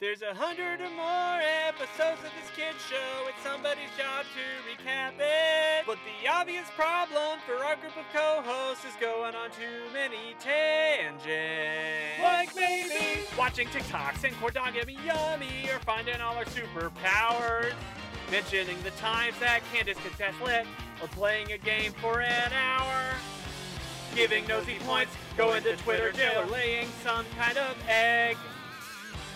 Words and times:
There's 0.00 0.22
a 0.22 0.32
hundred 0.32 0.80
or 0.80 0.88
more 0.96 1.40
episodes 1.68 2.24
of 2.24 2.32
this 2.32 2.48
kid's 2.56 2.82
show. 2.88 3.28
It's 3.28 3.44
somebody's 3.44 3.92
job 3.98 4.24
to 4.32 4.44
recap 4.64 5.12
it. 5.18 5.84
But 5.86 5.98
the 6.08 6.26
obvious 6.26 6.66
problem 6.74 7.38
for 7.44 7.62
our 7.62 7.76
group 7.76 7.94
of 7.98 8.06
co-hosts 8.10 8.86
is 8.86 8.94
going 8.98 9.34
on 9.34 9.50
too 9.50 9.92
many 9.92 10.34
tangents. 10.40 12.18
Like 12.22 12.56
maybe 12.56 13.26
watching 13.36 13.68
TikToks 13.68 14.24
and 14.24 14.34
Cordogamy 14.36 14.96
Yummy 15.04 15.68
or 15.70 15.78
finding 15.80 16.18
all 16.22 16.34
our 16.34 16.46
superpowers. 16.46 17.74
Mentioning 18.30 18.78
the 18.82 18.92
times 18.92 19.34
that 19.40 19.60
Candace 19.70 19.98
could 19.98 20.16
test 20.16 20.40
lit 20.40 20.64
or 21.02 21.08
playing 21.08 21.52
a 21.52 21.58
game 21.58 21.92
for 22.00 22.22
an 22.22 22.52
hour. 22.54 23.02
Giving 24.14 24.46
nosy 24.46 24.76
points, 24.86 25.12
going 25.36 25.62
to 25.64 25.76
Twitter 25.76 26.10
jail 26.12 26.40
or 26.40 26.46
laying 26.46 26.88
some 27.04 27.26
kind 27.36 27.58
of 27.58 27.76
egg. 27.86 28.38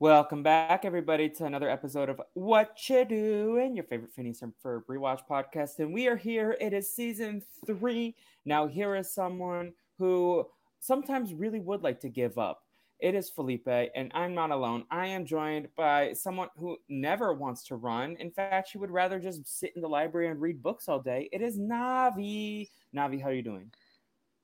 Welcome 0.00 0.42
back, 0.42 0.84
everybody, 0.84 1.28
to 1.30 1.44
another 1.44 1.70
episode 1.70 2.08
of 2.08 2.20
What 2.34 2.76
You 2.88 3.04
Doing, 3.04 3.76
your 3.76 3.84
favorite 3.84 4.12
Phineas 4.12 4.42
and 4.42 4.52
Ferb 4.62 4.82
rewatch 4.90 5.20
podcast. 5.30 5.78
And 5.78 5.94
we 5.94 6.08
are 6.08 6.16
here. 6.16 6.56
It 6.60 6.72
is 6.72 6.92
season 6.92 7.44
three. 7.64 8.16
Now, 8.44 8.66
here 8.66 8.96
is 8.96 9.14
someone 9.14 9.72
who 9.96 10.46
sometimes 10.80 11.32
really 11.32 11.60
would 11.60 11.84
like 11.84 12.00
to 12.00 12.08
give 12.08 12.38
up. 12.38 12.64
It 12.98 13.14
is 13.14 13.30
Felipe, 13.30 13.68
and 13.68 14.10
I'm 14.14 14.34
not 14.34 14.50
alone. 14.50 14.84
I 14.90 15.06
am 15.06 15.24
joined 15.24 15.68
by 15.76 16.12
someone 16.12 16.48
who 16.56 16.76
never 16.88 17.32
wants 17.32 17.62
to 17.68 17.76
run. 17.76 18.16
In 18.18 18.32
fact, 18.32 18.70
she 18.70 18.78
would 18.78 18.90
rather 18.90 19.20
just 19.20 19.46
sit 19.46 19.74
in 19.76 19.80
the 19.80 19.88
library 19.88 20.26
and 20.26 20.40
read 20.40 20.60
books 20.60 20.88
all 20.88 20.98
day. 20.98 21.28
It 21.30 21.40
is 21.40 21.56
Navi. 21.56 22.68
Navi, 22.94 23.22
how 23.22 23.28
are 23.28 23.32
you 23.32 23.42
doing? 23.42 23.70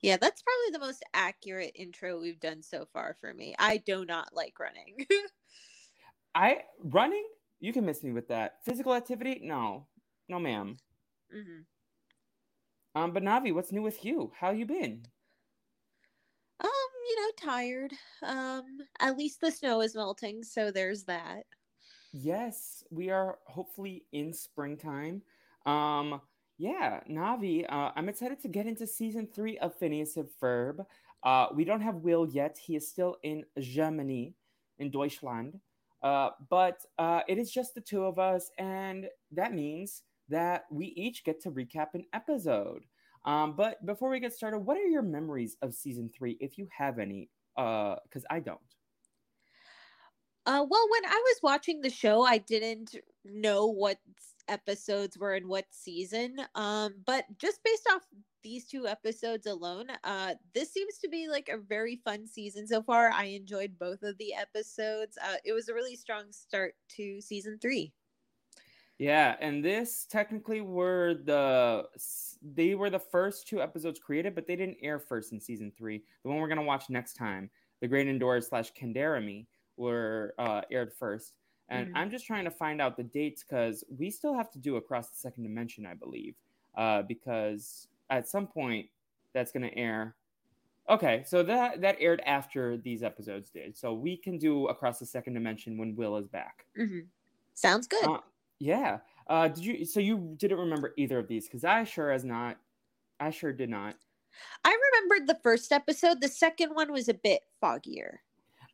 Yeah, 0.01 0.17
that's 0.17 0.43
probably 0.43 0.71
the 0.73 0.87
most 0.87 1.03
accurate 1.13 1.73
intro 1.75 2.21
we've 2.21 2.41
done 2.41 2.63
so 2.63 2.87
far 2.93 3.17
for 3.21 3.35
me. 3.35 3.57
I 3.59 3.79
do 3.79 4.05
not 4.05 4.29
like 4.33 4.59
running. 4.61 5.07
I 6.35 6.65
running, 6.79 7.27
you 7.61 7.73
can 7.73 7.85
miss 7.85 8.03
me 8.03 8.13
with 8.13 8.29
that. 8.29 8.65
Physical 8.65 8.95
activity, 8.95 9.41
no, 9.43 9.87
no, 10.29 10.39
madam 10.39 10.79
hmm 11.31 11.63
Um, 12.95 13.13
but 13.13 13.23
Navi, 13.23 13.53
what's 13.55 13.73
new 13.73 13.83
with 13.83 14.05
you? 14.05 14.33
How 14.39 14.51
you 14.51 14.67
been? 14.67 15.07
Um, 16.61 16.71
you 17.09 17.17
know, 17.21 17.31
tired. 17.37 17.93
Um, 18.23 18.79
at 19.01 19.17
least 19.17 19.41
the 19.41 19.51
snow 19.51 19.81
is 19.83 19.95
melting, 19.95 20.43
so 20.43 20.71
there's 20.71 21.05
that. 21.05 21.45
Yes, 22.13 22.83
we 22.91 23.11
are 23.11 23.39
hopefully 23.47 24.07
in 24.13 24.33
springtime. 24.33 25.23
Um, 25.67 26.21
yeah, 26.59 27.01
Navi, 27.09 27.65
uh, 27.71 27.93
I'm 27.95 28.09
excited 28.09 28.41
to 28.41 28.49
get 28.49 28.67
into 28.67 28.87
season 28.87 29.29
three 29.33 29.59
of 29.59 29.75
Phineas 29.77 30.17
and 30.17 30.29
Ferb. 30.41 30.85
Uh, 31.23 31.49
we 31.55 31.65
don't 31.65 31.81
have 31.81 31.97
Will 31.97 32.27
yet; 32.29 32.59
he 32.59 32.77
is 32.77 32.89
still 32.89 33.17
in 33.23 33.45
Germany, 33.59 34.35
in 34.79 34.91
Deutschland. 34.91 35.61
Uh, 36.03 36.31
but 36.49 36.81
uh, 36.99 37.21
it 37.29 37.39
is 37.39 37.51
just 37.51 37.75
the 37.75 37.81
two 37.81 38.05
of 38.05 38.19
us, 38.19 38.51
and 38.59 39.07
that 39.33 39.53
means 39.53 40.03
that 40.29 40.65
we 40.71 40.87
each 40.87 41.25
get 41.25 41.41
to 41.43 41.51
recap 41.51 41.89
an 41.95 42.05
episode. 42.15 42.85
Um, 43.25 43.55
but 43.55 43.85
before 43.85 44.09
we 44.09 44.21
get 44.21 44.33
started, 44.33 44.61
what 44.61 44.79
are 44.79 44.87
your 44.87 45.03
memories 45.03 45.57
of 45.61 45.75
season 45.75 46.11
three, 46.17 46.39
if 46.41 46.57
you 46.57 46.69
have 46.77 46.99
any? 46.99 47.29
Because 47.57 48.25
I 48.31 48.41
don't. 48.41 48.59
Uh, 50.47 50.65
well, 50.69 50.87
when 50.91 51.05
I 51.05 51.23
was 51.27 51.37
watching 51.43 51.83
the 51.83 51.91
show, 51.91 52.23
I 52.23 52.39
didn't 52.39 52.97
know 53.25 53.67
what 53.67 53.99
episodes 54.49 55.19
were 55.19 55.35
in 55.35 55.49
what 55.49 55.67
season. 55.71 56.37
Um, 56.55 56.95
but 57.05 57.25
just 57.39 57.63
based 57.63 57.87
off 57.93 58.03
these 58.43 58.67
two 58.69 58.87
episodes 58.87 59.47
alone, 59.47 59.89
uh, 60.05 60.35
this 60.55 60.73
seems 60.73 60.99
to 60.99 61.09
be 61.09 61.29
like 61.29 61.49
a 61.49 61.59
very 61.59 61.97
fun 61.97 62.27
season 62.27 62.67
so 62.67 62.83
far. 62.83 63.11
I 63.11 63.25
enjoyed 63.27 63.79
both 63.79 64.03
of 64.03 64.19
the 64.19 64.35
episodes. 64.35 65.19
Uh, 65.23 65.37
it 65.45 65.53
was 65.53 65.69
a 65.69 65.75
really 65.75 65.97
strong 65.97 66.33
start 66.33 66.75
to 66.91 67.21
season 67.21 67.59
three. 67.59 67.95
Yeah, 68.99 69.37
and 69.41 69.65
this 69.65 70.05
technically 70.05 70.61
were 70.61 71.15
the 71.15 71.89
they 72.43 72.75
were 72.75 72.91
the 72.91 72.99
first 72.99 73.47
two 73.49 73.63
episodes 73.63 73.99
created, 73.99 74.35
but 74.35 74.47
they 74.47 74.57
didn't 74.57 74.79
air 74.83 74.99
first 74.99 75.33
in 75.33 75.41
season 75.41 75.73
three. 75.77 76.05
The 76.23 76.29
one 76.29 76.39
we're 76.39 76.49
gonna 76.49 76.63
watch 76.63 76.91
next 76.91 77.15
time, 77.15 77.51
the 77.81 77.89
Great 77.89 78.09
Indoors 78.09 78.49
slash 78.49 78.73
Canderemy, 78.75 79.47
were 79.77 80.35
uh, 80.39 80.63
aired 80.71 80.93
first. 80.93 81.35
And 81.69 81.89
Mhm. 81.89 81.95
I'm 81.95 82.11
just 82.11 82.27
trying 82.27 82.45
to 82.45 82.51
find 82.51 82.81
out 82.81 82.97
the 82.97 83.05
dates 83.05 83.43
because 83.43 83.85
we 83.89 84.11
still 84.11 84.35
have 84.35 84.51
to 84.51 84.59
do 84.59 84.77
Across 84.77 85.11
the 85.11 85.17
Second 85.17 85.45
Dimension, 85.45 85.87
I 85.87 85.95
believe, 85.95 86.35
uh, 86.75 87.03
because 87.03 87.89
at 88.11 88.29
some 88.29 88.47
point 88.47 88.87
that's 89.33 89.53
gonna 89.53 89.71
air. 89.75 90.17
Okay, 90.89 91.23
so 91.25 91.43
that 91.45 91.81
that 91.81 91.97
aired 92.01 92.21
after 92.27 92.77
these 92.77 93.03
episodes 93.03 93.51
did, 93.51 93.77
so 93.77 93.95
we 93.95 94.17
can 94.17 94.39
do 94.39 94.67
Across 94.69 94.99
the 94.99 95.07
Second 95.07 95.35
Dimension 95.35 95.79
when 95.79 95.95
Will 95.95 96.17
is 96.17 96.27
back. 96.29 96.67
Mhm. 96.77 97.07
Sounds 97.55 97.87
good. 97.87 98.05
Uh, 98.05 98.21
yeah. 98.59 98.99
Uh, 99.29 99.49
did 99.49 99.65
you? 99.65 99.85
So 99.85 100.01
you 100.01 100.35
didn't 100.39 100.59
remember 100.59 100.93
either 100.97 101.19
of 101.19 101.29
these? 101.29 101.47
Because 101.47 101.65
I 101.65 101.85
sure 101.85 102.11
as 102.11 102.25
not. 102.25 102.59
I 103.21 103.31
sure 103.31 103.53
did 103.53 103.71
not. 103.71 103.97
I 104.65 104.77
remembered 104.93 105.29
the 105.29 105.39
first 105.43 105.71
episode. 105.71 106.21
The 106.21 106.29
second 106.29 106.75
one 106.75 106.91
was 106.93 107.09
a 107.09 107.15
bit 107.15 107.43
foggier. 107.63 108.19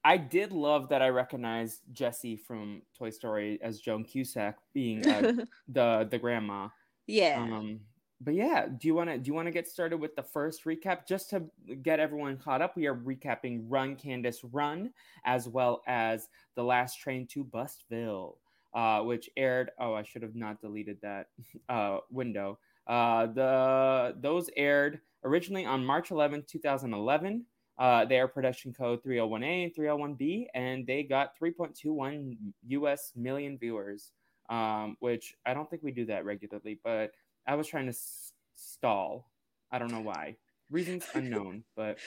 I 0.04 0.16
did 0.16 0.52
love 0.52 0.88
that 0.90 1.02
I 1.02 1.08
recognized 1.08 1.82
Jessie 1.92 2.36
from 2.36 2.82
Toy 2.96 3.10
Story 3.10 3.58
as 3.60 3.80
Joan 3.80 4.04
Cusack 4.04 4.58
being 4.72 5.06
uh, 5.06 5.32
the 5.68 6.06
the 6.10 6.18
grandma. 6.18 6.68
yeah. 7.06 7.42
Um, 7.42 7.80
but 8.20 8.34
yeah, 8.34 8.66
do 8.66 8.88
you 8.88 8.94
want 8.94 9.10
to 9.10 9.18
do 9.18 9.28
you 9.28 9.34
want 9.34 9.46
to 9.46 9.52
get 9.52 9.68
started 9.68 9.98
with 9.98 10.16
the 10.16 10.22
first 10.22 10.64
recap 10.64 11.06
just 11.06 11.30
to 11.30 11.44
get 11.82 12.00
everyone 12.00 12.38
caught 12.38 12.62
up? 12.62 12.76
We 12.76 12.86
are 12.86 12.94
recapping 12.94 13.64
Run 13.68 13.94
Candace 13.96 14.42
Run 14.42 14.90
as 15.24 15.48
well 15.48 15.82
as 15.86 16.28
The 16.54 16.64
Last 16.64 16.98
Train 16.98 17.26
to 17.28 17.44
Bustville, 17.44 18.36
uh, 18.74 19.00
which 19.00 19.28
aired. 19.36 19.70
Oh, 19.78 19.92
I 19.92 20.02
should 20.02 20.22
have 20.22 20.34
not 20.34 20.60
deleted 20.60 20.98
that 21.02 21.28
uh, 21.68 21.98
window. 22.10 22.58
Uh, 22.86 23.26
the 23.26 24.14
those 24.20 24.48
aired 24.56 25.00
originally 25.24 25.66
on 25.66 25.84
March 25.84 26.10
11, 26.10 26.44
2011. 26.48 27.44
Uh, 27.78 28.06
they 28.06 28.18
are 28.18 28.28
production 28.28 28.72
code 28.72 29.02
301A 29.04 29.64
and 29.64 29.74
301B, 29.74 30.46
and 30.54 30.86
they 30.86 31.02
got 31.02 31.38
3.21 31.38 32.34
US 32.68 33.12
million 33.14 33.58
viewers, 33.58 34.12
um, 34.48 34.96
which 35.00 35.34
I 35.44 35.52
don't 35.52 35.68
think 35.68 35.82
we 35.82 35.90
do 35.90 36.06
that 36.06 36.24
regularly, 36.24 36.80
but 36.82 37.12
I 37.46 37.54
was 37.54 37.66
trying 37.66 37.86
to 37.86 37.90
s- 37.90 38.32
stall. 38.54 39.30
I 39.70 39.78
don't 39.78 39.92
know 39.92 40.00
why. 40.02 40.36
Reasons 40.70 41.04
unknown, 41.14 41.64
but 41.76 41.98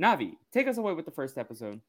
Navi, 0.00 0.32
take 0.52 0.68
us 0.68 0.78
away 0.78 0.92
with 0.92 1.04
the 1.04 1.10
first 1.10 1.36
episode. 1.36 1.80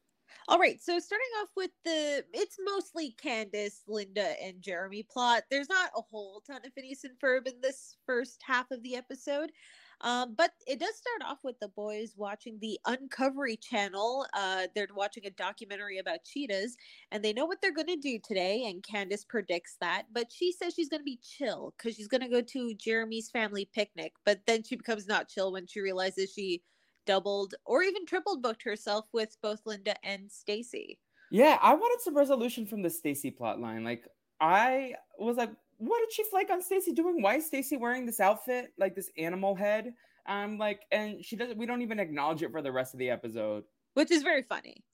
All 0.48 0.58
right. 0.58 0.80
So 0.82 0.98
starting 0.98 1.26
off 1.40 1.48
with 1.56 1.70
the, 1.84 2.24
it's 2.32 2.56
mostly 2.64 3.14
Candace, 3.20 3.82
Linda, 3.86 4.34
and 4.42 4.62
Jeremy 4.62 5.04
plot. 5.08 5.42
There's 5.50 5.68
not 5.68 5.90
a 5.96 6.00
whole 6.00 6.42
ton 6.46 6.60
of 6.64 6.72
Phineas 6.72 7.04
and 7.04 7.18
Ferb 7.18 7.46
in 7.46 7.60
this 7.60 7.96
first 8.06 8.40
half 8.44 8.70
of 8.70 8.82
the 8.82 8.96
episode, 8.96 9.52
um, 10.00 10.34
but 10.36 10.52
it 10.66 10.80
does 10.80 10.94
start 10.96 11.30
off 11.30 11.38
with 11.44 11.58
the 11.60 11.68
boys 11.68 12.14
watching 12.16 12.58
the 12.60 12.78
Uncovery 12.86 13.60
channel. 13.60 14.26
Uh, 14.32 14.66
they're 14.74 14.88
watching 14.94 15.26
a 15.26 15.30
documentary 15.30 15.98
about 15.98 16.24
cheetahs, 16.24 16.76
and 17.10 17.22
they 17.22 17.32
know 17.32 17.46
what 17.46 17.60
they're 17.60 17.74
going 17.74 17.86
to 17.86 17.96
do 17.96 18.18
today. 18.18 18.64
And 18.66 18.82
Candace 18.82 19.24
predicts 19.24 19.76
that, 19.80 20.06
but 20.12 20.32
she 20.32 20.52
says 20.52 20.74
she's 20.74 20.88
going 20.88 21.00
to 21.00 21.04
be 21.04 21.20
chill 21.22 21.74
because 21.76 21.96
she's 21.96 22.08
going 22.08 22.22
to 22.22 22.28
go 22.28 22.40
to 22.40 22.74
Jeremy's 22.74 23.30
family 23.30 23.68
picnic. 23.72 24.14
But 24.24 24.40
then 24.46 24.62
she 24.62 24.76
becomes 24.76 25.06
not 25.06 25.28
chill 25.28 25.52
when 25.52 25.66
she 25.66 25.80
realizes 25.80 26.32
she 26.32 26.62
doubled 27.06 27.54
or 27.64 27.82
even 27.82 28.06
tripled 28.06 28.42
booked 28.42 28.62
herself 28.62 29.06
with 29.12 29.36
both 29.42 29.60
Linda 29.64 29.94
and 30.04 30.30
Stacy. 30.30 30.98
Yeah, 31.30 31.58
I 31.62 31.74
wanted 31.74 32.02
some 32.02 32.16
resolution 32.16 32.66
from 32.66 32.82
the 32.82 32.90
Stacy 32.90 33.30
plot 33.30 33.60
line. 33.60 33.84
Like, 33.84 34.04
I 34.40 34.94
was 35.18 35.36
like, 35.36 35.50
what 35.80 35.98
did 36.00 36.12
she 36.12 36.24
flake 36.24 36.50
on 36.50 36.62
Stacy 36.62 36.92
doing? 36.92 37.22
Why 37.22 37.36
is 37.36 37.46
Stacy 37.46 37.76
wearing 37.76 38.04
this 38.04 38.20
outfit, 38.20 38.72
like 38.78 38.94
this 38.94 39.10
animal 39.16 39.54
head? 39.54 39.94
I'm 40.26 40.58
like, 40.58 40.82
and 40.92 41.24
she 41.24 41.36
doesn't. 41.36 41.56
We 41.56 41.66
don't 41.66 41.82
even 41.82 41.98
acknowledge 41.98 42.42
it 42.42 42.52
for 42.52 42.60
the 42.60 42.70
rest 42.70 42.94
of 42.94 42.98
the 42.98 43.10
episode. 43.10 43.64
Which 43.94 44.10
is 44.10 44.22
very 44.22 44.42
funny. 44.42 44.84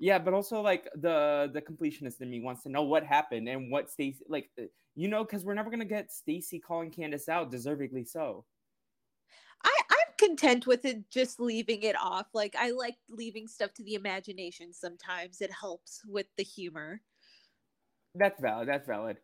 Yeah, 0.00 0.18
but 0.18 0.34
also 0.34 0.60
like 0.60 0.88
the 0.96 1.50
the 1.54 1.62
completionist 1.62 2.20
in 2.20 2.28
me 2.28 2.40
wants 2.40 2.64
to 2.64 2.68
know 2.68 2.82
what 2.82 3.04
happened 3.04 3.48
and 3.48 3.70
what 3.70 3.88
Stacy 3.88 4.24
like, 4.28 4.50
uh, 4.60 4.64
you 4.96 5.08
know, 5.08 5.24
because 5.24 5.44
we're 5.44 5.54
never 5.54 5.70
gonna 5.70 5.84
get 5.84 6.12
Stacy 6.12 6.58
calling 6.58 6.90
Candace 6.90 7.28
out, 7.28 7.50
deservedly 7.50 8.04
so. 8.04 8.44
I, 9.64 9.72
I'm 9.90 10.28
content 10.28 10.66
with 10.66 10.84
it 10.84 11.08
just 11.10 11.40
leaving 11.40 11.82
it 11.82 11.96
off. 11.98 12.26
Like 12.34 12.56
I 12.58 12.72
like 12.72 12.96
leaving 13.08 13.46
stuff 13.46 13.72
to 13.74 13.84
the 13.84 13.94
imagination 13.94 14.72
sometimes. 14.72 15.40
It 15.40 15.50
helps 15.52 16.02
with 16.06 16.26
the 16.36 16.44
humor. 16.44 17.00
That's 18.14 18.40
valid. 18.40 18.68
That's 18.68 18.86
valid. 18.86 19.18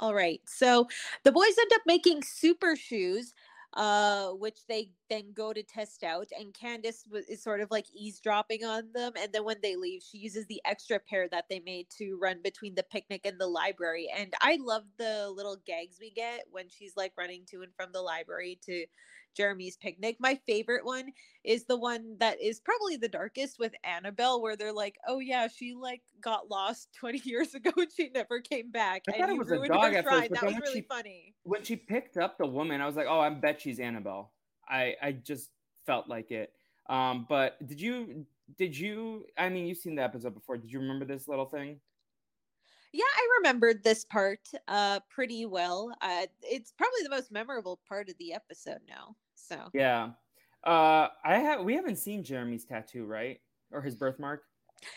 All 0.00 0.14
right. 0.14 0.40
So 0.46 0.88
the 1.24 1.32
boys 1.32 1.56
end 1.60 1.72
up 1.74 1.82
making 1.86 2.22
super 2.22 2.74
shoes, 2.74 3.34
uh, 3.74 4.30
which 4.30 4.66
they 4.68 4.92
then 5.10 5.32
go 5.34 5.52
to 5.52 5.62
test 5.62 6.02
out. 6.04 6.28
And 6.38 6.54
Candace 6.54 7.02
w- 7.04 7.24
is 7.28 7.42
sort 7.42 7.60
of 7.60 7.70
like 7.70 7.86
eavesdropping 7.94 8.64
on 8.64 8.92
them. 8.94 9.12
And 9.20 9.32
then 9.32 9.44
when 9.44 9.58
they 9.62 9.76
leave, 9.76 10.02
she 10.02 10.18
uses 10.18 10.46
the 10.46 10.62
extra 10.64 10.98
pair 11.00 11.28
that 11.30 11.46
they 11.50 11.60
made 11.60 11.88
to 11.98 12.18
run 12.20 12.40
between 12.42 12.74
the 12.76 12.82
picnic 12.84 13.22
and 13.26 13.38
the 13.40 13.46
library. 13.46 14.08
And 14.16 14.34
I 14.40 14.58
love 14.60 14.84
the 14.98 15.30
little 15.36 15.58
gags 15.66 15.98
we 16.00 16.10
get 16.10 16.44
when 16.50 16.70
she's 16.70 16.96
like 16.96 17.12
running 17.18 17.44
to 17.50 17.62
and 17.62 17.74
from 17.76 17.92
the 17.92 18.02
library 18.02 18.58
to 18.66 18.86
Jeremy's 19.36 19.76
picnic. 19.76 20.16
My 20.20 20.38
favorite 20.46 20.84
one 20.84 21.12
is 21.44 21.64
the 21.64 21.76
one 21.76 22.16
that 22.18 22.40
is 22.40 22.60
probably 22.60 22.96
the 22.96 23.08
darkest 23.08 23.58
with 23.58 23.72
Annabelle, 23.84 24.42
where 24.42 24.56
they're 24.56 24.72
like, 24.72 24.96
"Oh 25.06 25.18
yeah, 25.18 25.48
she 25.48 25.74
like 25.74 26.02
got 26.20 26.50
lost 26.50 26.88
20 26.98 27.22
years 27.24 27.54
ago 27.54 27.70
and 27.76 27.88
she 27.94 28.10
never 28.14 28.40
came 28.40 28.70
back." 28.70 29.02
I 29.08 29.12
and 29.12 29.20
thought 29.20 29.30
it 29.30 29.38
was 29.38 29.50
a 29.50 29.68
dog 29.68 29.94
at 29.94 30.04
first, 30.04 30.30
but 30.30 30.40
That 30.40 30.44
was 30.44 30.52
when 30.54 30.62
really 30.62 30.80
she- 30.80 30.86
funny. 30.88 31.34
When 31.44 31.62
she 31.64 31.76
picked 31.76 32.16
up 32.16 32.38
the 32.38 32.46
woman, 32.46 32.80
I 32.80 32.86
was 32.86 32.96
like, 32.96 33.06
"Oh, 33.08 33.20
I 33.20 33.30
bet 33.30 33.60
she's 33.60 33.78
Annabelle." 33.80 34.32
I 34.68 34.96
I 35.02 35.12
just 35.12 35.50
felt 35.86 36.08
like 36.08 36.30
it. 36.30 36.52
Um, 36.88 37.26
but 37.28 37.64
did 37.66 37.80
you 37.80 38.26
did 38.58 38.76
you? 38.76 39.26
I 39.38 39.48
mean, 39.48 39.66
you've 39.66 39.78
seen 39.78 39.94
the 39.94 40.02
episode 40.02 40.34
before. 40.34 40.56
Did 40.58 40.72
you 40.72 40.80
remember 40.80 41.04
this 41.04 41.28
little 41.28 41.46
thing? 41.46 41.80
Yeah, 42.92 43.04
I 43.04 43.28
remembered 43.38 43.82
this 43.84 44.04
part 44.04 44.40
uh 44.68 45.00
pretty 45.10 45.46
well. 45.46 45.92
Uh 46.00 46.26
it's 46.42 46.72
probably 46.72 47.02
the 47.02 47.10
most 47.10 47.30
memorable 47.32 47.80
part 47.88 48.08
of 48.08 48.16
the 48.18 48.32
episode 48.34 48.80
now. 48.88 49.16
So 49.34 49.68
Yeah. 49.72 50.10
Uh, 50.62 51.08
I 51.24 51.38
have. 51.38 51.64
We 51.64 51.74
haven't 51.74 51.96
seen 51.96 52.22
Jeremy's 52.22 52.66
tattoo, 52.66 53.06
right? 53.06 53.40
Or 53.72 53.80
his 53.80 53.94
birthmark. 53.96 54.42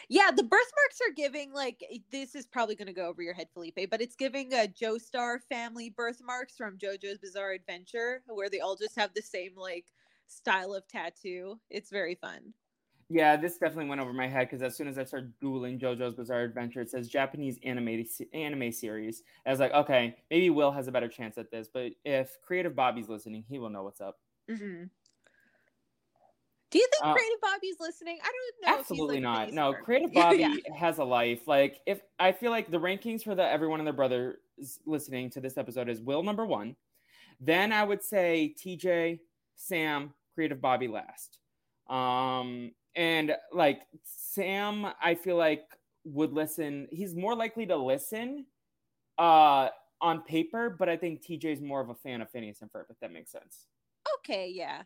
yeah, 0.09 0.31
the 0.31 0.43
birthmarks 0.43 0.99
are 1.07 1.13
giving 1.15 1.53
like 1.53 1.83
eh, 1.91 1.99
this 2.11 2.35
is 2.35 2.45
probably 2.45 2.75
going 2.75 2.87
to 2.87 2.93
go 2.93 3.07
over 3.07 3.21
your 3.21 3.33
head, 3.33 3.47
Felipe, 3.53 3.89
but 3.89 4.01
it's 4.01 4.15
giving 4.15 4.53
a 4.53 4.67
Joestar 4.67 5.39
family 5.49 5.89
birthmarks 5.89 6.55
from 6.55 6.77
JoJo's 6.77 7.19
Bizarre 7.19 7.51
Adventure, 7.53 8.23
where 8.27 8.49
they 8.49 8.59
all 8.59 8.75
just 8.75 8.95
have 8.95 9.13
the 9.13 9.21
same 9.21 9.53
like 9.55 9.85
style 10.27 10.73
of 10.73 10.87
tattoo. 10.87 11.59
It's 11.69 11.89
very 11.89 12.15
fun. 12.15 12.53
Yeah, 13.09 13.35
this 13.35 13.57
definitely 13.57 13.89
went 13.89 14.01
over 14.01 14.13
my 14.13 14.27
head 14.27 14.47
because 14.49 14.61
as 14.61 14.75
soon 14.75 14.87
as 14.87 14.97
I 14.97 15.03
started 15.03 15.33
googling 15.41 15.79
JoJo's 15.79 16.15
Bizarre 16.15 16.41
Adventure, 16.41 16.81
it 16.81 16.89
says 16.89 17.07
Japanese 17.07 17.59
anime 17.63 18.05
anime 18.33 18.71
series. 18.71 19.23
I 19.45 19.51
was 19.51 19.59
like, 19.59 19.73
okay, 19.73 20.15
maybe 20.31 20.49
Will 20.49 20.71
has 20.71 20.87
a 20.87 20.91
better 20.91 21.07
chance 21.07 21.37
at 21.37 21.51
this, 21.51 21.67
but 21.71 21.91
if 22.05 22.37
Creative 22.41 22.75
Bobby's 22.75 23.09
listening, 23.09 23.43
he 23.47 23.59
will 23.59 23.69
know 23.69 23.83
what's 23.83 24.01
up. 24.01 24.19
hmm 24.49 24.85
Do 26.71 26.79
you 26.79 26.87
think 26.91 27.03
Uh, 27.03 27.13
Creative 27.13 27.41
Bobby's 27.41 27.75
listening? 27.79 28.17
I 28.23 28.31
don't 28.31 28.71
know. 28.73 28.79
Absolutely 28.79 29.15
like, 29.15 29.23
not. 29.23 29.53
No. 29.53 29.73
Creative 29.73 30.11
Bobby 30.13 30.37
Yeah. 30.39 30.75
has 30.75 30.97
a 30.97 31.03
life. 31.03 31.47
Like 31.47 31.81
if 31.85 32.01
I 32.19 32.31
feel 32.31 32.51
like 32.51 32.71
the 32.71 32.79
rankings 32.79 33.23
for 33.23 33.35
the 33.35 33.43
everyone 33.43 33.79
and 33.79 33.87
their 33.87 33.93
brother 33.93 34.39
listening 34.85 35.29
to 35.31 35.41
this 35.41 35.57
episode 35.57 35.89
is 35.89 36.01
Will 36.01 36.23
number 36.23 36.45
one, 36.45 36.75
then 37.39 37.73
I 37.73 37.83
would 37.83 38.01
say 38.01 38.55
TJ, 38.57 39.19
Sam, 39.55 40.13
Creative 40.33 40.59
Bobby 40.61 40.87
last. 40.87 41.39
Um, 41.89 42.71
and 42.95 43.35
like 43.51 43.83
Sam, 44.03 44.87
I 45.01 45.15
feel 45.15 45.37
like 45.37 45.63
would 46.05 46.33
listen. 46.33 46.87
He's 46.91 47.15
more 47.15 47.35
likely 47.35 47.65
to 47.67 47.75
listen, 47.77 48.47
uh, 49.17 49.69
on 50.01 50.23
paper, 50.23 50.69
but 50.69 50.89
I 50.89 50.97
think 50.97 51.21
TJ 51.23 51.53
is 51.53 51.61
more 51.61 51.81
of 51.81 51.89
a 51.89 51.95
fan 51.95 52.21
of 52.21 52.29
Phineas 52.31 52.61
and 52.61 52.71
Ferb. 52.71 52.85
If 52.89 52.99
that 52.99 53.11
makes 53.11 53.31
sense. 53.31 53.67
Okay, 54.19 54.49
yeah. 54.49 54.83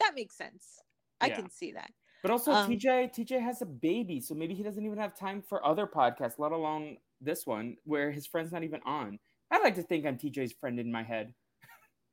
That 0.00 0.14
makes 0.14 0.36
sense. 0.36 0.82
I 1.20 1.28
Yeah. 1.28 1.36
can 1.36 1.50
see 1.50 1.72
that. 1.72 1.92
But 2.22 2.30
also 2.30 2.54
Um, 2.54 2.76
TJ 2.76 3.08
TJ 3.08 3.40
has 3.40 3.62
a 3.62 3.66
baby, 3.66 4.20
so 4.20 4.34
maybe 4.34 4.54
he 4.54 4.62
doesn't 4.62 4.84
even 4.84 4.98
have 4.98 5.14
time 5.14 5.42
for 5.42 5.64
other 5.64 5.86
podcasts, 5.86 6.38
let 6.38 6.52
alone 6.52 6.98
this 7.20 7.46
one 7.46 7.76
where 7.84 8.10
his 8.10 8.26
friend's 8.26 8.52
not 8.52 8.64
even 8.64 8.82
on. 8.84 9.18
I 9.50 9.58
like 9.60 9.74
to 9.76 9.82
think 9.82 10.06
I'm 10.06 10.18
TJ's 10.18 10.52
friend 10.52 10.78
in 10.80 10.92
my 10.92 11.02
head. 11.02 11.34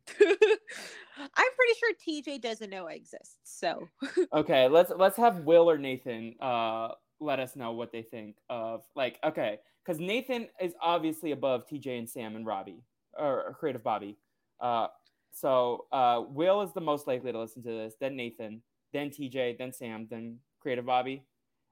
I'm 0.19 1.51
pretty 1.55 1.73
sure 1.79 1.93
TJ 2.07 2.41
doesn't 2.41 2.69
know 2.69 2.87
I 2.87 2.93
exist. 2.93 3.37
So 3.43 3.87
Okay, 4.33 4.67
let's 4.67 4.91
let's 4.95 5.17
have 5.17 5.39
Will 5.39 5.69
or 5.69 5.77
Nathan 5.77 6.35
uh 6.41 6.89
let 7.19 7.39
us 7.39 7.55
know 7.55 7.71
what 7.71 7.91
they 7.91 8.03
think 8.03 8.35
of 8.49 8.83
like 8.95 9.19
okay, 9.23 9.59
because 9.83 9.99
Nathan 9.99 10.47
is 10.61 10.73
obviously 10.81 11.31
above 11.31 11.65
TJ 11.67 11.97
and 11.97 12.09
Sam 12.09 12.35
and 12.35 12.45
Robbie 12.45 12.83
or, 13.17 13.43
or 13.47 13.53
Creative 13.59 13.83
Bobby. 13.83 14.17
Uh, 14.59 14.87
so 15.31 15.85
uh, 15.91 16.23
Will 16.27 16.61
is 16.61 16.73
the 16.73 16.81
most 16.81 17.07
likely 17.07 17.31
to 17.31 17.39
listen 17.39 17.63
to 17.63 17.69
this, 17.69 17.95
then 17.99 18.15
Nathan, 18.15 18.61
then 18.93 19.09
TJ, 19.09 19.57
then 19.57 19.71
Sam, 19.71 20.07
then 20.09 20.39
Creative 20.61 20.85
Bobby. 20.85 21.23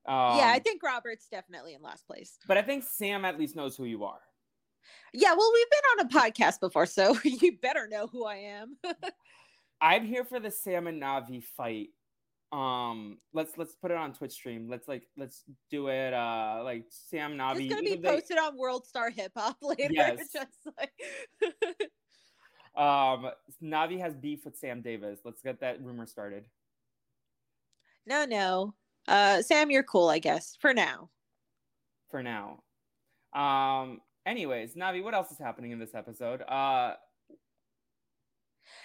Um, 0.07 0.37
yeah, 0.37 0.51
I 0.53 0.59
think 0.59 0.83
Robert's 0.83 1.27
definitely 1.27 1.73
in 1.73 1.81
last 1.81 2.05
place. 2.05 2.37
but 2.47 2.57
I 2.57 2.61
think 2.61 2.83
Sam 2.83 3.25
at 3.25 3.39
least 3.39 3.55
knows 3.55 3.75
who 3.75 3.85
you 3.85 4.03
are. 4.03 4.19
Yeah, 5.13 5.33
well, 5.33 5.51
we've 5.53 5.67
been 5.69 5.99
on 5.99 6.05
a 6.05 6.09
podcast 6.29 6.59
before, 6.59 6.85
so 6.85 7.17
you 7.23 7.57
better 7.61 7.87
know 7.87 8.07
who 8.07 8.25
I 8.25 8.35
am. 8.35 8.77
I'm 9.81 10.05
here 10.05 10.23
for 10.25 10.39
the 10.39 10.51
Sam 10.51 10.87
and 10.87 11.01
Navi 11.01 11.43
fight. 11.43 11.89
Um, 12.51 13.17
let's 13.33 13.57
let's 13.57 13.75
put 13.75 13.91
it 13.91 13.97
on 13.97 14.13
Twitch 14.13 14.31
stream. 14.31 14.69
Let's 14.69 14.87
like 14.87 15.03
let's 15.17 15.43
do 15.69 15.87
it. 15.89 16.13
Uh, 16.13 16.61
like 16.63 16.85
Sam 16.89 17.33
Navi. 17.37 17.65
it's 17.65 17.69
gonna 17.73 17.81
be 17.83 17.91
either 17.93 18.01
they- 18.01 18.15
posted 18.15 18.37
on 18.37 18.57
World 18.57 18.85
Star 18.85 19.09
Hip 19.09 19.31
Hop 19.35 19.57
later. 19.61 19.89
Yes. 19.91 20.29
Just 20.33 20.49
like 20.77 20.93
Um, 22.77 23.31
Navi 23.63 23.99
has 23.99 24.15
beef 24.15 24.43
with 24.45 24.57
Sam 24.57 24.81
Davis. 24.81 25.19
Let's 25.23 25.41
get 25.41 25.61
that 25.61 25.81
rumor 25.81 26.05
started. 26.05 26.45
no, 28.05 28.25
no. 28.25 28.73
Uh, 29.07 29.41
Sam, 29.41 29.69
you're 29.71 29.83
cool, 29.83 30.09
I 30.09 30.19
guess, 30.19 30.57
for 30.59 30.73
now. 30.73 31.09
for 32.09 32.21
now. 32.23 32.63
Um. 33.33 34.01
Anyways, 34.25 34.75
Navi, 34.75 35.03
what 35.03 35.13
else 35.13 35.31
is 35.31 35.37
happening 35.37 35.71
in 35.71 35.79
this 35.79 35.93
episode? 35.93 36.41
Uh, 36.41 36.95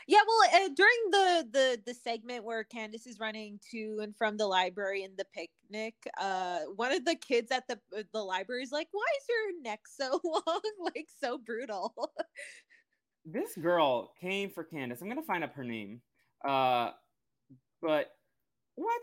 Yeah, 0.07 0.19
well, 0.27 0.65
uh, 0.65 0.69
during 0.75 1.11
the 1.11 1.49
the 1.53 1.83
the 1.87 1.95
segment 1.95 2.45
where 2.45 2.65
Candace 2.65 3.07
is 3.07 3.19
running 3.19 3.61
to 3.71 4.01
and 4.03 4.17
from 4.17 4.37
the 4.37 4.47
library 4.47 5.05
and 5.05 5.17
the 5.17 5.25
picnic, 5.33 5.95
uh, 6.19 6.61
one 6.77 6.93
of 6.93 7.05
the 7.05 7.15
kids 7.17 7.51
at 7.51 7.67
the 7.69 7.79
the 8.13 8.23
library 8.23 8.63
is 8.63 8.73
like, 8.73 8.89
"Why 8.93 9.05
is 9.19 9.27
your 9.29 9.63
neck 9.63 9.81
so 9.87 10.21
long? 10.47 10.61
like 10.95 11.09
so 11.23 11.39
brutal." 11.39 11.95
this 13.25 13.55
girl 13.57 14.13
came 14.21 14.51
for 14.51 14.65
Candace. 14.65 15.01
I'm 15.01 15.09
gonna 15.09 15.23
find 15.23 15.45
up 15.45 15.55
her 15.55 15.65
name. 15.65 16.03
Uh, 16.47 16.91
but 17.81 18.11
what? 18.75 19.01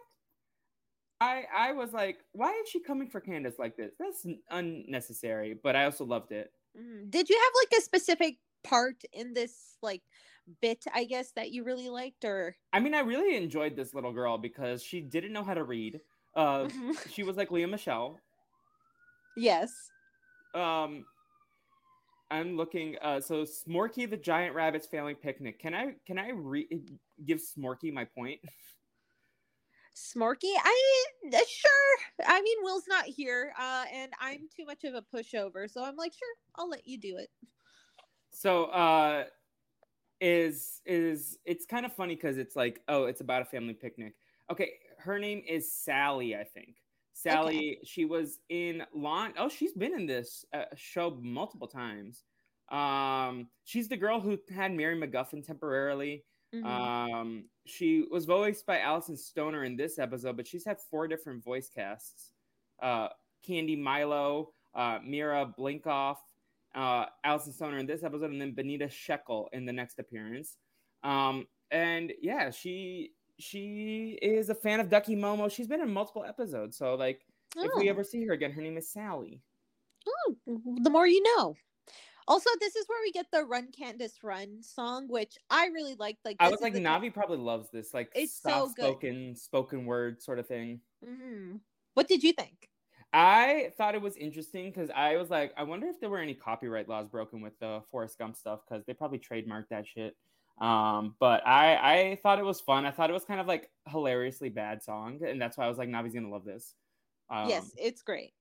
I 1.20 1.46
I 1.56 1.72
was 1.74 1.94
like, 1.94 2.20
why 2.34 2.52
is 2.64 2.70
she 2.70 2.80
coming 2.80 3.10
for 3.10 3.20
Candace 3.20 3.56
like 3.60 3.76
this? 3.78 3.94
That's 4.00 4.26
unnecessary. 4.52 5.58
But 5.62 5.76
I 5.76 5.86
also 5.86 6.06
loved 6.06 6.32
it. 6.32 6.52
Mm, 6.80 7.10
Did 7.10 7.30
you 7.30 7.36
have 7.38 7.54
like 7.64 7.80
a 7.80 7.84
specific 7.84 8.38
part 8.64 9.02
in 9.14 9.34
this 9.34 9.78
like 9.82 10.04
bit, 10.62 10.86
I 10.94 11.06
guess, 11.06 11.32
that 11.32 11.52
you 11.52 11.64
really 11.64 11.90
liked, 11.90 12.24
or 12.24 12.56
I 12.72 12.80
mean, 12.80 12.94
I 12.94 13.00
really 13.00 13.36
enjoyed 13.36 13.76
this 13.76 13.94
little 13.94 14.14
girl 14.14 14.38
because 14.38 14.84
she 14.84 15.02
didn't 15.02 15.34
know 15.34 15.44
how 15.44 15.54
to 15.56 15.64
read. 15.64 16.02
Uh, 16.36 16.70
she 17.12 17.24
was 17.24 17.36
like 17.36 17.52
Lea 17.52 17.66
Michele. 17.66 18.20
yes, 19.36 19.72
Um, 20.54 21.06
I'm 22.30 22.58
looking. 22.58 22.96
Uh, 23.02 23.20
so 23.22 23.44
Smorky 23.44 24.10
the 24.10 24.18
Giant 24.18 24.54
Rabbit's 24.56 24.88
Family 24.88 25.16
Picnic. 25.16 25.60
Can 25.60 25.74
I 25.74 25.96
can 26.06 26.20
I 26.20 26.30
re- 26.32 26.68
give 27.26 27.40
Smorky 27.40 27.92
my 27.92 28.06
point? 28.06 28.40
Smorky? 29.98 30.54
I 30.64 31.04
uh, 31.28 31.38
sure. 31.48 32.26
I 32.28 32.42
mean, 32.42 32.58
Will's 32.62 32.88
not 32.88 33.06
here, 33.06 33.52
uh, 33.60 33.86
and 33.92 34.12
I'm 34.22 34.48
too 34.56 34.66
much 34.66 34.84
of 34.84 34.94
a 34.94 35.02
pushover, 35.02 35.70
so 35.70 35.84
I'm 35.84 35.96
like, 35.96 36.14
sure, 36.14 36.36
I'll 36.56 36.70
let 36.70 36.86
you 36.86 37.00
do 37.00 37.18
it. 37.18 37.30
So 38.32 38.66
uh, 38.66 39.24
is 40.22 40.82
is 40.86 41.40
it's 41.46 41.66
kind 41.66 41.86
of 41.86 41.94
funny 41.94 42.16
because 42.16 42.38
it's 42.38 42.56
like 42.56 42.82
oh 42.88 43.06
it's 43.06 43.22
about 43.22 43.42
a 43.42 43.46
family 43.46 43.74
picnic. 43.74 44.14
Okay, 44.52 44.74
her 45.00 45.18
name 45.18 45.42
is 45.48 45.72
Sally, 45.72 46.36
I 46.36 46.44
think. 46.44 46.76
Sally. 47.14 47.80
She 47.84 48.06
was 48.06 48.40
in 48.50 48.84
Lawn. 48.94 49.34
Oh, 49.40 49.50
she's 49.50 49.74
been 49.74 49.94
in 49.94 50.06
this 50.06 50.46
uh, 50.54 50.66
show 50.76 51.18
multiple 51.20 51.68
times. 51.68 52.24
Um, 52.70 53.48
she's 53.66 53.88
the 53.88 53.98
girl 53.98 54.20
who 54.20 54.38
had 54.54 54.72
Mary 54.72 54.96
McGuffin 54.96 55.44
temporarily. 55.46 56.24
Mhm. 56.54 56.66
Um, 56.66 57.50
she 57.66 58.04
was 58.10 58.26
voiced 58.26 58.66
by 58.66 58.80
Alyson 58.80 59.18
Stoner 59.18 59.64
in 59.66 59.76
this 59.76 60.00
episode, 60.00 60.38
but 60.38 60.48
she's 60.48 60.66
had 60.66 60.80
four 60.80 61.08
different 61.08 61.44
voice 61.44 61.70
casts: 61.70 62.32
uh, 62.82 63.10
Candy 63.44 63.76
Milo, 63.76 64.54
uh, 64.74 65.00
Mira 65.04 65.54
Blinkoff, 65.58 66.18
uh, 66.74 67.08
Alyson 67.26 67.54
Stoner 67.54 67.78
in 67.80 67.86
this 67.86 68.04
episode, 68.04 68.32
and 68.32 68.42
then 68.42 68.54
Benita 68.54 68.88
Shekel 68.90 69.50
in 69.54 69.66
the 69.66 69.74
next 69.74 70.00
appearance. 70.00 70.58
Um, 71.04 71.48
and 71.72 72.14
yeah, 72.22 72.50
she 72.50 73.14
she 73.40 74.18
is 74.22 74.50
a 74.50 74.56
fan 74.56 74.80
of 74.80 74.90
Ducky 74.90 75.16
Momo. 75.16 75.52
She's 75.52 75.68
been 75.68 75.82
in 75.82 75.92
multiple 75.92 76.24
episodes, 76.24 76.78
so 76.78 76.96
like 76.96 77.26
if 77.58 77.72
we 77.76 77.88
Oh. 77.88 77.92
ever 77.92 78.04
see 78.04 78.24
her 78.26 78.34
again, 78.34 78.52
her 78.52 78.62
name 78.62 78.78
is 78.78 78.90
Sally. 78.90 79.42
Oh, 80.08 80.36
the 80.46 80.90
more 80.90 81.06
you 81.08 81.22
know. 81.22 81.56
Also, 82.28 82.50
this 82.60 82.76
is 82.76 82.88
where 82.88 83.02
we 83.02 83.12
get 83.12 83.32
the 83.32 83.44
"Run 83.46 83.72
Candace 83.72 84.24
Run" 84.24 84.62
song, 84.64 85.08
which 85.08 85.38
I 85.50 85.68
really 85.68 85.96
liked. 85.96 86.26
Like, 86.26 86.40
I 86.40 86.50
was 86.50 86.62
like, 86.62 86.74
Navi 86.74 87.14
probably 87.14 87.38
loves 87.38 87.70
this, 87.72 87.94
like 87.94 88.14
It's 88.14 88.42
so 88.44 88.68
soft 88.68 88.70
good. 88.70 88.98
spoken, 89.00 89.36
spoken 89.36 89.86
word 89.86 90.22
sort 90.22 90.40
of 90.40 90.48
thing. 90.48 90.82
hmm 91.04 91.58
What 91.94 92.08
did 92.08 92.24
you 92.24 92.34
think? 92.34 92.70
I 93.14 93.74
thought 93.78 93.96
it 93.96 94.02
was 94.02 94.18
interesting 94.18 94.70
because 94.70 94.90
I 94.90 95.16
was 95.18 95.30
like, 95.30 95.54
I 95.58 95.64
wonder 95.64 95.88
if 95.88 96.00
there 96.00 96.10
were 96.10 96.20
any 96.20 96.36
copyright 96.36 96.90
laws 96.90 97.08
broken 97.08 97.42
with 97.42 97.58
the 97.60 97.82
Forrest 97.90 98.18
Gump 98.18 98.36
stuff 98.36 98.62
because 98.68 98.86
they 98.86 98.94
probably 98.94 99.20
trademarked 99.20 99.70
that 99.70 99.88
shit. 99.88 100.18
Um, 100.60 101.16
but 101.20 101.46
I 101.46 102.12
I 102.12 102.16
thought 102.18 102.40
it 102.40 102.44
was 102.44 102.60
fun. 102.62 102.86
I 102.86 102.92
thought 102.92 103.10
it 103.10 103.14
was 103.14 103.26
kind 103.26 103.40
of 103.40 103.48
like 103.48 103.72
hilariously 103.88 104.50
bad 104.50 104.84
song, 104.84 105.24
and 105.24 105.42
that's 105.42 105.58
why 105.58 105.66
I 105.66 105.70
was 105.70 105.78
like, 105.78 105.90
Navi's 105.90 106.14
gonna 106.14 106.30
love 106.30 106.46
this. 106.46 106.76
Um, 107.30 107.72
yes, 107.72 107.74
it's 107.78 108.02
great. 108.02 108.34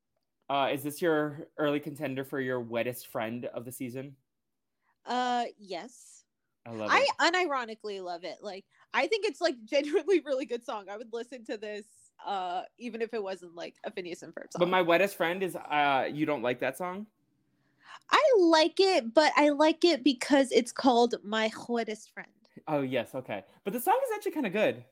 Uh, 0.49 0.71
is 0.73 0.83
this 0.83 1.03
your 1.03 1.49
early 1.59 1.81
contender 1.81 2.25
for 2.25 2.41
your 2.41 2.61
wettest 2.61 3.09
friend 3.09 3.47
of 3.47 3.65
the 3.65 3.73
season? 3.73 4.15
Uh, 5.05 5.45
yes. 5.59 6.25
I 6.67 6.71
love 6.71 6.91
it. 6.93 7.09
I 7.21 7.31
unironically 7.31 8.03
love 8.03 8.25
it. 8.25 8.39
Like, 8.43 8.65
I 8.95 9.07
think 9.07 9.25
it's 9.25 9.41
like 9.41 9.57
genuinely 9.65 10.21
really 10.25 10.47
good 10.47 10.65
song. 10.65 10.87
I 10.91 10.97
would 10.97 11.13
listen 11.13 11.45
to 11.47 11.57
this, 11.57 11.85
uh, 12.25 12.63
even 12.79 13.03
if 13.03 13.15
it 13.15 13.23
wasn't 13.23 13.55
like 13.55 13.75
a 13.85 13.91
Phineas 13.91 14.23
and 14.23 14.35
Ferb 14.35 14.53
song. 14.53 14.61
But 14.61 14.69
my 14.69 14.83
wettest 14.83 15.17
friend 15.17 15.43
is 15.43 15.57
uh, 15.57 16.09
you 16.13 16.27
don't 16.27 16.43
like 16.43 16.61
that 16.61 16.79
song? 16.79 17.07
I 18.11 18.23
like 18.39 18.79
it, 18.79 19.15
but 19.15 19.33
I 19.37 19.51
like 19.51 19.85
it 19.85 20.05
because 20.05 20.53
it's 20.53 20.73
called 20.73 21.17
My 21.25 21.51
Wettest 21.69 22.13
Friend. 22.13 22.29
Oh 22.69 22.81
yes, 22.83 23.15
okay. 23.15 23.45
But 23.65 23.73
the 23.73 23.81
song 23.81 23.99
is 24.05 24.11
actually 24.15 24.33
kind 24.33 24.47
of 24.47 24.53
good. 24.53 24.85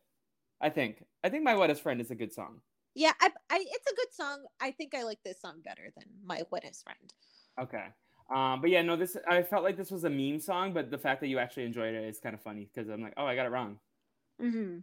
I 0.60 0.70
think. 0.70 1.04
I 1.22 1.28
think 1.28 1.44
my 1.44 1.54
wettest 1.54 1.82
friend 1.82 2.00
is 2.00 2.10
a 2.10 2.14
good 2.14 2.32
song. 2.32 2.60
Yeah, 2.94 3.12
I, 3.20 3.30
I, 3.50 3.64
it's 3.68 3.90
a 3.90 3.94
good 3.96 4.12
song. 4.12 4.44
I 4.60 4.70
think 4.70 4.94
I 4.94 5.02
like 5.02 5.18
this 5.24 5.40
song 5.40 5.60
better 5.64 5.90
than 5.96 6.04
My 6.24 6.42
Wettest 6.52 6.84
Friend. 6.84 7.12
Okay. 7.60 7.86
Um, 8.34 8.60
but 8.60 8.70
yeah, 8.70 8.82
no, 8.82 8.96
this 8.96 9.16
I 9.28 9.42
felt 9.42 9.64
like 9.64 9.76
this 9.76 9.90
was 9.90 10.04
a 10.04 10.10
meme 10.10 10.40
song, 10.40 10.72
but 10.72 10.90
the 10.90 10.98
fact 10.98 11.20
that 11.20 11.28
you 11.28 11.38
actually 11.38 11.64
enjoyed 11.66 11.94
it 11.94 12.04
is 12.04 12.20
kind 12.20 12.34
of 12.34 12.40
funny 12.40 12.70
because 12.72 12.88
I'm 12.88 13.02
like, 13.02 13.14
oh, 13.16 13.26
I 13.26 13.34
got 13.34 13.46
it 13.46 13.50
wrong. 13.50 13.78
hmm 14.40 14.78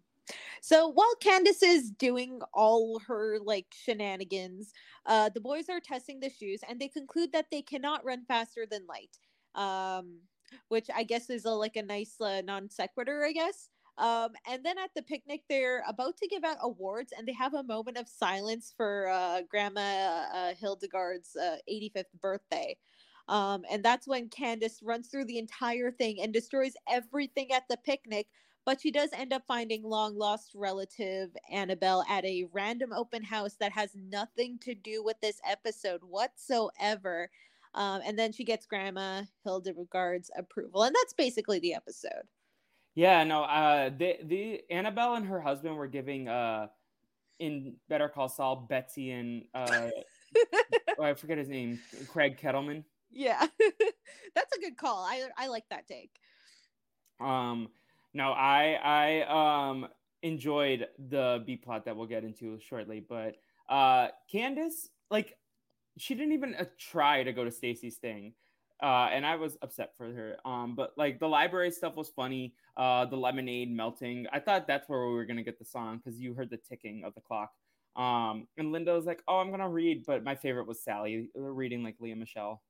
So 0.61 0.87
while 0.89 1.15
Candace 1.21 1.63
is 1.63 1.91
doing 1.91 2.41
all 2.53 2.99
her 3.07 3.39
like 3.39 3.67
shenanigans, 3.71 4.73
uh, 5.05 5.29
the 5.29 5.41
boys 5.41 5.69
are 5.69 5.79
testing 5.79 6.19
the 6.19 6.29
shoes 6.29 6.61
and 6.67 6.79
they 6.79 6.87
conclude 6.87 7.31
that 7.33 7.47
they 7.51 7.61
cannot 7.61 8.05
run 8.05 8.25
faster 8.25 8.65
than 8.69 8.85
light. 8.87 9.17
Um, 9.55 10.19
which 10.67 10.87
I 10.93 11.03
guess 11.03 11.29
is 11.29 11.45
a, 11.45 11.51
like 11.51 11.75
a 11.77 11.81
nice 11.83 12.19
uh, 12.19 12.41
non 12.41 12.69
sequitur, 12.69 13.23
I 13.25 13.31
guess. 13.31 13.69
Um, 14.01 14.31
and 14.49 14.65
then 14.65 14.79
at 14.79 14.89
the 14.95 15.03
picnic, 15.03 15.43
they're 15.47 15.83
about 15.87 16.17
to 16.17 16.27
give 16.27 16.43
out 16.43 16.57
awards, 16.61 17.13
and 17.15 17.27
they 17.27 17.33
have 17.33 17.53
a 17.53 17.61
moment 17.61 17.97
of 17.97 18.09
silence 18.09 18.73
for 18.75 19.07
uh, 19.07 19.41
Grandma 19.47 20.25
uh, 20.33 20.53
Hildegard's 20.55 21.35
uh, 21.35 21.57
85th 21.71 22.05
birthday. 22.19 22.75
Um, 23.29 23.63
and 23.71 23.85
that's 23.85 24.07
when 24.07 24.29
Candace 24.29 24.81
runs 24.81 25.07
through 25.07 25.25
the 25.25 25.37
entire 25.37 25.91
thing 25.91 26.19
and 26.19 26.33
destroys 26.33 26.73
everything 26.89 27.51
at 27.51 27.67
the 27.69 27.77
picnic. 27.77 28.27
But 28.65 28.81
she 28.81 28.89
does 28.89 29.09
end 29.13 29.33
up 29.33 29.43
finding 29.47 29.83
long 29.83 30.17
lost 30.17 30.51
relative 30.55 31.29
Annabelle 31.51 32.03
at 32.09 32.25
a 32.25 32.47
random 32.51 32.93
open 32.93 33.23
house 33.23 33.55
that 33.59 33.71
has 33.71 33.95
nothing 33.95 34.57
to 34.63 34.73
do 34.73 35.03
with 35.03 35.17
this 35.21 35.39
episode 35.47 36.01
whatsoever. 36.01 37.29
Um, 37.75 38.01
and 38.03 38.17
then 38.17 38.31
she 38.31 38.45
gets 38.45 38.65
Grandma 38.65 39.23
Hildegard's 39.43 40.31
approval, 40.35 40.83
and 40.83 40.95
that's 40.95 41.13
basically 41.13 41.59
the 41.59 41.75
episode. 41.75 42.23
Yeah, 42.95 43.23
no, 43.23 43.43
uh 43.43 43.89
the 43.89 44.17
the 44.23 44.61
Annabelle 44.69 45.15
and 45.15 45.25
her 45.25 45.39
husband 45.39 45.77
were 45.77 45.87
giving 45.87 46.27
uh 46.27 46.67
in 47.39 47.75
Better 47.87 48.09
Call 48.09 48.29
Saul, 48.29 48.67
Betsy 48.69 49.11
and 49.11 49.45
uh 49.53 49.89
oh, 50.97 51.03
I 51.03 51.13
forget 51.13 51.37
his 51.37 51.49
name, 51.49 51.79
Craig 52.07 52.37
Kettleman. 52.37 52.83
Yeah, 53.09 53.45
that's 54.35 54.57
a 54.57 54.59
good 54.59 54.77
call. 54.77 55.05
I 55.05 55.27
I 55.37 55.47
like 55.47 55.65
that 55.69 55.87
take. 55.87 56.11
Um 57.19 57.69
no, 58.13 58.31
I 58.31 58.77
I 58.83 59.69
um 59.69 59.87
enjoyed 60.21 60.87
the 61.09 61.43
B 61.45 61.55
plot 61.55 61.85
that 61.85 61.95
we'll 61.95 62.07
get 62.07 62.23
into 62.25 62.59
shortly, 62.59 62.99
but 62.99 63.37
uh 63.69 64.09
Candace, 64.29 64.89
like 65.09 65.37
she 65.97 66.13
didn't 66.13 66.33
even 66.33 66.55
uh, 66.55 66.65
try 66.77 67.23
to 67.23 67.31
go 67.31 67.45
to 67.45 67.51
Stacy's 67.51 67.97
thing. 67.97 68.33
Uh, 68.81 69.09
and 69.11 69.25
I 69.25 69.35
was 69.35 69.57
upset 69.61 69.95
for 69.97 70.11
her. 70.11 70.37
Um, 70.45 70.75
but 70.75 70.93
like 70.97 71.19
the 71.19 71.27
library 71.29 71.71
stuff 71.71 71.95
was 71.95 72.09
funny. 72.09 72.55
Uh, 72.75 73.05
the 73.05 73.17
lemonade 73.17 73.71
melting. 73.71 74.27
I 74.33 74.39
thought 74.39 74.67
that's 74.67 74.89
where 74.89 75.07
we 75.07 75.13
were 75.13 75.25
gonna 75.25 75.43
get 75.43 75.59
the 75.59 75.65
song 75.65 75.97
because 75.97 76.19
you 76.19 76.33
heard 76.33 76.49
the 76.49 76.57
ticking 76.57 77.03
of 77.03 77.13
the 77.15 77.21
clock. 77.21 77.51
Um, 77.95 78.47
and 78.57 78.71
Linda 78.71 78.93
was 78.93 79.05
like, 79.05 79.21
"Oh, 79.27 79.37
I'm 79.39 79.51
gonna 79.51 79.69
read," 79.69 80.05
but 80.05 80.23
my 80.23 80.35
favorite 80.35 80.67
was 80.67 80.83
Sally 80.83 81.29
uh, 81.37 81.41
reading 81.41 81.83
like 81.83 81.97
Lea 81.99 82.15
Michele. 82.15 82.63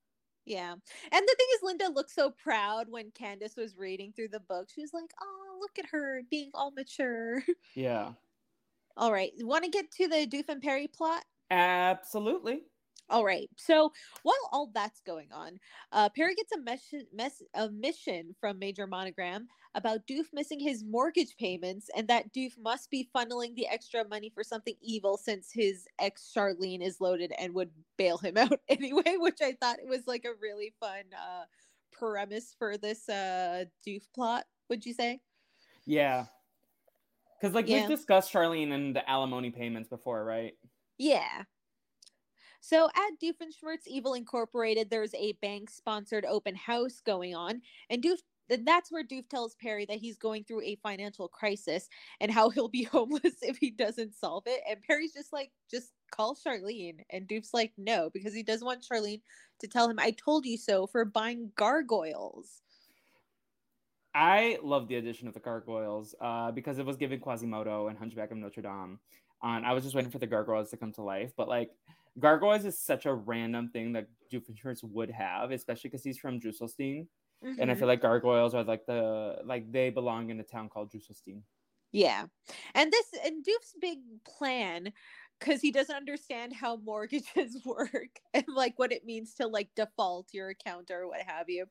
Yeah. 0.45 0.71
And 0.73 0.81
the 1.27 1.35
thing 1.37 1.47
is, 1.55 1.63
Linda 1.63 1.89
looked 1.89 2.09
so 2.11 2.31
proud 2.31 2.89
when 2.89 3.11
Candace 3.11 3.55
was 3.55 3.77
reading 3.77 4.11
through 4.13 4.29
the 4.29 4.39
book. 4.39 4.69
She 4.73 4.81
was 4.81 4.93
like, 4.93 5.11
oh, 5.21 5.57
look 5.59 5.77
at 5.77 5.91
her 5.91 6.23
being 6.29 6.51
all 6.53 6.71
mature. 6.71 7.43
Yeah, 7.75 8.15
all 8.97 9.11
right. 9.11 9.31
Want 9.39 9.63
to 9.65 9.69
get 9.69 9.91
to 9.93 10.07
the 10.07 10.25
Doof 10.27 10.47
and 10.49 10.61
Perry 10.61 10.87
plot? 10.87 11.25
absolutely. 11.51 12.70
All 13.11 13.25
right. 13.25 13.49
So 13.57 13.91
while 14.23 14.49
all 14.53 14.71
that's 14.73 15.01
going 15.01 15.31
on, 15.33 15.59
uh, 15.91 16.07
Perry 16.09 16.33
gets 16.33 16.53
a, 16.53 16.59
mes- 16.59 17.05
mes- 17.13 17.43
a 17.53 17.69
mission 17.69 18.33
from 18.39 18.57
Major 18.57 18.87
Monogram 18.87 19.47
about 19.75 20.07
Doof 20.07 20.27
missing 20.33 20.59
his 20.61 20.83
mortgage 20.83 21.35
payments 21.37 21.89
and 21.95 22.07
that 22.07 22.33
Doof 22.33 22.57
must 22.57 22.89
be 22.89 23.09
funneling 23.13 23.53
the 23.55 23.67
extra 23.67 24.07
money 24.07 24.31
for 24.33 24.43
something 24.43 24.75
evil 24.81 25.17
since 25.17 25.51
his 25.51 25.87
ex 25.99 26.31
Charlene 26.35 26.81
is 26.81 27.01
loaded 27.01 27.33
and 27.37 27.53
would 27.53 27.71
bail 27.97 28.17
him 28.17 28.37
out 28.37 28.59
anyway, 28.69 29.15
which 29.17 29.39
I 29.41 29.57
thought 29.59 29.79
it 29.79 29.87
was 29.89 30.07
like 30.07 30.23
a 30.25 30.39
really 30.41 30.73
fun 30.79 31.03
uh, 31.13 31.43
premise 31.91 32.55
for 32.57 32.77
this 32.77 33.09
uh, 33.09 33.65
Doof 33.85 34.03
plot, 34.15 34.45
would 34.69 34.85
you 34.85 34.93
say? 34.93 35.19
Yeah, 35.85 36.27
because 37.41 37.53
like 37.53 37.67
Yeah. 37.67 37.81
we've 37.81 37.97
discussed 37.97 38.31
Charlene 38.31 38.71
and 38.71 38.95
the 38.95 39.09
alimony 39.09 39.51
payments 39.51 39.89
before, 39.89 40.23
right? 40.23 40.53
Yeah. 40.97 41.43
So 42.61 42.87
at 42.95 43.19
Doofenshmirtz 43.19 43.87
Evil 43.87 44.13
Incorporated, 44.13 44.89
there's 44.89 45.15
a 45.15 45.33
bank 45.41 45.69
sponsored 45.71 46.25
open 46.25 46.55
house 46.55 47.01
going 47.03 47.35
on, 47.35 47.61
and 47.89 48.01
Doof. 48.01 48.19
And 48.49 48.67
that's 48.67 48.91
where 48.91 49.03
Doof 49.03 49.29
tells 49.29 49.55
Perry 49.55 49.85
that 49.85 49.99
he's 49.99 50.17
going 50.17 50.43
through 50.43 50.63
a 50.63 50.75
financial 50.83 51.29
crisis 51.29 51.87
and 52.19 52.29
how 52.29 52.49
he'll 52.51 52.67
be 52.67 52.83
homeless 52.83 53.35
if 53.41 53.57
he 53.57 53.71
doesn't 53.71 54.13
solve 54.13 54.43
it. 54.45 54.61
And 54.69 54.81
Perry's 54.83 55.13
just 55.13 55.31
like, 55.31 55.51
just 55.69 55.93
call 56.11 56.35
Charlene. 56.35 56.97
And 57.09 57.29
Doof's 57.29 57.53
like, 57.53 57.71
no, 57.77 58.09
because 58.13 58.33
he 58.33 58.43
doesn't 58.43 58.65
want 58.65 58.83
Charlene 58.83 59.21
to 59.59 59.67
tell 59.67 59.89
him, 59.89 59.99
I 59.99 60.11
told 60.11 60.45
you 60.45 60.57
so 60.57 60.85
for 60.85 61.05
buying 61.05 61.51
gargoyles. 61.55 62.61
I 64.13 64.57
love 64.61 64.89
the 64.89 64.95
addition 64.95 65.29
of 65.29 65.33
the 65.33 65.39
gargoyles 65.39 66.13
uh, 66.19 66.51
because 66.51 66.77
it 66.77 66.85
was 66.85 66.97
giving 66.97 67.21
Quasimodo 67.21 67.87
and 67.87 67.97
Hunchback 67.97 68.31
of 68.31 68.37
Notre 68.37 68.61
Dame. 68.61 68.99
And 69.41 69.65
I 69.65 69.71
was 69.71 69.83
just 69.83 69.95
waiting 69.95 70.11
for 70.11 70.19
the 70.19 70.27
gargoyles 70.27 70.71
to 70.71 70.77
come 70.77 70.91
to 70.93 71.01
life. 71.01 71.31
But 71.37 71.47
like, 71.47 71.71
gargoyles 72.19 72.65
is 72.65 72.79
such 72.79 73.05
a 73.05 73.13
random 73.13 73.69
thing 73.69 73.93
that 73.93 74.09
Doofenshmirtz 74.31 74.83
would 74.83 75.11
have, 75.11 75.51
especially 75.51 75.89
because 75.89 76.03
he's 76.03 76.17
from 76.17 76.39
Drusselstein. 76.39 77.07
And 77.57 77.69
I 77.71 77.75
Mhm. 77.75 77.75
feel 77.75 77.87
like 77.87 78.01
gargoyles 78.01 78.53
are 78.53 78.63
like 78.63 78.85
the 78.85 79.41
like 79.45 79.71
they 79.71 79.89
belong 79.89 80.29
in 80.29 80.39
a 80.39 80.43
town 80.43 80.69
called 80.69 80.91
Drusselstein. 80.91 81.43
Yeah. 81.91 82.27
And 82.73 82.91
this 82.91 83.07
and 83.25 83.43
Doof's 83.43 83.75
big 83.79 83.99
plan 84.23 84.93
because 85.39 85.59
he 85.59 85.71
doesn't 85.71 85.95
understand 85.95 86.53
how 86.53 86.77
mortgages 86.77 87.57
work 87.65 88.21
and 88.33 88.45
like 88.47 88.79
what 88.79 88.93
it 88.93 89.03
means 89.05 89.33
to 89.35 89.47
like 89.47 89.75
default 89.75 90.33
your 90.33 90.49
account 90.49 90.89
or 90.89 91.07
what 91.07 91.21
have 91.23 91.49
you 91.49 91.65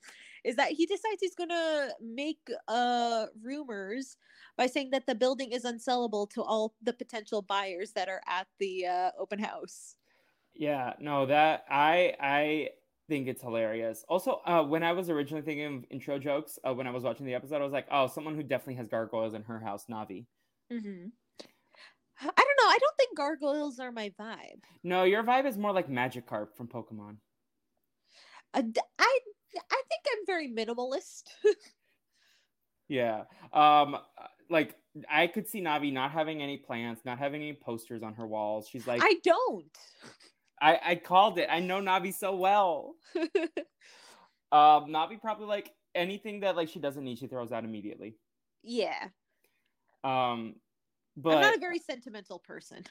is 0.44 0.56
that 0.56 0.72
he 0.72 0.84
decides 0.86 1.20
he's 1.20 1.36
gonna 1.36 1.90
make 2.00 2.48
uh 2.68 3.28
rumors 3.40 4.16
by 4.56 4.66
saying 4.66 4.90
that 4.90 5.06
the 5.06 5.14
building 5.14 5.52
is 5.52 5.64
unsellable 5.64 6.28
to 6.30 6.42
all 6.42 6.74
the 6.82 6.92
potential 6.92 7.40
buyers 7.42 7.92
that 7.92 8.08
are 8.08 8.22
at 8.26 8.48
the 8.58 8.86
uh, 8.86 9.12
open 9.18 9.38
house 9.38 9.96
Yeah, 10.60 10.92
no, 11.00 11.24
that 11.24 11.64
I 11.70 12.14
I 12.20 12.68
think 13.08 13.28
it's 13.28 13.40
hilarious. 13.40 14.04
Also, 14.10 14.42
uh, 14.44 14.62
when 14.62 14.82
I 14.82 14.92
was 14.92 15.08
originally 15.08 15.42
thinking 15.42 15.78
of 15.78 15.84
intro 15.88 16.18
jokes, 16.18 16.58
uh, 16.68 16.74
when 16.74 16.86
I 16.86 16.90
was 16.90 17.02
watching 17.02 17.24
the 17.24 17.32
episode, 17.32 17.62
I 17.62 17.64
was 17.64 17.72
like, 17.72 17.86
oh, 17.90 18.08
someone 18.08 18.34
who 18.34 18.42
definitely 18.42 18.74
has 18.74 18.86
gargoyles 18.86 19.32
in 19.32 19.42
her 19.44 19.58
house, 19.58 19.86
Navi. 19.90 20.26
mm-hmm. 20.70 21.06
i 22.20 22.26
don't 22.26 22.58
know 22.60 22.68
i 22.68 22.78
don't 22.78 22.96
think 22.98 23.16
gargoyles 23.16 23.78
are 23.78 23.90
my 23.90 24.12
vibe 24.20 24.62
No, 24.84 25.04
your 25.04 25.22
vibe 25.24 25.46
is 25.46 25.56
more 25.56 25.72
like 25.72 25.88
Magikarp 25.88 26.54
from 26.54 26.68
Pokemon. 26.68 27.16
Uh, 28.52 28.62
i 28.98 29.18
i 29.56 29.82
think 29.88 30.02
i'm 30.12 30.26
very 30.26 30.52
minimalist 30.52 31.22
Yeah. 32.88 33.22
Um, 33.52 33.96
like 34.50 34.74
I 35.08 35.28
could 35.28 35.46
see 35.46 35.62
Navi 35.62 35.92
not 35.92 36.10
having 36.10 36.42
any 36.42 36.56
plants, 36.58 37.02
not 37.04 37.18
having 37.18 37.40
any 37.40 37.52
posters 37.54 38.02
on 38.02 38.14
her 38.14 38.26
walls. 38.26 38.68
She's 38.68 38.86
like, 38.86 39.00
i 39.02 39.14
don't 39.22 39.78
I, 40.60 40.78
I 40.84 40.94
called 40.96 41.38
it. 41.38 41.48
I 41.50 41.60
know 41.60 41.80
Navi 41.80 42.14
so 42.14 42.34
well. 42.34 42.94
Um, 44.52 44.86
Navi 44.90 45.20
probably 45.20 45.46
like 45.46 45.70
anything 45.94 46.40
that 46.40 46.56
like 46.56 46.68
she 46.68 46.80
doesn't 46.80 47.04
need, 47.04 47.18
she 47.18 47.28
throws 47.28 47.52
out 47.52 47.62
immediately. 47.62 48.16
yeah 48.64 49.10
Um, 50.02 50.56
but 51.16 51.36
i'm 51.36 51.40
not 51.40 51.56
a 51.56 51.60
very 51.60 51.78
sentimental 51.78 52.40
person 52.40 52.82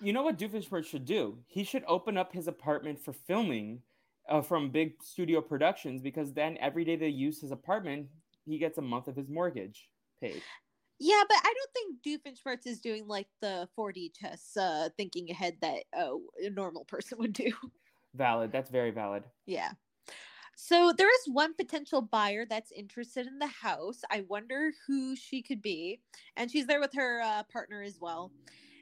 you 0.00 0.12
know 0.12 0.22
what 0.24 0.38
Doofenshmirtz 0.38 0.86
should 0.86 1.04
do? 1.04 1.38
He 1.46 1.62
should 1.62 1.84
open 1.86 2.18
up 2.18 2.32
his 2.32 2.48
apartment 2.48 2.98
for 2.98 3.12
filming 3.12 3.82
uh, 4.28 4.42
from 4.42 4.70
big 4.70 4.94
studio 5.02 5.40
productions 5.40 6.02
because 6.02 6.32
then 6.32 6.58
every 6.60 6.84
day 6.84 6.96
they 6.96 7.08
use 7.08 7.40
his 7.40 7.52
apartment, 7.52 8.08
he 8.44 8.58
gets 8.58 8.78
a 8.78 8.82
month 8.82 9.06
of 9.06 9.14
his 9.14 9.28
mortgage 9.28 9.88
paid. 10.20 10.42
Yeah, 11.04 11.24
but 11.28 11.36
I 11.42 11.52
don't 11.52 11.72
think 11.74 12.22
Doofenshmirtz 12.22 12.64
is 12.64 12.78
doing 12.78 13.08
like 13.08 13.26
the 13.40 13.68
4D 13.76 14.12
chess, 14.14 14.56
uh, 14.56 14.88
thinking 14.96 15.28
ahead 15.32 15.56
that 15.60 15.82
uh, 15.92 16.12
a 16.40 16.50
normal 16.50 16.84
person 16.84 17.18
would 17.20 17.32
do. 17.32 17.50
Valid. 18.14 18.52
That's 18.52 18.70
very 18.70 18.92
valid. 18.92 19.24
Yeah. 19.44 19.72
So 20.54 20.92
there 20.96 21.08
is 21.08 21.22
one 21.26 21.54
potential 21.54 22.02
buyer 22.02 22.46
that's 22.48 22.70
interested 22.70 23.26
in 23.26 23.40
the 23.40 23.48
house. 23.48 24.02
I 24.12 24.24
wonder 24.28 24.70
who 24.86 25.16
she 25.16 25.42
could 25.42 25.60
be. 25.60 25.98
And 26.36 26.48
she's 26.48 26.66
there 26.68 26.78
with 26.78 26.94
her 26.94 27.20
uh, 27.20 27.42
partner 27.52 27.82
as 27.82 27.98
well. 28.00 28.30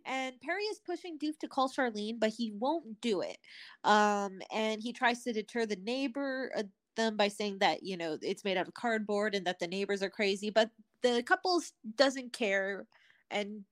And 0.05 0.39
Perry 0.43 0.65
is 0.65 0.79
pushing 0.85 1.19
Doof 1.19 1.39
to 1.39 1.49
call 1.49 1.71
Charlene, 1.71 2.21
but 2.21 2.31
he 2.37 2.53
won't 2.53 3.01
do 3.01 3.23
it. 3.23 3.39
Um, 3.85 4.41
and 4.53 4.83
he 4.83 4.93
tries 4.93 5.23
to 5.25 5.33
deter 5.33 5.65
the 5.65 5.77
neighbor 5.77 6.53
uh, 6.55 6.65
them 6.97 7.17
by 7.17 7.29
saying 7.29 7.59
that 7.61 7.83
you 7.83 7.97
know 7.97 8.19
it's 8.23 8.45
made 8.45 8.57
out 8.57 8.69
of 8.69 8.75
cardboard 8.75 9.35
and 9.35 9.47
that 9.47 9.59
the 9.59 9.67
neighbors 9.69 10.03
are 10.03 10.11
crazy. 10.11 10.51
But 10.51 10.71
the 11.03 11.23
couple 11.23 11.61
doesn't 11.97 12.33
care, 12.33 12.87
and 13.31 13.65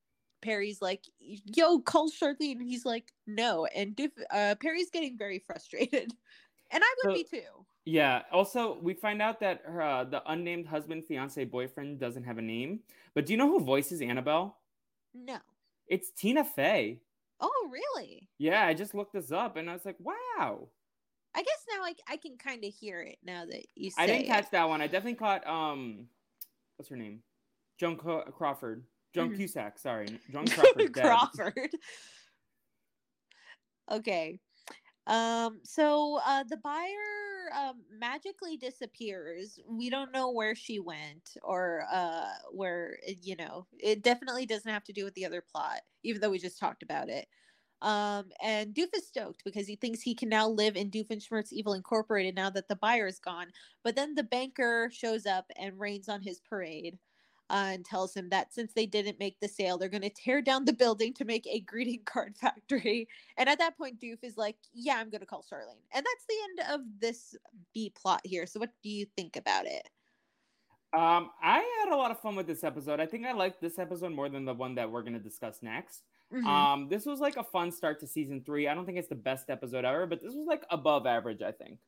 Perry's 0.43 0.81
like, 0.83 1.05
"Yo, 1.21 1.81
call 1.81 2.11
Charlene." 2.11 2.59
And 2.61 2.69
he's 2.69 2.85
like, 2.87 3.13
"No." 3.27 3.67
And 3.67 3.97
Doof, 3.97 4.13
uh, 4.31 4.55
Perry's 4.61 4.91
getting 4.91 5.19
very 5.19 5.39
frustrated, 5.41 6.13
and 6.71 6.83
I 6.85 6.95
would 7.05 7.11
So- 7.11 7.15
be 7.15 7.25
too. 7.41 7.67
Yeah. 7.85 8.25
Also, 8.33 8.79
we 8.81 8.93
find 8.93 9.23
out 9.23 9.41
that 9.41 9.63
her, 9.65 9.81
uh, 9.81 10.05
the 10.05 10.23
unnamed 10.31 10.67
husband, 10.67 11.07
fiance, 11.07 11.43
boyfriend 11.47 11.99
doesn't 11.99 12.25
have 12.25 12.37
a 12.37 12.43
name. 12.43 12.81
But 13.15 13.25
do 13.25 13.33
you 13.33 13.39
know 13.39 13.49
who 13.49 13.61
voices 13.61 14.03
Annabelle? 14.03 14.59
No. 15.15 15.39
It's 15.87 16.11
Tina 16.11 16.45
Fey. 16.45 17.01
Oh, 17.41 17.71
really? 17.73 18.29
Yeah, 18.37 18.67
I 18.67 18.75
just 18.75 18.95
looked 18.95 19.15
this 19.15 19.33
up 19.33 19.57
and 19.57 19.71
I 19.71 19.73
was 19.73 19.87
like, 19.87 19.97
wow. 20.01 20.69
I 21.35 21.42
guess 21.42 21.66
now 21.70 21.85
I, 21.85 21.94
I 22.08 22.16
can 22.16 22.37
kind 22.37 22.64
of 22.64 22.75
hear 22.75 23.00
it 23.02 23.18
now 23.23 23.44
that 23.47 23.66
you 23.75 23.90
I 23.97 24.06
didn't 24.06 24.26
it. 24.26 24.26
catch 24.26 24.50
that 24.50 24.68
one. 24.68 24.80
I 24.80 24.87
definitely 24.87 25.16
caught 25.16 25.47
um, 25.47 26.08
what's 26.76 26.88
her 26.88 26.97
name? 26.97 27.23
Joan 27.78 27.97
Co- 27.99 28.25
Crawford. 28.25 28.87
Joan 29.14 29.30
Mhm. 29.30 29.37
Cusack. 29.37 29.78
Sorry, 29.78 30.20
Joan 30.30 30.47
Crawford. 30.50 30.92
Crawford. 30.92 31.70
okay. 33.90 34.40
Um, 35.06 35.61
so 35.64 36.20
uh 36.25 36.44
the 36.44 36.58
buyer 36.58 37.52
um 37.54 37.85
magically 37.90 38.56
disappears. 38.56 39.58
We 39.66 39.90
don't 39.90 40.12
know 40.12 40.30
where 40.32 40.54
she 40.54 40.80
went 40.80 41.37
or 41.42 41.87
uh 41.90 42.30
where 42.52 42.99
you 43.23 43.37
know, 43.37 43.66
it 43.78 44.02
definitely 44.02 44.47
doesn't 44.47 44.70
have 44.70 44.85
to 44.85 44.92
do 44.94 45.04
with 45.04 45.14
the 45.14 45.26
other 45.26 45.42
plot, 45.42 45.82
even 46.04 46.20
though 46.20 46.30
we 46.30 46.38
just 46.38 46.58
talked 46.58 46.82
about 46.82 47.08
it. 47.11 47.28
Um, 47.80 48.26
and 48.42 48.75
Doof 48.75 48.88
is 48.94 49.06
stoked 49.06 49.44
because 49.44 49.66
he 49.66 49.76
thinks 49.76 50.00
he 50.00 50.14
can 50.14 50.28
now 50.28 50.49
live 50.49 50.76
in 50.76 50.90
Doofenshmirtz 50.90 51.52
Evil 51.52 51.75
Incorporated 51.75 52.35
now 52.35 52.50
that 52.50 52.68
the 52.68 52.76
buyer 52.76 53.06
is 53.06 53.20
gone. 53.20 53.47
But 53.85 53.94
then 53.94 54.14
the 54.14 54.25
banker 54.25 54.90
shows 54.92 55.26
up 55.26 55.47
and 55.56 55.78
rains 55.78 56.08
on 56.08 56.20
his 56.20 56.40
parade 56.40 56.99
uh, 57.50 57.70
and 57.73 57.85
tells 57.85 58.14
him 58.14 58.28
that 58.30 58.52
since 58.52 58.73
they 58.73 58.87
didn't 58.87 59.18
make 59.18 59.38
the 59.40 59.49
sale, 59.49 59.78
they're 59.78 59.88
going 59.88 60.02
to 60.02 60.11
tear 60.11 60.42
down 60.42 60.64
the 60.64 60.73
building 60.73 61.14
to 61.14 61.25
make 61.25 61.47
a 61.47 61.61
greeting 61.61 62.02
card 62.04 62.37
factory. 62.37 63.08
And 63.38 63.49
at 63.49 63.58
that 63.61 63.78
point, 63.78 64.00
Doof 64.00 64.18
is 64.25 64.37
like, 64.37 64.56
"Yeah, 64.73 64.97
I'm 64.97 65.11
going 65.11 65.20
to 65.20 65.26
call 65.26 65.44
Charlene," 65.44 65.78
and 65.94 66.04
that's 66.04 66.26
the 66.28 66.35
end 66.42 66.75
of 66.75 66.80
this 67.00 67.37
B 67.73 67.92
plot 67.94 68.20
here. 68.25 68.47
So, 68.47 68.58
what 68.58 68.70
do 68.82 68.88
you 68.88 69.06
think 69.16 69.37
about 69.37 69.64
it? 69.66 69.88
Um, 70.92 71.30
I 71.40 71.58
had 71.58 71.92
a 71.92 71.97
lot 71.97 72.11
of 72.11 72.18
fun 72.20 72.35
with 72.35 72.49
this 72.49 72.64
episode. 72.64 72.99
I 72.99 73.06
think 73.06 73.26
I 73.26 73.32
liked 73.32 73.61
this 73.61 73.78
episode 73.78 74.11
more 74.11 74.28
than 74.28 74.44
the 74.44 74.54
one 74.54 74.75
that 74.75 74.90
we're 74.90 75.02
gonna 75.02 75.20
discuss 75.20 75.58
next. 75.62 76.08
Mhm. 76.30 76.68
Um, 76.68 76.88
this 76.88 77.04
was 77.06 77.20
like 77.20 77.37
a 77.37 77.44
fun 77.44 77.73
start 77.73 78.00
to 78.00 78.06
season 78.06 78.44
three. 78.44 78.68
I 78.68 78.75
don't 78.75 78.87
think 78.87 78.99
it's 78.99 79.08
the 79.08 79.14
best 79.14 79.50
episode 79.50 79.85
ever, 79.85 80.06
but 80.06 80.23
this 80.23 80.35
was 80.35 80.47
like 80.47 80.64
above 80.70 81.06
average. 81.06 81.42
I 81.42 81.52
think. 81.52 81.80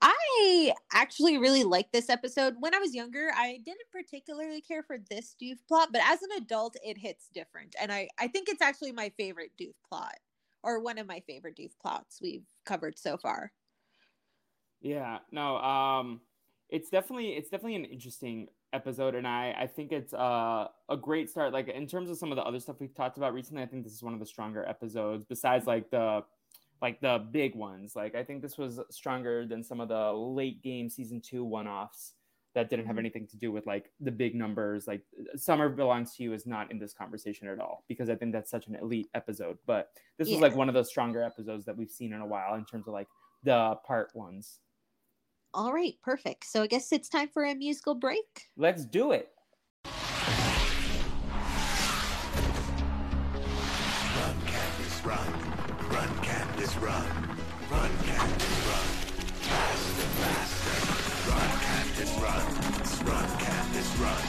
I 0.00 0.74
actually 0.92 1.38
really 1.38 1.64
liked 1.64 1.92
this 1.92 2.10
episode. 2.10 2.56
When 2.60 2.74
I 2.74 2.78
was 2.78 2.94
younger, 2.94 3.30
I 3.34 3.58
didn't 3.64 3.90
particularly 3.90 4.60
care 4.60 4.82
for 4.82 4.98
this 5.10 5.34
Doof 5.40 5.58
plot, 5.66 5.90
but 5.92 6.02
as 6.04 6.22
an 6.22 6.32
adult, 6.36 6.76
it 6.84 6.98
hits 6.98 7.28
different, 7.32 7.74
and 7.80 7.92
I 7.92 8.08
I 8.18 8.28
think 8.28 8.48
it's 8.48 8.62
actually 8.62 8.92
my 8.92 9.10
favorite 9.16 9.52
Doof 9.60 9.74
plot, 9.88 10.16
or 10.62 10.80
one 10.80 10.98
of 10.98 11.06
my 11.06 11.20
favorite 11.20 11.56
Doof 11.56 11.72
plots 11.80 12.20
we've 12.20 12.46
covered 12.64 12.98
so 12.98 13.16
far. 13.16 13.52
Yeah, 14.80 15.20
no, 15.30 15.56
um, 15.56 16.20
it's 16.68 16.90
definitely 16.90 17.34
it's 17.34 17.48
definitely 17.48 17.76
an 17.76 17.84
interesting 17.84 18.48
episode, 18.76 19.14
and 19.16 19.26
I 19.26 19.54
I 19.58 19.66
think 19.66 19.90
it's 19.90 20.12
uh, 20.14 20.68
a 20.88 20.96
great 20.96 21.28
start. 21.30 21.52
Like 21.52 21.68
in 21.68 21.86
terms 21.86 22.10
of 22.10 22.16
some 22.18 22.30
of 22.30 22.36
the 22.36 22.44
other 22.44 22.60
stuff 22.60 22.76
we've 22.78 22.94
talked 22.94 23.16
about 23.18 23.34
recently, 23.34 23.62
I 23.62 23.66
think 23.66 23.82
this 23.84 23.92
is 23.94 24.02
one 24.02 24.14
of 24.14 24.20
the 24.20 24.26
stronger 24.26 24.64
episodes. 24.68 25.24
Besides, 25.24 25.66
like 25.66 25.90
the 25.90 26.22
like 26.82 27.00
the 27.00 27.26
big 27.32 27.54
ones, 27.56 27.96
like 27.96 28.14
I 28.14 28.22
think 28.22 28.42
this 28.42 28.58
was 28.58 28.78
stronger 28.90 29.46
than 29.46 29.64
some 29.64 29.80
of 29.80 29.88
the 29.88 30.12
late 30.12 30.62
game 30.62 30.88
season 30.90 31.20
two 31.20 31.42
one 31.42 31.66
offs 31.66 32.12
that 32.54 32.70
didn't 32.70 32.86
have 32.86 32.96
Mhm. 32.96 33.00
anything 33.00 33.26
to 33.28 33.36
do 33.36 33.52
with 33.52 33.66
like 33.66 33.90
the 34.00 34.10
big 34.12 34.34
numbers. 34.34 34.86
Like 34.86 35.02
Summer 35.36 35.68
Belongs 35.68 36.14
to 36.16 36.22
You 36.22 36.32
is 36.34 36.46
not 36.46 36.70
in 36.70 36.78
this 36.78 36.94
conversation 36.94 37.48
at 37.48 37.58
all 37.60 37.84
because 37.88 38.08
I 38.10 38.14
think 38.14 38.32
that's 38.32 38.50
such 38.50 38.66
an 38.68 38.76
elite 38.76 39.08
episode. 39.14 39.58
But 39.66 39.90
this 40.18 40.28
was 40.30 40.40
like 40.40 40.54
one 40.54 40.68
of 40.68 40.74
those 40.74 40.88
stronger 40.88 41.22
episodes 41.22 41.64
that 41.66 41.76
we've 41.76 41.90
seen 41.90 42.12
in 42.14 42.20
a 42.22 42.26
while 42.26 42.54
in 42.54 42.64
terms 42.64 42.86
of 42.88 42.94
like 42.94 43.08
the 43.42 43.76
part 43.86 44.14
ones. 44.14 44.60
All 45.56 45.72
right, 45.72 45.94
perfect. 46.02 46.44
So 46.44 46.62
I 46.62 46.66
guess 46.66 46.92
it's 46.92 47.08
time 47.08 47.28
for 47.28 47.42
a 47.42 47.54
musical 47.54 47.94
break. 47.94 48.50
Let's 48.58 48.84
do 48.84 49.12
it. 49.12 49.30
Run, 49.86 49.94
Candace, 54.44 55.00
run. 55.02 55.32
Run, 55.90 56.10
Candace, 56.20 56.76
run. 56.76 57.06
Run, 57.70 57.90
Candace, 58.04 58.66
run. 58.68 58.86
Faster, 59.48 60.08
faster. 60.20 60.76
Run, 61.30 61.50
Candace, 61.64 62.16
run. 62.20 62.44
Run, 63.08 63.28
Candace, 63.40 63.96
run. 63.96 64.24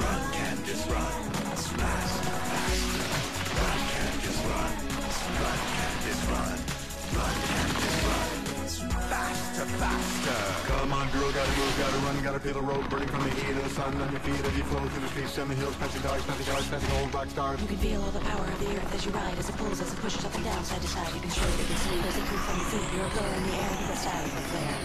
Run, 0.00 0.22
Candace, 0.32 0.88
run. 0.88 1.12
Faster, 1.36 2.32
faster. 2.48 3.12
Run, 3.60 3.80
Candace, 3.92 4.40
run. 4.48 4.72
Run, 5.36 5.60
Candace, 5.76 6.24
run. 6.32 6.56
Run, 7.12 7.36
Candace, 7.44 8.00
run. 8.08 8.32
Faster, 9.10 9.66
faster. 9.66 10.51
Come 10.82 10.98
on, 10.98 11.06
girl, 11.14 11.30
gotta 11.30 11.54
move, 11.54 11.78
gotta 11.78 11.98
run, 12.02 12.22
gotta 12.26 12.40
feel 12.42 12.54
the 12.58 12.66
road 12.66 12.82
burning 12.90 13.06
from 13.06 13.22
the 13.22 13.30
heat 13.30 13.54
of 13.54 13.62
the 13.62 13.70
sun 13.70 13.94
on 14.02 14.10
your 14.10 14.18
feet 14.26 14.34
as 14.34 14.50
you 14.58 14.66
flow 14.66 14.82
through 14.82 15.02
the 15.06 15.12
streets 15.14 15.38
and 15.38 15.48
the 15.48 15.54
hills, 15.54 15.76
passing 15.78 16.02
dogs, 16.02 16.26
passing 16.26 16.46
cars, 16.50 16.66
passing 16.66 16.90
old 16.98 17.14
rock 17.14 17.30
stars. 17.30 17.62
You 17.62 17.70
can 17.70 17.78
feel 17.78 18.02
all 18.02 18.10
the 18.10 18.18
power 18.26 18.42
of 18.42 18.58
the 18.58 18.66
earth 18.74 18.90
as 18.90 19.06
you 19.06 19.12
ride, 19.14 19.38
as 19.38 19.48
it 19.48 19.56
pulls, 19.62 19.78
as 19.78 19.94
it 19.94 19.98
pushes 20.02 20.24
up 20.26 20.34
and 20.34 20.42
down, 20.42 20.58
side 20.66 20.82
to 20.82 20.88
side. 20.90 21.06
You 21.14 21.22
can 21.22 21.30
show 21.30 21.46
it, 21.46 21.54
you 21.54 21.66
can 21.70 21.78
see. 21.86 22.02
There's 22.02 22.18
a 22.18 22.24
truth 22.26 22.42
from 22.50 22.58
your 22.58 22.66
feet. 22.66 22.88
You're 22.98 23.06
a 23.06 23.14
blur 23.14 23.30
in 23.30 23.42
the 23.46 23.54
air, 23.62 23.70
you're 23.78 23.94
a 23.94 24.02
style, 24.02 24.26
you're 24.26 24.42
a 24.42 24.50
flare. 24.50 24.78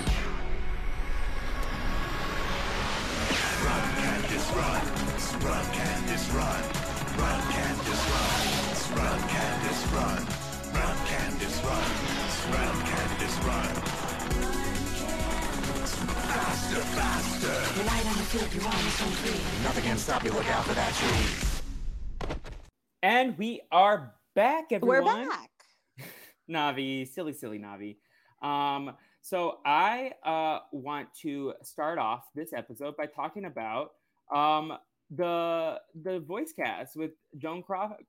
Run, 3.66 3.86
Candace, 3.98 4.50
run. 4.54 4.84
Run, 5.50 5.66
Candace, 5.82 6.28
run. 6.30 6.62
Run, 7.18 7.42
Candace, 7.58 8.06
run. 8.06 8.38
Run, 9.02 9.20
Candace, 9.34 9.86
run. 9.98 10.22
Run, 10.78 10.98
Candace, 11.10 11.58
run. 11.66 11.90
Run, 12.54 12.76
Candace, 12.86 13.38
run. 13.50 13.97
Faster, 16.58 16.82
faster. 16.82 17.76
You're 17.78 17.86
light 17.86 18.06
on 18.08 18.16
your 18.16 18.26
feet, 18.26 18.56
you're 18.56 18.66
on 18.66 18.72
your 18.72 18.82
own 18.82 19.14
free. 19.22 19.64
Nothing 19.64 19.84
can 19.84 19.98
stop 19.98 20.24
you. 20.24 20.32
Look 20.32 20.50
out 20.50 20.66
for 20.66 20.74
that 20.74 20.92
tree. 20.96 22.40
And 23.04 23.38
we 23.38 23.62
are 23.72 24.16
back, 24.34 24.72
everyone. 24.72 25.06
We're 25.06 25.30
back. 25.30 25.52
Navi, 26.50 27.08
silly, 27.08 27.34
silly 27.34 27.60
Navi. 27.60 27.98
Um, 28.42 28.96
so 29.22 29.60
I 29.68 30.14
uh, 30.26 30.62
want 30.72 31.10
to 31.22 31.54
start 31.62 32.00
off 32.00 32.24
this 32.34 32.54
episode 32.54 32.98
by 32.98 33.06
talking 33.06 33.46
about 33.46 33.92
um, 34.34 34.74
the 35.16 35.80
the 36.02 36.22
voice 36.22 36.54
cast 36.54 36.96
with 36.96 37.12
Joan 37.38 37.62
Crawford, 37.62 38.04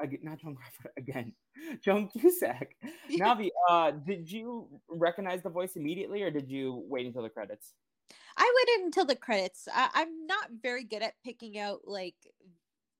not 0.00 0.40
Joan 0.40 0.56
Crawford 0.56 0.90
again, 0.96 1.32
Joan 1.82 2.08
Cusack. 2.08 2.76
Navi, 3.10 3.48
uh, 3.68 3.92
did 3.92 4.30
you 4.30 4.68
recognize 4.88 5.42
the 5.42 5.50
voice 5.50 5.76
immediately, 5.76 6.22
or 6.22 6.30
did 6.30 6.50
you 6.50 6.84
wait 6.88 7.06
until 7.06 7.22
the 7.22 7.28
credits? 7.28 7.74
I 8.36 8.52
waited 8.56 8.86
until 8.86 9.04
the 9.04 9.16
credits. 9.16 9.68
I, 9.72 9.88
I'm 9.94 10.26
not 10.26 10.48
very 10.62 10.84
good 10.84 11.02
at 11.02 11.14
picking 11.24 11.58
out 11.58 11.80
like 11.84 12.16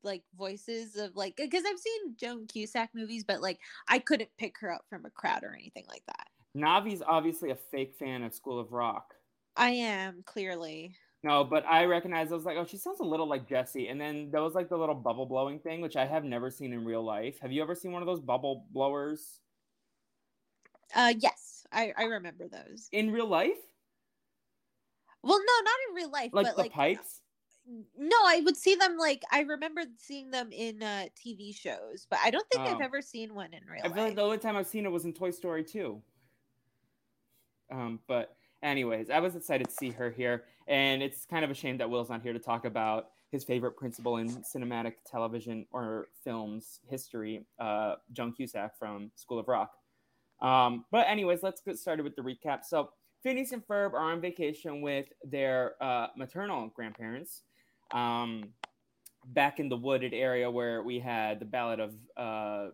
like 0.02 0.22
voices 0.36 0.96
of 0.96 1.16
like 1.16 1.36
because 1.36 1.64
I've 1.66 1.78
seen 1.78 2.14
Joan 2.16 2.46
Cusack 2.46 2.90
movies, 2.94 3.24
but 3.24 3.40
like 3.40 3.58
I 3.88 3.98
couldn't 3.98 4.30
pick 4.38 4.56
her 4.60 4.72
out 4.72 4.84
from 4.88 5.04
a 5.04 5.10
crowd 5.10 5.42
or 5.42 5.54
anything 5.54 5.86
like 5.88 6.04
that. 6.06 6.28
Navi's 6.56 7.02
obviously 7.04 7.50
a 7.50 7.56
fake 7.56 7.94
fan 7.98 8.22
of 8.22 8.34
School 8.34 8.60
of 8.60 8.72
Rock. 8.72 9.14
I 9.56 9.70
am 9.70 10.22
clearly. 10.24 10.94
No, 11.24 11.42
but 11.42 11.64
I 11.66 11.86
recognized 11.86 12.30
I 12.30 12.36
was 12.36 12.44
like, 12.44 12.56
oh, 12.56 12.64
she 12.66 12.76
sounds 12.76 13.00
a 13.00 13.04
little 13.04 13.26
like 13.26 13.48
Jessie. 13.48 13.88
And 13.88 14.00
then 14.00 14.30
there 14.30 14.42
was 14.42 14.54
like 14.54 14.68
the 14.68 14.76
little 14.78 14.94
bubble 14.94 15.26
blowing 15.26 15.58
thing, 15.58 15.80
which 15.80 15.96
I 15.96 16.04
have 16.06 16.22
never 16.24 16.50
seen 16.50 16.72
in 16.72 16.84
real 16.84 17.02
life. 17.02 17.40
Have 17.40 17.50
you 17.50 17.62
ever 17.62 17.74
seen 17.74 17.92
one 17.92 18.02
of 18.02 18.06
those 18.06 18.20
bubble 18.20 18.66
blowers 18.70 19.40
Uh, 20.94 21.14
yes, 21.18 21.66
I 21.72 21.92
I 21.96 22.04
remember 22.04 22.48
those. 22.48 22.92
in 22.92 23.10
real 23.12 23.26
life? 23.26 23.58
Well, 25.22 25.38
no, 25.40 25.60
not 25.62 25.80
in 25.88 25.94
real 25.96 26.10
life, 26.10 26.32
Like 26.32 26.54
but 26.54 26.56
the 26.56 26.64
like 26.64 26.74
pipes? 26.74 27.22
no, 27.66 28.16
I 28.26 28.40
would 28.44 28.56
see 28.56 28.74
them 28.74 28.96
like 28.98 29.22
I 29.32 29.40
remember 29.40 29.82
seeing 29.98 30.30
them 30.30 30.52
in 30.52 30.82
uh 30.82 31.08
TV 31.14 31.52
shows, 31.52 32.06
but 32.10 32.18
I 32.20 32.30
don't 32.30 32.48
think 32.48 32.66
I've 32.66 32.80
Oh. 32.80 32.82
ever 32.82 33.02
seen 33.02 33.34
one 33.34 33.54
in 33.54 33.64
real 33.66 33.84
I 33.84 33.90
feel 33.90 34.04
like 34.04 34.16
the 34.16 34.22
only 34.22 34.38
time 34.38 34.56
I've 34.56 34.66
seen 34.66 34.86
it 34.86 34.90
was 34.90 35.04
in 35.04 35.12
Toy 35.14 35.30
Story 35.30 35.64
2. 35.64 36.02
Um, 37.70 38.00
but 38.06 38.36
anyways, 38.62 39.10
I 39.10 39.20
was 39.20 39.36
excited 39.36 39.68
to 39.68 39.74
see 39.74 39.90
her 39.92 40.10
here, 40.10 40.44
and 40.66 41.02
it's 41.02 41.24
kind 41.26 41.44
of 41.44 41.50
a 41.50 41.54
shame 41.54 41.76
that 41.78 41.88
Will's 41.88 42.10
not 42.10 42.22
here 42.22 42.32
to 42.32 42.38
talk 42.38 42.64
about 42.64 43.08
his 43.30 43.44
favorite 43.44 43.72
principal 43.72 44.18
in 44.18 44.28
cinematic 44.28 44.94
television 45.04 45.66
or 45.72 46.08
films 46.22 46.80
history, 46.88 47.44
uh, 47.58 47.96
Joan 48.12 48.32
Cusack 48.32 48.78
from 48.78 49.10
School 49.16 49.38
of 49.38 49.48
Rock. 49.48 49.72
Um, 50.40 50.84
but 50.90 51.06
anyways, 51.08 51.42
let's 51.42 51.60
get 51.60 51.78
started 51.78 52.04
with 52.04 52.16
the 52.16 52.22
recap. 52.22 52.64
So 52.64 52.90
Phineas 53.22 53.52
and 53.52 53.66
Ferb 53.66 53.92
are 53.92 54.12
on 54.12 54.20
vacation 54.20 54.82
with 54.82 55.06
their 55.24 55.74
uh, 55.82 56.08
maternal 56.16 56.68
grandparents. 56.74 57.42
Um, 57.92 58.50
back 59.28 59.58
in 59.58 59.68
the 59.68 59.76
wooded 59.76 60.12
area 60.12 60.50
where 60.50 60.82
we 60.82 60.98
had 60.98 61.40
the 61.40 61.44
ballad 61.44 61.80
of 61.80 61.94
uh, 62.16 62.68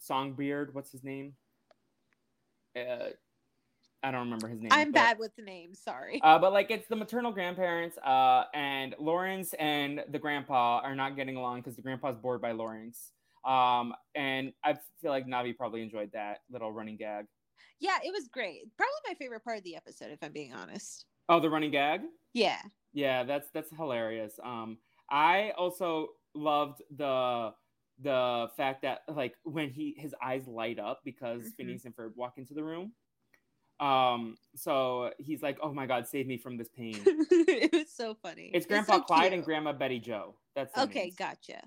Songbeard. 0.00 0.72
What's 0.72 0.92
his 0.92 1.02
name? 1.02 1.34
Uh, 2.76 3.10
I 4.02 4.10
don't 4.10 4.20
remember 4.20 4.48
his 4.48 4.60
name. 4.60 4.68
I'm 4.72 4.92
but- 4.92 4.98
bad 4.98 5.18
with 5.18 5.34
the 5.36 5.42
names. 5.42 5.80
Sorry. 5.80 6.20
Uh, 6.22 6.38
but 6.38 6.52
like 6.52 6.70
it's 6.70 6.86
the 6.88 6.96
maternal 6.96 7.32
grandparents, 7.32 7.98
uh, 7.98 8.44
and 8.54 8.94
Lawrence 8.98 9.54
and 9.58 10.04
the 10.10 10.18
grandpa 10.18 10.80
are 10.84 10.94
not 10.94 11.16
getting 11.16 11.36
along 11.36 11.60
because 11.60 11.76
the 11.76 11.82
grandpa's 11.82 12.16
bored 12.16 12.40
by 12.40 12.52
Lawrence. 12.52 13.12
Um, 13.44 13.94
and 14.14 14.52
I 14.64 14.74
feel 15.00 15.10
like 15.10 15.26
Navi 15.26 15.56
probably 15.56 15.82
enjoyed 15.82 16.10
that 16.12 16.38
little 16.50 16.72
running 16.72 16.96
gag. 16.96 17.26
yeah, 17.80 17.98
it 18.04 18.12
was 18.12 18.28
great. 18.28 18.62
Probably 18.76 18.92
my 19.06 19.14
favorite 19.14 19.42
part 19.44 19.58
of 19.58 19.64
the 19.64 19.76
episode, 19.76 20.10
if 20.10 20.18
I'm 20.22 20.32
being 20.32 20.52
honest. 20.52 21.06
Oh, 21.28 21.40
the 21.40 21.48
running 21.50 21.70
gag. 21.70 22.02
Yeah. 22.34 22.60
Yeah, 22.92 23.22
that's 23.24 23.48
that's 23.50 23.70
hilarious. 23.70 24.38
Um, 24.42 24.78
I 25.10 25.52
also 25.56 26.08
loved 26.34 26.82
the 26.96 27.52
the 28.00 28.48
fact 28.56 28.82
that 28.82 29.00
like 29.08 29.34
when 29.44 29.70
he 29.70 29.94
his 29.98 30.14
eyes 30.22 30.46
light 30.46 30.78
up 30.78 31.00
because 31.04 31.42
Mhm. 31.42 31.54
Phineas 31.56 31.84
and 31.84 31.94
Ferb 31.96 32.14
walk 32.16 32.38
into 32.38 32.54
the 32.54 32.62
room. 32.62 32.92
Um, 33.80 34.36
so 34.56 35.10
he's 35.18 35.42
like, 35.42 35.58
"Oh 35.62 35.72
my 35.72 35.86
God, 35.86 36.06
save 36.06 36.26
me 36.26 36.36
from 36.36 36.56
this 36.56 36.68
pain." 36.68 36.96
it 37.06 37.72
was 37.72 37.90
so 37.90 38.14
funny. 38.14 38.50
It's 38.52 38.66
so 38.66 38.70
Grandpa 38.70 39.00
Clyde 39.00 39.32
and. 39.32 39.44
Grandma 39.44 39.72
Betty 39.72 40.00
Jo. 40.00 40.34
That's 40.54 40.76
Okay, 40.76 41.04
names. 41.04 41.16
gotcha. 41.16 41.62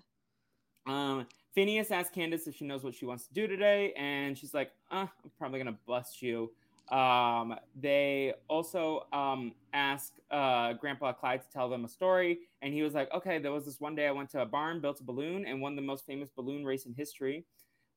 Um, 0.86 1.28
Phineas 1.54 1.92
asks 1.92 2.14
Candace 2.14 2.48
if 2.48 2.56
she 2.56 2.66
knows 2.66 2.84
what 2.84 2.96
she 2.96 3.06
wants 3.06 3.28
to 3.28 3.34
do 3.34 3.48
today, 3.48 3.94
and 3.96 4.38
she's 4.38 4.54
like, 4.54 4.72
uh, 4.90 5.08
"I'm 5.24 5.32
probably 5.38 5.60
gonna 5.60 5.78
bust 5.86 6.22
you." 6.22 6.52
Um, 6.90 7.56
they 7.80 8.34
also 8.50 9.08
um, 9.14 9.54
ask 9.74 10.14
uh, 10.30 10.74
Grandpa 10.74 11.14
Clyde 11.14 11.42
to 11.42 11.50
tell 11.50 11.70
them 11.70 11.86
a 11.86 11.88
story, 11.88 12.40
and 12.62 12.74
he 12.74 12.82
was 12.82 12.94
like, 12.94 13.10
"Okay, 13.14 13.40
there 13.40 13.52
was 13.52 13.66
this 13.66 13.80
one 13.80 13.96
day 13.96 14.08
I 14.08 14.12
went 14.12 14.30
to 14.32 14.42
a 14.42 14.46
barn, 14.46 14.82
built 14.82 15.00
a 15.00 15.04
balloon, 15.04 15.46
and 15.46 15.62
won 15.62 15.76
the 15.76 15.82
most 15.82 16.06
famous 16.06 16.30
balloon 16.30 16.66
race 16.66 16.86
in 16.86 16.94
history." 16.94 17.46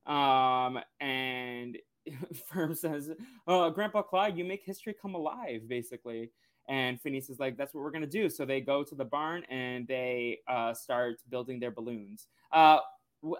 Um, 0.07 0.79
and 1.01 1.79
Ferb 2.53 2.77
says, 2.77 3.11
uh, 3.47 3.71
"Grandpa 3.71 4.03
Clyde, 4.03 4.37
you 4.37 4.45
make 4.45 4.63
history 4.65 4.95
come 5.01 5.15
alive, 5.15 5.69
basically." 5.69 6.31
And 6.69 7.01
Phineas 7.01 7.29
is 7.31 7.39
like, 7.39 7.57
"That's 7.57 7.75
what 7.75 7.83
we're 7.83 7.91
gonna 7.91 8.07
do." 8.07 8.29
So 8.29 8.45
they 8.45 8.61
go 8.61 8.83
to 8.85 8.95
the 8.95 9.05
barn 9.05 9.45
and 9.51 9.87
they 9.87 10.41
uh, 10.49 10.75
start 10.75 11.17
building 11.29 11.61
their 11.61 11.71
balloons. 11.71 12.29
Uh, 12.53 12.79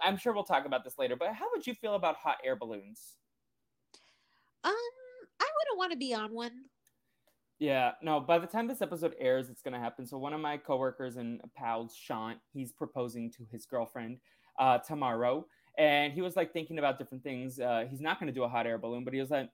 I'm 0.03 0.17
sure 0.17 0.33
we'll 0.33 0.43
talk 0.43 0.65
about 0.65 0.83
this 0.83 0.97
later, 0.97 1.15
but 1.15 1.33
how 1.33 1.45
would 1.53 1.65
you 1.65 1.73
feel 1.73 1.95
about 1.95 2.15
hot 2.15 2.37
air 2.43 2.55
balloons? 2.55 3.17
Um, 4.63 4.73
I 5.39 5.45
wouldn't 5.45 5.77
want 5.77 5.91
to 5.91 5.97
be 5.97 6.13
on 6.13 6.33
one. 6.33 6.51
Yeah, 7.59 7.91
no, 8.01 8.19
by 8.19 8.39
the 8.39 8.47
time 8.47 8.67
this 8.67 8.81
episode 8.81 9.15
airs, 9.19 9.49
it's 9.49 9.61
going 9.61 9.73
to 9.73 9.79
happen. 9.79 10.05
So, 10.05 10.17
one 10.17 10.33
of 10.33 10.41
my 10.41 10.57
coworkers 10.57 11.15
and 11.15 11.39
pals, 11.55 11.95
Sean, 11.95 12.35
he's 12.51 12.73
proposing 12.73 13.31
to 13.31 13.45
his 13.49 13.65
girlfriend 13.65 14.17
uh, 14.59 14.79
tomorrow. 14.79 15.45
And 15.77 16.13
he 16.13 16.21
was 16.21 16.35
like 16.35 16.53
thinking 16.53 16.79
about 16.79 16.97
different 16.97 17.23
things. 17.23 17.59
Uh, 17.59 17.85
he's 17.89 18.01
not 18.01 18.19
going 18.19 18.27
to 18.27 18.33
do 18.33 18.43
a 18.43 18.49
hot 18.49 18.65
air 18.67 18.77
balloon, 18.77 19.03
but 19.03 19.13
he 19.13 19.19
was 19.19 19.31
like, 19.31 19.49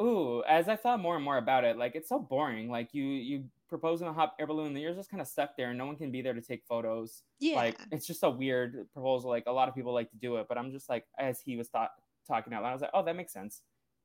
Ooh, 0.00 0.44
as 0.44 0.68
I 0.68 0.76
thought 0.76 1.00
more 1.00 1.16
and 1.16 1.24
more 1.24 1.38
about 1.38 1.64
it, 1.64 1.76
like 1.76 1.96
it's 1.96 2.08
so 2.08 2.20
boring. 2.20 2.70
Like 2.70 2.94
you, 2.94 3.04
you 3.04 3.44
propose 3.68 4.00
in 4.00 4.06
a 4.06 4.12
hot 4.12 4.34
air 4.38 4.46
balloon, 4.46 4.72
then 4.72 4.82
you're 4.82 4.94
just 4.94 5.10
kind 5.10 5.20
of 5.20 5.26
stuck 5.26 5.56
there, 5.56 5.70
and 5.70 5.78
no 5.78 5.86
one 5.86 5.96
can 5.96 6.12
be 6.12 6.22
there 6.22 6.34
to 6.34 6.40
take 6.40 6.64
photos. 6.64 7.22
Yeah. 7.40 7.56
Like 7.56 7.80
it's 7.90 8.06
just 8.06 8.22
a 8.22 8.30
weird 8.30 8.88
proposal. 8.92 9.30
Like 9.30 9.44
a 9.46 9.52
lot 9.52 9.68
of 9.68 9.74
people 9.74 9.92
like 9.92 10.10
to 10.10 10.16
do 10.16 10.36
it, 10.36 10.46
but 10.48 10.56
I'm 10.56 10.70
just 10.70 10.88
like, 10.88 11.06
as 11.18 11.40
he 11.40 11.56
was 11.56 11.68
thought 11.68 11.90
talking 12.26 12.52
out 12.52 12.62
loud, 12.62 12.70
I 12.70 12.72
was 12.74 12.82
like, 12.82 12.90
oh, 12.94 13.04
that 13.04 13.16
makes 13.16 13.32
sense. 13.32 13.62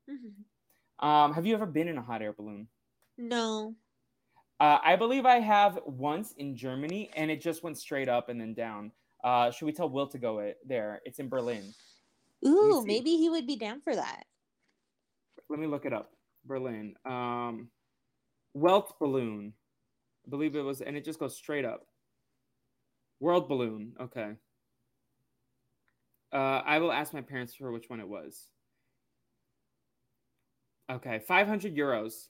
Mhm. 0.10 0.46
Um, 1.00 1.34
have 1.34 1.46
you 1.46 1.54
ever 1.54 1.66
been 1.66 1.88
in 1.88 1.98
a 1.98 2.02
hot 2.02 2.22
air 2.22 2.34
balloon? 2.34 2.68
No. 3.18 3.76
Uh, 4.60 4.80
I 4.84 4.96
believe 4.96 5.26
I 5.26 5.40
have 5.40 5.80
once 5.86 6.32
in 6.34 6.56
Germany, 6.56 7.10
and 7.16 7.30
it 7.30 7.42
just 7.42 7.64
went 7.64 7.78
straight 7.78 8.08
up 8.10 8.30
and 8.30 8.40
then 8.40 8.54
down. 8.54 8.92
Uh, 9.24 9.52
should 9.52 9.66
we 9.66 9.72
tell 9.72 9.90
Will 9.90 10.08
to 10.08 10.18
go 10.18 10.40
it 10.40 10.58
there? 10.66 11.02
It's 11.06 11.20
in 11.20 11.30
Berlin. 11.30 11.74
Ooh, 12.46 12.84
maybe 12.86 13.16
he 13.16 13.30
would 13.30 13.48
be 13.48 13.56
down 13.56 13.80
for 13.82 13.96
that. 13.96 14.26
Let 15.50 15.60
me 15.60 15.68
look 15.68 15.86
it 15.86 15.94
up. 15.94 16.12
Berlin. 16.46 16.96
Um, 17.06 17.70
Welt 18.54 19.00
balloon. 19.00 19.54
I 20.26 20.30
believe 20.30 20.56
it 20.56 20.62
was, 20.62 20.82
and 20.82 20.96
it 20.98 21.06
just 21.06 21.20
goes 21.20 21.36
straight 21.36 21.66
up. 21.66 21.88
World 23.20 23.48
balloon. 23.48 23.94
Okay. 24.00 24.34
Uh, 26.34 26.62
I 26.66 26.80
will 26.80 26.92
ask 26.92 27.14
my 27.14 27.22
parents 27.22 27.54
for 27.54 27.72
which 27.72 27.90
one 27.90 28.00
it 28.00 28.08
was. 28.08 28.50
Okay, 30.92 31.20
500 31.20 31.76
euros. 31.76 32.28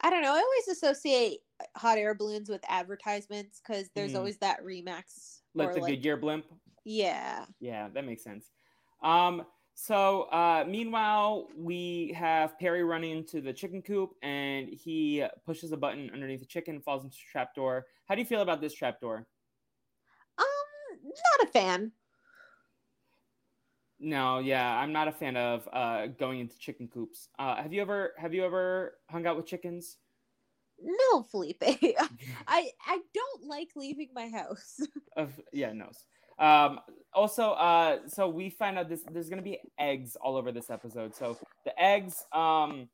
I 0.00 0.10
don't 0.10 0.22
know. 0.22 0.32
I 0.34 0.38
always 0.38 0.68
associate 0.68 1.40
hot 1.76 1.98
air 1.98 2.14
balloons 2.14 2.48
with 2.48 2.60
advertisements 2.68 3.60
because 3.60 3.88
there's 3.94 4.12
Mm. 4.12 4.16
always 4.18 4.38
that 4.38 4.62
Remax. 4.62 5.40
Like 5.54 5.70
or 5.70 5.74
the 5.74 5.80
Goodyear 5.80 6.16
blimp. 6.16 6.46
Yeah. 6.84 7.46
Yeah, 7.60 7.88
that 7.94 8.04
makes 8.04 8.22
sense. 8.22 8.50
Um, 9.02 9.46
so 9.74 10.22
uh, 10.22 10.64
meanwhile, 10.66 11.48
we 11.56 12.14
have 12.16 12.58
Perry 12.58 12.84
running 12.84 13.12
into 13.18 13.40
the 13.40 13.52
chicken 13.52 13.82
coop, 13.82 14.10
and 14.22 14.68
he 14.68 15.24
pushes 15.44 15.72
a 15.72 15.76
button 15.76 16.10
underneath 16.12 16.40
the 16.40 16.46
chicken, 16.46 16.80
falls 16.80 17.04
into 17.04 17.16
a 17.16 17.30
trapdoor. 17.30 17.86
How 18.06 18.14
do 18.14 18.20
you 18.20 18.26
feel 18.26 18.42
about 18.42 18.60
this 18.60 18.74
trapdoor? 18.74 19.26
Um, 20.38 20.44
not 21.02 21.48
a 21.48 21.52
fan. 21.52 21.92
No, 23.98 24.38
yeah, 24.38 24.76
I'm 24.76 24.92
not 24.92 25.08
a 25.08 25.12
fan 25.12 25.36
of 25.36 25.68
uh, 25.72 26.08
going 26.08 26.40
into 26.40 26.58
chicken 26.58 26.88
coops. 26.88 27.28
Uh, 27.38 27.62
have 27.62 27.72
you 27.72 27.80
ever 27.80 28.12
have 28.18 28.34
you 28.34 28.44
ever 28.44 28.98
hung 29.08 29.26
out 29.26 29.36
with 29.36 29.46
chickens? 29.46 29.98
No, 30.82 31.22
Felipe. 31.30 31.62
I 32.48 32.70
I 32.86 33.00
don't 33.12 33.44
like 33.46 33.70
leaving 33.76 34.08
my 34.14 34.28
house. 34.28 34.80
Of 35.16 35.40
yeah, 35.52 35.72
no. 35.72 35.90
Um, 36.44 36.80
also, 37.12 37.52
uh, 37.52 37.98
so 38.08 38.28
we 38.28 38.50
find 38.50 38.76
out 38.76 38.88
this 38.88 39.02
there's 39.12 39.28
gonna 39.28 39.42
be 39.42 39.60
eggs 39.78 40.16
all 40.20 40.36
over 40.36 40.50
this 40.50 40.70
episode. 40.70 41.14
So 41.14 41.38
the 41.64 41.80
eggs, 41.80 42.24
um, 42.32 42.88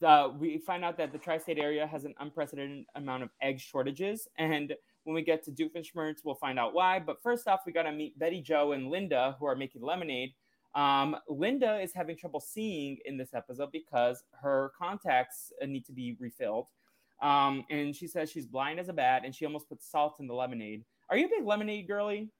the, 0.00 0.34
we 0.36 0.58
find 0.58 0.84
out 0.84 0.96
that 0.98 1.12
the 1.12 1.18
tri-state 1.18 1.58
area 1.58 1.86
has 1.86 2.04
an 2.04 2.14
unprecedented 2.18 2.86
amount 2.96 3.22
of 3.22 3.30
egg 3.40 3.60
shortages, 3.60 4.26
and 4.36 4.74
when 5.04 5.14
we 5.14 5.22
get 5.22 5.44
to 5.44 5.52
Doofenshmirtz, 5.52 6.24
we'll 6.24 6.34
find 6.34 6.58
out 6.58 6.74
why. 6.74 6.98
But 6.98 7.22
first 7.22 7.46
off, 7.46 7.60
we 7.64 7.72
gotta 7.72 7.92
meet 7.92 8.18
Betty 8.18 8.40
Jo 8.40 8.72
and 8.72 8.90
Linda, 8.90 9.36
who 9.38 9.46
are 9.46 9.54
making 9.54 9.82
lemonade. 9.82 10.34
Um, 10.74 11.16
Linda 11.28 11.78
is 11.80 11.92
having 11.92 12.16
trouble 12.16 12.40
seeing 12.40 12.98
in 13.04 13.16
this 13.16 13.34
episode 13.34 13.70
because 13.72 14.24
her 14.42 14.72
contacts 14.76 15.52
need 15.64 15.84
to 15.86 15.92
be 15.92 16.16
refilled. 16.18 16.66
Um, 17.22 17.64
and 17.70 17.94
she 17.94 18.06
says 18.06 18.30
she's 18.30 18.46
blind 18.46 18.80
as 18.80 18.88
a 18.88 18.92
bat, 18.92 19.22
and 19.24 19.34
she 19.34 19.44
almost 19.44 19.68
puts 19.68 19.90
salt 19.90 20.16
in 20.20 20.26
the 20.26 20.34
lemonade. 20.34 20.84
Are 21.08 21.16
you 21.16 21.26
a 21.26 21.28
big 21.28 21.44
lemonade 21.46 21.86
girly? 21.86 22.30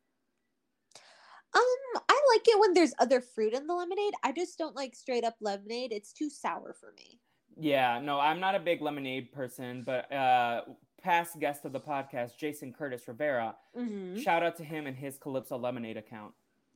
Um, 1.52 2.02
I 2.08 2.20
like 2.34 2.46
it 2.46 2.60
when 2.60 2.74
there's 2.74 2.94
other 3.00 3.20
fruit 3.20 3.54
in 3.54 3.66
the 3.66 3.74
lemonade. 3.74 4.14
I 4.22 4.32
just 4.32 4.56
don't 4.56 4.76
like 4.76 4.94
straight 4.94 5.24
up 5.24 5.34
lemonade. 5.40 5.92
It's 5.92 6.12
too 6.12 6.30
sour 6.30 6.74
for 6.78 6.92
me. 6.96 7.18
Yeah, 7.58 8.00
no, 8.00 8.20
I'm 8.20 8.38
not 8.40 8.54
a 8.54 8.60
big 8.60 8.80
lemonade 8.80 9.32
person, 9.32 9.82
but 9.84 10.10
uh, 10.12 10.62
past 11.02 11.38
guest 11.40 11.64
of 11.64 11.72
the 11.72 11.80
podcast, 11.80 12.36
Jason 12.38 12.72
Curtis 12.72 13.02
Rivera, 13.08 13.56
Mm-hmm. 13.76 14.18
shout 14.20 14.42
out 14.42 14.56
to 14.58 14.64
him 14.64 14.86
and 14.86 14.96
his 14.96 15.18
Calypso 15.18 15.58
Lemonade 15.58 15.96
account. 15.96 16.32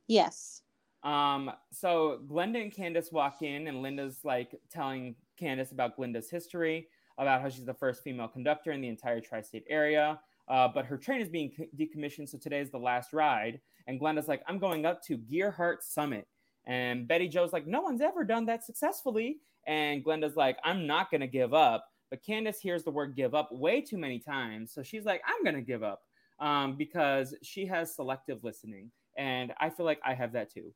Yes. 0.07 0.61
Um, 1.03 1.51
so 1.71 2.19
Glenda 2.27 2.61
and 2.61 2.71
Candace 2.73 3.11
walk 3.11 3.41
in, 3.41 3.67
and 3.67 3.77
Linda's 3.81 4.19
like 4.25 4.53
telling 4.69 5.15
Candace 5.37 5.71
about 5.71 5.97
Glenda's 5.97 6.29
history, 6.29 6.89
about 7.17 7.41
how 7.41 7.49
she's 7.49 7.65
the 7.65 7.73
first 7.73 8.03
female 8.03 8.27
conductor 8.27 8.71
in 8.71 8.81
the 8.81 8.87
entire 8.87 9.21
tri-state 9.21 9.65
area. 9.69 10.19
Uh, 10.47 10.67
but 10.67 10.85
her 10.85 10.97
train 10.97 11.21
is 11.21 11.29
being 11.29 11.51
decommissioned, 11.77 12.29
so 12.29 12.37
today 12.37 12.59
is 12.59 12.69
the 12.69 12.77
last 12.77 13.13
ride. 13.13 13.59
And 13.87 13.99
Glenda's 13.99 14.27
like, 14.27 14.43
"I'm 14.47 14.59
going 14.59 14.85
up 14.85 15.01
to 15.03 15.17
Gearheart 15.17 15.81
Summit," 15.81 16.27
and 16.65 17.07
Betty 17.07 17.27
Jo's 17.27 17.53
like, 17.53 17.65
"No 17.65 17.81
one's 17.81 18.01
ever 18.01 18.23
done 18.23 18.45
that 18.45 18.63
successfully." 18.63 19.39
And 19.65 20.03
Glenda's 20.03 20.35
like, 20.35 20.57
"I'm 20.63 20.85
not 20.85 21.09
gonna 21.11 21.27
give 21.27 21.53
up." 21.53 21.87
But 22.11 22.23
Candace 22.23 22.59
hears 22.59 22.83
the 22.83 22.91
word 22.91 23.15
"give 23.15 23.33
up" 23.33 23.51
way 23.51 23.81
too 23.81 23.97
many 23.97 24.19
times, 24.19 24.71
so 24.71 24.83
she's 24.83 25.05
like, 25.05 25.21
"I'm 25.25 25.43
gonna 25.43 25.61
give 25.61 25.83
up," 25.83 26.03
um, 26.39 26.75
because 26.77 27.35
she 27.41 27.65
has 27.65 27.95
selective 27.95 28.43
listening, 28.43 28.91
and 29.17 29.53
I 29.59 29.69
feel 29.71 29.85
like 29.85 29.99
I 30.05 30.13
have 30.13 30.33
that 30.33 30.51
too. 30.51 30.73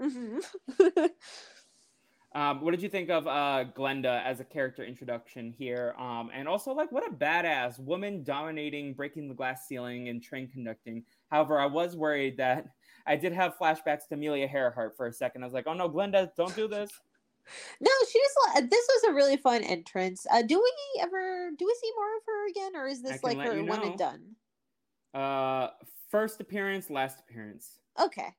Mm-hmm. 0.00 0.38
Um, 2.32 2.60
what 2.60 2.70
did 2.70 2.82
you 2.82 2.88
think 2.88 3.10
of 3.10 3.26
uh, 3.26 3.64
Glenda 3.76 4.24
as 4.24 4.38
a 4.38 4.44
character 4.44 4.84
introduction 4.84 5.52
here? 5.56 5.94
Um, 5.98 6.30
and 6.32 6.46
also, 6.46 6.72
like, 6.72 6.92
what 6.92 7.06
a 7.06 7.12
badass 7.12 7.80
woman 7.80 8.22
dominating, 8.22 8.94
breaking 8.94 9.28
the 9.28 9.34
glass 9.34 9.66
ceiling, 9.66 10.08
and 10.08 10.22
train 10.22 10.48
conducting. 10.48 11.02
However, 11.30 11.58
I 11.58 11.66
was 11.66 11.96
worried 11.96 12.36
that 12.36 12.66
I 13.06 13.16
did 13.16 13.32
have 13.32 13.58
flashbacks 13.58 14.06
to 14.08 14.14
Amelia 14.14 14.48
Earhart 14.52 14.96
for 14.96 15.08
a 15.08 15.12
second. 15.12 15.42
I 15.42 15.46
was 15.46 15.54
like, 15.54 15.66
oh 15.66 15.74
no, 15.74 15.88
Glenda, 15.88 16.30
don't 16.36 16.54
do 16.54 16.68
this. 16.68 16.90
no, 17.80 17.90
she 18.10 18.18
was. 18.18 18.62
This 18.70 18.86
was 18.88 19.10
a 19.10 19.14
really 19.14 19.36
fun 19.36 19.64
entrance. 19.64 20.24
Uh, 20.30 20.42
do 20.42 20.56
we 20.56 21.00
ever 21.02 21.50
do 21.58 21.66
we 21.66 21.74
see 21.80 21.90
more 21.96 22.16
of 22.16 22.22
her 22.26 22.48
again, 22.48 22.76
or 22.76 22.86
is 22.86 23.02
this 23.02 23.24
like 23.24 23.38
her 23.38 23.56
you 23.56 23.66
one 23.66 23.82
and 23.82 23.98
done? 23.98 24.22
Uh, 25.12 25.70
first 26.10 26.40
appearance, 26.40 26.90
last 26.90 27.18
appearance. 27.20 27.80
Okay. 28.00 28.32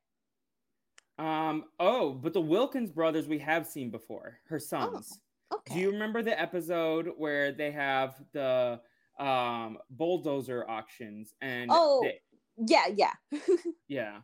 Um. 1.22 1.66
Oh, 1.80 2.14
but 2.14 2.34
the 2.34 2.42
Wilkins 2.42 2.92
brothers 2.92 3.28
we 3.28 3.38
have 3.40 3.68
seen 3.68 3.92
before. 3.92 4.40
Her 4.48 4.60
sons. 4.60 5.20
Okay. 5.54 5.76
Do 5.76 5.80
you 5.82 5.92
remember 5.92 6.24
the 6.24 6.40
episode 6.40 7.12
where 7.18 7.52
they 7.52 7.72
have 7.72 8.16
the 8.34 8.80
um 9.20 9.78
bulldozer 9.92 10.68
auctions 10.70 11.34
and 11.42 11.70
Oh. 11.72 12.02
they- 12.04 12.22
Yeah, 12.58 12.88
yeah. 12.88 13.14
yeah. 13.88 14.22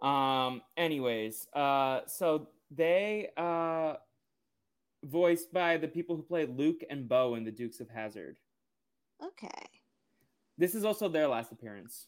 Um. 0.00 0.62
Anyways, 0.76 1.48
uh, 1.54 2.02
so 2.06 2.50
they 2.70 3.30
uh, 3.36 3.94
voiced 5.02 5.52
by 5.52 5.76
the 5.76 5.88
people 5.88 6.14
who 6.16 6.22
played 6.22 6.56
Luke 6.56 6.82
and 6.90 7.08
Bo 7.08 7.34
in 7.34 7.42
the 7.44 7.50
Dukes 7.50 7.80
of 7.80 7.88
Hazzard. 7.88 8.38
okay. 9.24 9.48
This 10.56 10.74
is 10.74 10.84
also 10.84 11.08
their 11.08 11.26
last 11.28 11.50
appearance. 11.52 12.06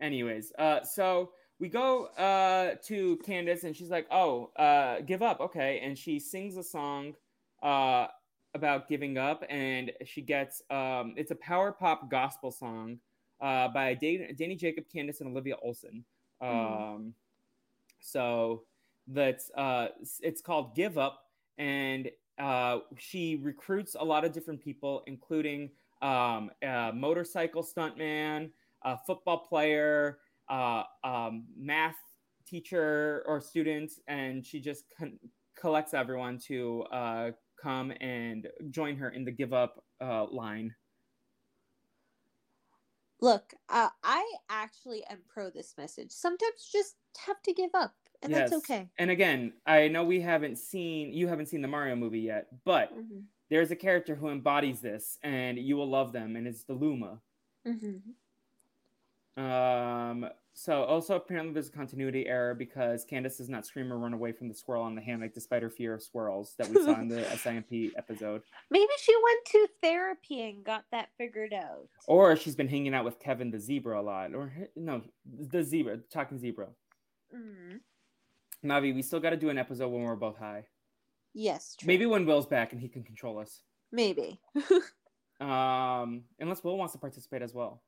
Anyways, 0.00 0.52
uh, 0.58 0.82
so 0.82 1.30
we 1.58 1.68
go 1.68 2.06
uh 2.06 2.76
to 2.86 3.16
Candace 3.18 3.64
and 3.64 3.76
she's 3.76 3.90
like, 3.90 4.06
"Oh, 4.10 4.50
uh, 4.56 5.00
give 5.00 5.22
up, 5.22 5.40
okay?" 5.40 5.80
And 5.82 5.96
she 5.96 6.18
sings 6.18 6.56
a 6.56 6.62
song 6.62 7.14
uh 7.62 8.08
about 8.54 8.88
giving 8.88 9.16
up, 9.18 9.44
and 9.48 9.92
she 10.04 10.22
gets 10.22 10.62
um, 10.70 11.14
it's 11.16 11.30
a 11.30 11.36
power 11.36 11.72
pop 11.72 12.10
gospel 12.10 12.50
song 12.50 12.98
uh 13.40 13.68
by 13.68 13.94
Dan- 13.94 14.34
Danny 14.36 14.56
Jacob, 14.56 14.84
Candace, 14.92 15.20
and 15.20 15.30
Olivia 15.30 15.56
Olson. 15.62 16.04
Um, 16.40 17.14
so 18.00 18.64
that's 19.06 19.50
uh, 19.56 19.88
it's 20.20 20.40
called 20.40 20.74
"Give 20.74 20.98
Up," 20.98 21.24
and 21.58 22.10
uh, 22.38 22.78
she 22.98 23.36
recruits 23.36 23.96
a 23.98 24.04
lot 24.04 24.24
of 24.24 24.32
different 24.32 24.60
people, 24.60 25.02
including 25.06 25.70
um, 26.02 26.50
a 26.62 26.92
motorcycle 26.94 27.62
stuntman, 27.62 28.50
a 28.82 28.98
football 29.06 29.38
player, 29.38 30.18
uh, 30.48 30.84
um, 31.04 31.46
math 31.56 31.96
teacher 32.46 33.22
or 33.26 33.40
student, 33.40 33.92
and 34.08 34.44
she 34.44 34.60
just 34.60 34.84
con- 34.96 35.18
collects 35.56 35.94
everyone 35.94 36.38
to 36.38 36.82
uh, 36.84 37.30
come 37.60 37.92
and 38.00 38.48
join 38.70 38.96
her 38.96 39.10
in 39.10 39.24
the 39.24 39.30
give 39.32 39.52
up 39.52 39.84
uh, 40.00 40.26
line. 40.26 40.74
Look, 43.20 43.54
uh, 43.70 43.88
I 44.02 44.36
actually 44.50 45.02
am 45.04 45.24
pro 45.26 45.48
this 45.48 45.78
message. 45.78 46.10
Sometimes 46.12 46.68
you 46.72 46.80
just 46.80 46.96
have 47.20 47.40
to 47.42 47.54
give 47.54 47.70
up, 47.74 47.96
and 48.20 48.34
that's 48.34 48.52
okay. 48.52 48.90
And 48.98 49.10
again, 49.10 49.54
I 49.66 49.88
know 49.88 50.04
we 50.04 50.20
haven't 50.20 50.56
seen 50.56 51.12
you 51.12 51.28
haven't 51.28 51.46
seen 51.46 51.62
the 51.62 51.68
Mario 51.68 51.96
movie 51.96 52.20
yet, 52.20 52.48
but 52.64 52.90
Mhm. 52.90 53.30
there's 53.50 53.70
a 53.70 53.76
character 53.76 54.14
who 54.14 54.28
embodies 54.28 54.80
this, 54.80 55.18
and 55.22 55.58
you 55.58 55.76
will 55.76 55.88
love 55.88 56.12
them, 56.12 56.36
and 56.36 56.46
it's 56.46 56.64
the 56.64 56.74
Luma. 56.74 57.22
Mhm. 57.64 58.14
Um, 59.36 60.26
so 60.54 60.84
also 60.84 61.16
apparently 61.16 61.54
there's 61.54 61.68
a 61.68 61.72
continuity 61.72 62.26
error 62.26 62.54
because 62.54 63.04
Candace 63.04 63.38
does 63.38 63.48
not 63.48 63.64
scream 63.64 63.90
or 63.90 63.98
run 63.98 64.12
away 64.12 64.32
from 64.32 64.48
the 64.48 64.54
squirrel 64.54 64.82
on 64.82 64.94
the 64.94 65.00
hammock 65.00 65.32
despite 65.32 65.62
her 65.62 65.70
fear 65.70 65.94
of 65.94 66.02
squirrels 66.02 66.54
that 66.58 66.68
we 66.68 66.74
saw 66.76 67.00
in 67.00 67.08
the 67.08 67.24
SIMP 67.36 67.92
episode. 67.96 68.42
Maybe 68.70 68.92
she 69.00 69.14
went 69.14 69.44
to 69.46 69.68
therapy 69.82 70.42
and 70.42 70.62
got 70.62 70.84
that 70.92 71.08
figured 71.16 71.54
out. 71.54 71.88
Or 72.06 72.36
she's 72.36 72.56
been 72.56 72.68
hanging 72.68 72.94
out 72.94 73.06
with 73.06 73.18
Kevin 73.18 73.50
the 73.50 73.58
zebra 73.58 74.00
a 74.00 74.02
lot. 74.02 74.34
Or 74.34 74.52
no, 74.76 75.02
the 75.24 75.62
zebra, 75.62 75.96
the 75.96 76.04
talking 76.12 76.38
zebra. 76.38 76.68
Mm. 77.34 77.80
Navi, 78.64 78.94
we 78.94 79.02
still 79.02 79.20
got 79.20 79.30
to 79.30 79.36
do 79.36 79.48
an 79.48 79.58
episode 79.58 79.88
when 79.88 80.02
we're 80.02 80.14
both 80.14 80.36
high. 80.36 80.66
Yes, 81.34 81.76
true. 81.76 81.86
Maybe 81.86 82.04
when 82.04 82.26
Will's 82.26 82.46
back 82.46 82.72
and 82.72 82.80
he 82.80 82.88
can 82.88 83.02
control 83.02 83.38
us. 83.38 83.62
Maybe. 83.90 84.38
Um, 85.42 86.22
unless 86.38 86.62
Will 86.62 86.78
wants 86.78 86.92
to 86.92 87.00
participate 87.00 87.42
as 87.42 87.52
well. 87.52 87.82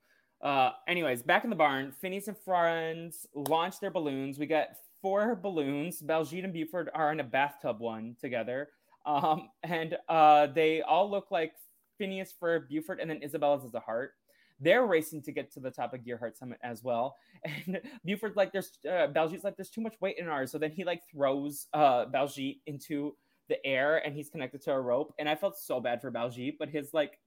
Uh, 0.45 0.73
anyways, 0.87 1.23
back 1.23 1.45
in 1.45 1.51
the 1.51 1.57
barn, 1.57 1.91
Phineas 1.91 2.29
and 2.29 2.37
friends 2.37 3.27
launch 3.35 3.81
their 3.81 3.91
balloons. 3.91 4.39
We 4.39 4.45
got 4.45 4.69
four 5.01 5.35
balloons. 5.35 6.03
Baljeet 6.03 6.45
and 6.45 6.53
Buford 6.53 6.91
are 6.95 7.11
in 7.13 7.21
a 7.21 7.25
bathtub 7.25 7.81
one 7.81 8.15
together. 8.21 8.69
Um, 9.07 9.49
and 9.63 9.97
uh, 10.09 10.49
they 10.49 10.83
all 10.83 11.11
look 11.11 11.31
like 11.31 11.55
Phineas 11.97 12.35
for 12.39 12.61
Buford, 12.61 13.01
and 13.01 13.09
then 13.09 13.23
Isabella's 13.23 13.65
as 13.65 13.75
a 13.75 13.81
heart. 13.81 14.13
They're 14.61 14.87
racing 14.87 15.23
to 15.23 15.33
get 15.33 15.51
to 15.55 15.61
the 15.61 15.71
top 15.71 15.95
of 15.95 16.01
Gearheart 16.01 16.37
Summit 16.37 16.59
as 16.63 16.83
well. 16.83 17.17
And 17.67 17.81
Buford's 18.05 18.37
like, 18.37 18.53
there's 18.53 18.79
uh, 18.87 19.09
Baljeet's 19.09 19.45
like, 19.45 19.57
there's 19.57 19.71
too 19.71 19.81
much 19.81 19.97
weight 20.01 20.17
in 20.19 20.29
ours. 20.29 20.53
So 20.53 20.59
then 20.59 20.71
he 20.71 20.85
like 20.85 21.03
throws 21.11 21.67
uh, 21.75 22.07
Baljeet 22.07 22.61
into 22.67 23.17
the 23.49 23.65
air 23.67 23.99
and 24.07 24.15
he's 24.15 24.31
connected 24.31 24.63
to 24.63 24.73
a 24.73 24.81
rope. 24.81 25.13
And 25.19 25.29
I 25.29 25.35
felt 25.35 25.59
so 25.59 25.81
bad 25.81 26.01
for 26.01 26.11
Baljeet, 26.11 26.57
but 26.59 26.69
his 26.71 26.95
like 26.95 27.19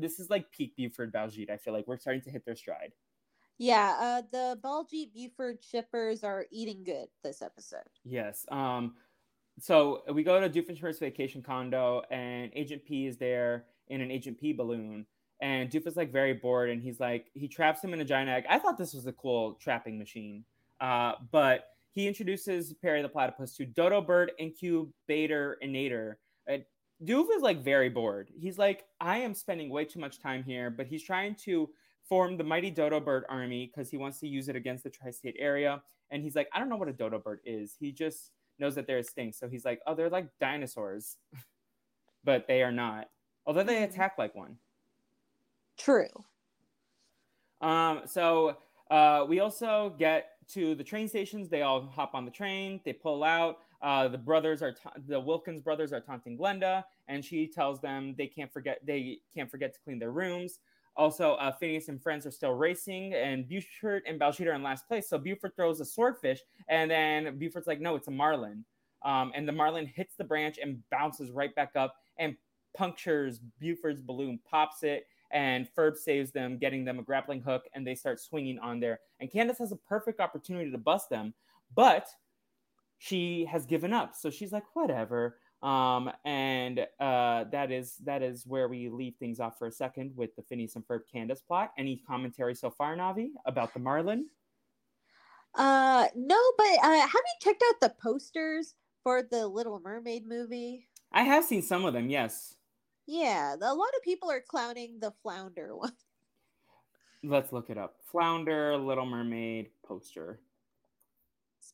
this 0.00 0.18
is 0.20 0.30
like 0.30 0.50
peak 0.52 0.76
Buford 0.76 1.12
Baljeet. 1.12 1.50
I 1.50 1.56
feel 1.56 1.72
like 1.72 1.86
we're 1.86 1.98
starting 1.98 2.22
to 2.22 2.30
hit 2.30 2.44
their 2.44 2.56
stride. 2.56 2.92
yeah, 3.58 3.96
uh, 4.00 4.22
the 4.30 4.58
Baljeet 4.62 5.12
Buford 5.12 5.58
shippers 5.62 6.22
are 6.24 6.46
eating 6.50 6.84
good 6.84 7.08
this 7.22 7.42
episode. 7.42 7.80
Yes. 8.04 8.46
Um. 8.50 8.94
So 9.60 10.02
we 10.12 10.22
go 10.22 10.40
to 10.40 10.48
Doofenshmirtz 10.48 11.00
vacation 11.00 11.42
condo, 11.42 12.02
and 12.10 12.52
Agent 12.54 12.84
P 12.84 13.06
is 13.06 13.16
there 13.16 13.64
in 13.88 14.00
an 14.00 14.10
Agent 14.10 14.38
P 14.38 14.52
balloon, 14.52 15.04
and 15.40 15.70
Doof 15.70 15.86
is 15.86 15.96
like 15.96 16.12
very 16.12 16.32
bored, 16.34 16.70
and 16.70 16.80
he's 16.82 17.00
like 17.00 17.26
he 17.34 17.48
traps 17.48 17.82
him 17.82 17.92
in 17.92 18.00
a 18.00 18.04
giant 18.04 18.30
egg. 18.30 18.44
I 18.48 18.58
thought 18.58 18.78
this 18.78 18.94
was 18.94 19.06
a 19.06 19.12
cool 19.12 19.54
trapping 19.54 19.98
machine, 19.98 20.44
uh, 20.80 21.14
but 21.32 21.70
he 21.92 22.06
introduces 22.06 22.72
Perry 22.74 23.02
the 23.02 23.08
platypus 23.08 23.56
to 23.56 23.66
Dodo 23.66 24.00
Bird 24.00 24.30
Incubator 24.38 25.58
Inator. 25.64 26.14
Uh, 26.48 26.58
Doof 27.04 27.26
is 27.34 27.42
like 27.42 27.62
very 27.62 27.88
bored. 27.88 28.30
He's 28.36 28.58
like, 28.58 28.84
I 29.00 29.18
am 29.18 29.34
spending 29.34 29.70
way 29.70 29.84
too 29.84 30.00
much 30.00 30.18
time 30.20 30.42
here, 30.42 30.70
but 30.70 30.86
he's 30.86 31.02
trying 31.02 31.34
to 31.44 31.68
form 32.08 32.36
the 32.36 32.44
mighty 32.44 32.70
Dodo 32.70 33.00
Bird 33.00 33.24
army 33.28 33.66
because 33.66 33.90
he 33.90 33.96
wants 33.96 34.18
to 34.20 34.26
use 34.28 34.48
it 34.48 34.56
against 34.56 34.82
the 34.84 34.90
tri-state 34.90 35.36
area. 35.38 35.82
And 36.10 36.22
he's 36.22 36.34
like, 36.34 36.48
I 36.52 36.58
don't 36.58 36.68
know 36.68 36.76
what 36.76 36.88
a 36.88 36.92
Dodo 36.92 37.18
Bird 37.18 37.40
is. 37.44 37.76
He 37.78 37.92
just 37.92 38.32
knows 38.58 38.74
that 38.74 38.86
they're 38.86 38.98
extinct. 38.98 39.36
So 39.38 39.48
he's 39.48 39.64
like, 39.64 39.80
oh, 39.86 39.94
they're 39.94 40.10
like 40.10 40.26
dinosaurs, 40.40 41.18
but 42.24 42.46
they 42.48 42.62
are 42.62 42.72
not. 42.72 43.08
Although 43.46 43.62
they 43.62 43.76
Mhm. 43.76 43.84
attack 43.90 44.18
like 44.18 44.34
one. 44.34 44.58
True. 45.76 46.08
Um, 47.60 48.02
so 48.06 48.56
uh, 48.90 49.24
we 49.28 49.40
also 49.40 49.94
get 49.98 50.30
to 50.48 50.74
the 50.74 50.84
train 50.84 51.08
stations. 51.08 51.48
They 51.48 51.62
all 51.62 51.82
hop 51.82 52.14
on 52.14 52.24
the 52.24 52.30
train. 52.30 52.80
They 52.84 52.92
pull 52.92 53.22
out. 53.22 53.58
Uh, 53.80 54.08
the 54.08 54.18
brothers 54.18 54.62
are 54.62 54.72
ta- 54.72 54.92
the 55.06 55.18
Wilkins 55.18 55.62
brothers 55.62 55.92
are 55.92 56.00
taunting 56.00 56.36
Glenda, 56.36 56.84
and 57.06 57.24
she 57.24 57.46
tells 57.46 57.80
them 57.80 58.14
they 58.18 58.26
can't 58.26 58.52
forget 58.52 58.80
they 58.84 59.20
can't 59.34 59.50
forget 59.50 59.72
to 59.74 59.80
clean 59.80 59.98
their 59.98 60.10
rooms. 60.10 60.60
Also, 60.96 61.34
uh, 61.34 61.52
Phineas 61.52 61.88
and 61.88 62.02
friends 62.02 62.26
are 62.26 62.30
still 62.32 62.54
racing, 62.54 63.14
and 63.14 63.48
Buford 63.48 64.02
and 64.06 64.20
Baljeet 64.20 64.48
are 64.48 64.54
in 64.54 64.64
last 64.64 64.88
place. 64.88 65.08
So 65.08 65.16
Buford 65.16 65.54
throws 65.54 65.80
a 65.80 65.84
swordfish, 65.84 66.40
and 66.68 66.90
then 66.90 67.38
Buford's 67.38 67.68
like, 67.68 67.80
"No, 67.80 67.94
it's 67.94 68.08
a 68.08 68.12
marlin." 68.12 68.64
Um, 69.02 69.30
and 69.34 69.46
the 69.46 69.52
marlin 69.52 69.86
hits 69.86 70.16
the 70.16 70.24
branch 70.24 70.58
and 70.60 70.82
bounces 70.90 71.30
right 71.30 71.54
back 71.54 71.76
up 71.76 71.94
and 72.18 72.36
punctures 72.74 73.40
Buford's 73.60 74.02
balloon, 74.02 74.40
pops 74.44 74.82
it, 74.82 75.06
and 75.30 75.68
Ferb 75.74 75.96
saves 75.96 76.30
them, 76.30 76.58
getting 76.58 76.84
them 76.84 76.98
a 76.98 77.02
grappling 77.02 77.40
hook, 77.40 77.64
and 77.74 77.86
they 77.86 77.94
start 77.94 78.20
swinging 78.20 78.58
on 78.58 78.80
there. 78.80 79.00
And 79.20 79.30
Candace 79.30 79.58
has 79.58 79.72
a 79.72 79.76
perfect 79.76 80.20
opportunity 80.20 80.70
to 80.70 80.78
bust 80.78 81.10
them, 81.10 81.34
but 81.74 82.08
she 82.98 83.44
has 83.46 83.64
given 83.64 83.92
up. 83.92 84.14
So 84.14 84.30
she's 84.30 84.52
like, 84.52 84.64
whatever. 84.74 85.38
Um, 85.62 86.10
and 86.24 86.86
uh, 87.00 87.44
that 87.50 87.72
is 87.72 87.96
that 88.04 88.22
is 88.22 88.46
where 88.46 88.68
we 88.68 88.88
leave 88.88 89.14
things 89.18 89.40
off 89.40 89.58
for 89.58 89.66
a 89.66 89.72
second 89.72 90.12
with 90.14 90.34
the 90.36 90.42
Phineas 90.42 90.76
and 90.76 90.86
Ferb 90.86 91.00
Candace 91.12 91.42
plot. 91.42 91.72
Any 91.76 92.00
commentary 92.06 92.54
so 92.54 92.70
far, 92.70 92.96
Navi, 92.96 93.30
about 93.44 93.74
the 93.74 93.80
Marlin? 93.80 94.26
Uh, 95.54 96.06
no, 96.14 96.38
but 96.56 96.78
uh, 96.82 97.00
have 97.00 97.10
you 97.12 97.34
checked 97.42 97.64
out 97.68 97.80
the 97.80 97.94
posters 98.00 98.74
for 99.02 99.22
the 99.22 99.48
Little 99.48 99.80
Mermaid 99.80 100.28
movie? 100.28 100.86
I 101.10 101.22
have 101.22 101.44
seen 101.44 101.62
some 101.62 101.84
of 101.84 101.94
them, 101.94 102.10
yes. 102.10 102.54
Yeah, 103.06 103.54
a 103.54 103.74
lot 103.74 103.88
of 103.96 104.02
people 104.04 104.30
are 104.30 104.42
clowning 104.46 104.98
the 105.00 105.12
flounder 105.22 105.74
one. 105.76 105.92
Let's 107.24 107.52
look 107.52 107.70
it 107.70 107.78
up. 107.78 107.96
Flounder, 108.12 108.76
Little 108.76 109.06
Mermaid 109.06 109.70
poster. 109.84 110.38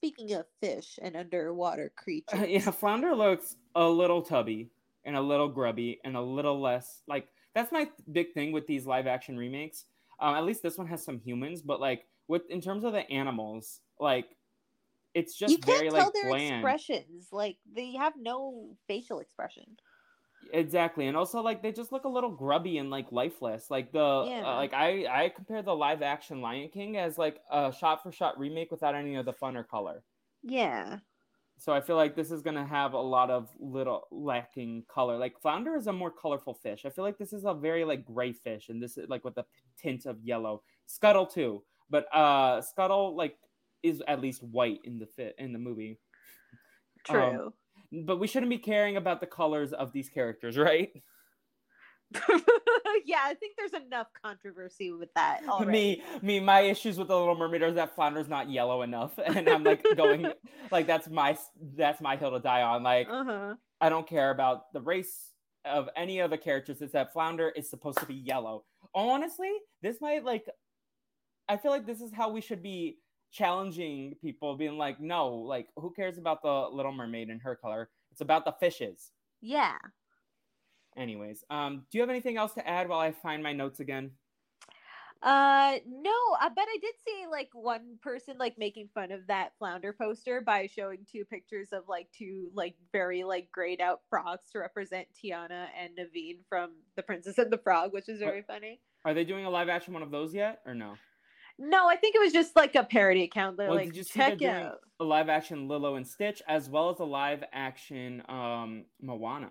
Speaking 0.05 0.35
of 0.35 0.47
fish 0.61 0.99
and 1.01 1.17
underwater 1.17 1.93
creatures, 1.97 2.49
yeah, 2.49 2.71
Flounder 2.71 3.15
looks 3.15 3.57
a 3.75 3.89
little 3.89 4.23
tubby 4.23 4.71
and 5.05 5.17
a 5.17 5.21
little 5.21 5.49
grubby 5.49 6.01
and 6.05 6.17
a 6.17 6.21
little 6.21 6.61
less 6.61 7.03
like 7.07 7.29
that's 7.55 7.71
my 7.73 7.89
big 8.13 8.33
thing 8.33 8.53
with 8.53 8.67
these 8.67 8.87
live 8.87 9.07
action 9.07 9.37
remakes. 9.37 9.85
Um, 10.21 10.35
at 10.35 10.45
least 10.45 10.63
this 10.63 10.77
one 10.77 10.87
has 10.89 11.05
some 11.05 11.21
humans, 11.21 11.63
but 11.63 11.81
like 11.81 12.07
with 12.29 12.43
in 12.51 12.61
terms 12.61 12.85
of 12.85 12.93
the 12.93 13.09
animals, 13.11 13.81
like 13.99 14.37
it's 15.15 15.37
just 15.37 15.53
you 15.53 15.59
can't 15.59 15.79
very 15.79 15.91
tell 15.91 16.05
like 16.07 16.13
their 16.13 16.29
bland. 16.29 16.55
expressions. 16.57 17.29
Like 17.33 17.57
they 17.73 17.95
have 17.95 18.15
no 18.21 18.77
facial 18.89 19.21
expression. 19.21 19.65
Exactly, 20.53 21.07
and 21.07 21.17
also 21.17 21.41
like 21.43 21.63
they 21.63 21.73
just 21.73 21.93
look 21.93 22.05
a 22.05 22.09
little 22.09 22.31
grubby 22.31 22.79
and 22.79 22.91
like 22.91 23.11
lifeless. 23.13 23.71
Like 23.71 23.93
the 23.93 24.25
Yeah. 24.29 24.43
uh, 24.45 24.57
like 24.57 24.75
I 24.75 25.07
I 25.25 25.29
compare 25.29 25.63
the 25.63 25.75
live 25.75 26.03
action 26.03 26.41
Lion 26.41 26.69
King 26.69 26.97
as 26.97 27.19
like 27.19 27.41
a 27.51 27.73
shot 27.73 28.03
for 28.03 28.13
shot 28.13 28.39
remake 28.39 28.71
without 28.71 28.95
any 28.95 29.17
of 29.17 29.25
the 29.25 29.33
fun 29.33 29.57
or 29.57 29.65
color. 29.65 30.03
Yeah. 30.43 30.99
So 31.57 31.73
I 31.73 31.81
feel 31.81 31.97
like 31.97 32.17
this 32.17 32.31
is 32.31 32.43
gonna 32.43 32.67
have 32.67 32.95
a 32.95 33.01
lot 33.01 33.31
of 33.31 33.49
little 33.59 34.09
lacking 34.11 34.85
color. 34.89 35.17
Like 35.17 35.41
flounder 35.41 35.77
is 35.77 35.87
a 35.87 35.93
more 35.93 36.11
colorful 36.11 36.55
fish. 36.55 36.85
I 36.85 36.91
feel 36.91 37.05
like 37.05 37.19
this 37.19 37.33
is 37.33 37.45
a 37.45 37.55
very 37.55 37.85
like 37.85 38.05
gray 38.05 38.33
fish, 38.33 38.69
and 38.69 38.83
this 38.83 38.97
is 38.99 39.09
like 39.09 39.25
with 39.25 39.39
a 39.39 39.47
tint 39.77 40.07
of 40.07 40.21
yellow. 40.23 40.63
Scuttle 40.87 41.27
too, 41.27 41.63
but 41.91 42.13
uh, 42.15 42.61
Scuttle 42.61 43.17
like 43.17 43.39
is 43.83 44.03
at 44.09 44.21
least 44.21 44.43
white 44.43 44.81
in 44.85 44.99
the 44.99 45.07
fit 45.07 45.35
in 45.39 45.53
the 45.53 45.59
movie. 45.59 45.99
True. 47.05 47.53
But 48.05 48.19
we 48.19 48.27
shouldn't 48.27 48.51
be 48.51 48.59
caring 48.59 48.97
about 48.97 49.21
the 49.21 49.27
colors 49.27 49.73
of 49.73 49.93
these 49.93 50.09
characters, 50.09 50.57
right? 50.57 50.91
yeah, 53.05 53.21
I 53.25 53.35
think 53.35 53.57
there's 53.57 53.73
enough 53.73 54.07
controversy 54.23 54.93
with 54.93 55.13
that 55.15 55.41
already. 55.49 55.73
Me, 55.73 56.03
me, 56.23 56.41
my 56.41 56.61
issues 56.61 56.99
with 56.99 57.09
the 57.09 57.19
Little 57.19 57.37
Mermaid 57.37 57.63
is 57.63 57.75
that 57.75 57.95
Flounder's 57.95 58.29
not 58.29 58.51
yellow 58.51 58.83
enough, 58.83 59.19
and 59.25 59.49
I'm 59.49 59.65
like 59.65 59.85
going 59.97 60.27
like 60.71 60.87
that's 60.87 61.09
my 61.09 61.37
that's 61.77 62.01
my 62.01 62.17
hill 62.17 62.31
to 62.33 62.41
die 62.41 62.63
on. 62.63 62.83
Like 62.83 63.09
Uh-huh. 63.11 63.55
I 63.81 63.89
don't 63.89 64.07
care 64.07 64.31
about 64.31 64.73
the 64.73 64.81
race 64.81 65.33
of 65.65 65.89
any 65.97 66.21
of 66.21 66.31
the 66.31 66.39
characters. 66.39 66.81
It's 66.81 66.93
that 66.93 67.13
Flounder 67.13 67.51
is 67.51 67.69
supposed 67.69 67.99
to 67.99 68.07
be 68.07 68.15
yellow. 68.15 68.65
Honestly, 68.95 69.53
this 69.83 70.01
might 70.01 70.25
like 70.25 70.47
I 71.49 71.57
feel 71.57 71.71
like 71.71 71.87
this 71.87 72.01
is 72.01 72.13
how 72.13 72.31
we 72.31 72.41
should 72.41 72.63
be 72.63 72.99
challenging 73.35 74.15
people, 74.23 74.57
being 74.57 74.79
like, 74.79 75.01
no, 75.01 75.29
like 75.29 75.69
who 75.77 75.93
cares 75.93 76.17
about 76.17 76.41
the 76.43 76.69
Little 76.73 76.93
Mermaid 76.93 77.29
and 77.29 77.43
her 77.43 77.57
color? 77.57 77.91
It's 78.13 78.21
about 78.21 78.45
the 78.45 78.53
fishes. 78.53 79.11
Yeah. 79.43 79.77
Anyways, 80.97 81.45
um, 81.51 81.85
do 81.91 81.99
you 81.99 82.03
have 82.03 82.11
anything 82.11 82.37
else 82.37 82.55
to 82.55 82.67
add 82.67 82.89
while 82.89 83.01
I 83.01 83.11
find 83.11 83.43
my 83.43 83.53
notes 83.53 83.81
again? 83.81 84.13
Uh 85.23 85.79
no, 85.89 86.13
but 86.55 86.67
I 86.69 86.77
did 86.83 86.95
see 87.03 87.25
like 87.31 87.49
one 87.55 87.97
person 88.03 88.37
like 88.39 88.59
making 88.59 88.91
fun 88.95 89.11
of 89.11 89.27
that 89.29 89.53
flounder 89.59 89.95
poster 89.95 90.43
by 90.43 90.67
showing 90.67 90.99
two 91.11 91.25
pictures 91.25 91.69
of 91.73 91.85
like 91.89 92.09
two 92.13 92.51
like 92.53 92.75
very 92.93 93.25
like 93.25 93.51
grayed 93.51 93.81
out 93.81 94.01
frogs 94.11 94.45
to 94.53 94.59
represent 94.59 95.09
Tiana 95.15 95.69
and 95.81 95.97
Naveen 95.97 96.41
from 96.47 96.73
The 96.97 97.03
Princess 97.03 97.39
and 97.39 97.51
the 97.51 97.57
Frog, 97.57 97.95
which 97.95 98.11
is 98.11 98.19
very 98.19 98.43
funny. 98.43 98.81
Are 99.07 99.15
they 99.15 99.25
doing 99.25 99.47
a 99.47 99.51
live 99.51 99.71
action 99.71 99.95
one 99.95 100.03
of 100.03 100.11
those 100.11 100.35
yet, 100.35 100.61
or 100.67 100.75
no? 100.75 100.97
No, 101.59 101.89
I 101.89 101.97
think 101.97 102.15
it 102.17 102.21
was 102.21 102.33
just 102.33 102.57
like 102.57 102.75
a 102.75 102.85
parody 102.85 103.23
account. 103.25 103.57
They're 103.57 103.69
Well, 103.69 103.77
like, 103.77 103.87
did 103.87 103.97
you 103.97 104.03
see 104.03 104.19
check 104.19 104.43
out. 104.43 104.81
a 105.01 105.05
live 105.05 105.29
action 105.29 105.69
Lilo 105.69 105.95
and 105.97 106.07
Stitch 106.07 106.43
as 106.49 106.69
well 106.69 106.91
as 106.91 106.99
a 107.01 107.05
live 107.05 107.45
action 107.53 108.23
um 108.29 108.87
Moana? 109.01 109.51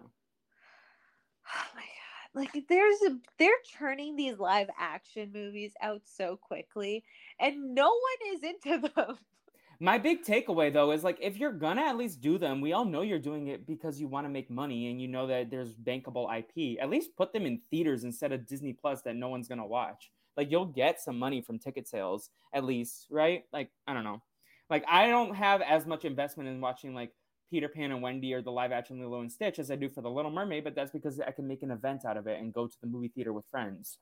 Oh 1.48 1.66
my 1.76 1.82
god! 1.82 2.30
Like 2.34 2.68
there's 2.68 3.02
a 3.04 3.20
they're 3.38 3.52
churning 3.64 4.16
these 4.16 4.38
live 4.40 4.70
action 4.78 5.32
movies 5.34 5.74
out 5.82 6.02
so 6.06 6.36
quickly, 6.38 7.04
and 7.40 7.76
no 7.76 7.88
one 7.90 8.34
is 8.36 8.44
into 8.44 8.88
them. 8.96 9.18
My 9.80 9.98
big 9.98 10.24
takeaway 10.24 10.72
though 10.72 10.92
is 10.92 11.04
like 11.04 11.18
if 11.22 11.38
you're 11.38 11.52
gonna 11.52 11.82
at 11.84 11.98
least 11.98 12.22
do 12.22 12.38
them, 12.38 12.62
we 12.62 12.74
all 12.74 12.86
know 12.86 13.02
you're 13.02 13.20
doing 13.20 13.48
it 13.48 13.66
because 13.68 14.00
you 14.00 14.08
want 14.08 14.26
to 14.26 14.30
make 14.30 14.50
money 14.50 14.90
and 14.90 15.02
you 15.02 15.08
know 15.08 15.28
that 15.28 15.50
there's 15.52 15.74
bankable 15.76 16.28
IP. 16.36 16.80
At 16.82 16.90
least 16.90 17.16
put 17.16 17.34
them 17.34 17.46
in 17.46 17.62
theaters 17.70 18.04
instead 18.04 18.32
of 18.32 18.46
Disney 18.48 18.74
Plus 18.74 19.02
that 19.04 19.16
no 19.16 19.30
one's 19.30 19.48
gonna 19.48 19.68
watch. 19.68 20.12
Like 20.38 20.52
you'll 20.52 20.66
get 20.66 21.00
some 21.00 21.18
money 21.18 21.42
from 21.42 21.60
ticket 21.60 21.88
sales 21.88 22.30
at 22.54 22.64
least, 22.64 23.08
right? 23.10 23.44
Like 23.52 23.72
I 23.88 23.94
don't 23.94 24.04
know. 24.04 24.22
Like 24.70 24.86
I 24.90 25.08
don't 25.08 25.36
have 25.36 25.62
as 25.62 25.86
much 25.86 26.06
investment 26.06 26.50
in 26.50 26.62
watching 26.62 26.94
like 26.94 27.12
Peter 27.50 27.70
Pan 27.70 27.92
and 27.92 28.02
Wendy 28.02 28.34
or 28.34 28.42
the 28.42 28.52
live 28.52 28.72
action 28.72 29.00
Lilo 29.00 29.22
and 29.22 29.32
Stitch 29.32 29.60
as 29.60 29.70
I 29.70 29.76
do 29.76 29.90
for 29.90 30.02
the 30.02 30.10
Little 30.10 30.32
Mermaid, 30.32 30.64
but 30.64 30.74
that's 30.76 30.92
because 30.92 31.20
I 31.20 31.32
can 31.32 31.48
make 31.48 31.62
an 31.62 31.72
event 31.72 32.04
out 32.06 32.18
of 32.18 32.26
it 32.28 32.40
and 32.40 32.54
go 32.54 32.68
to 32.68 32.76
the 32.82 32.88
movie 32.88 33.10
theater 33.10 33.32
with 33.34 33.46
friends. 33.52 34.00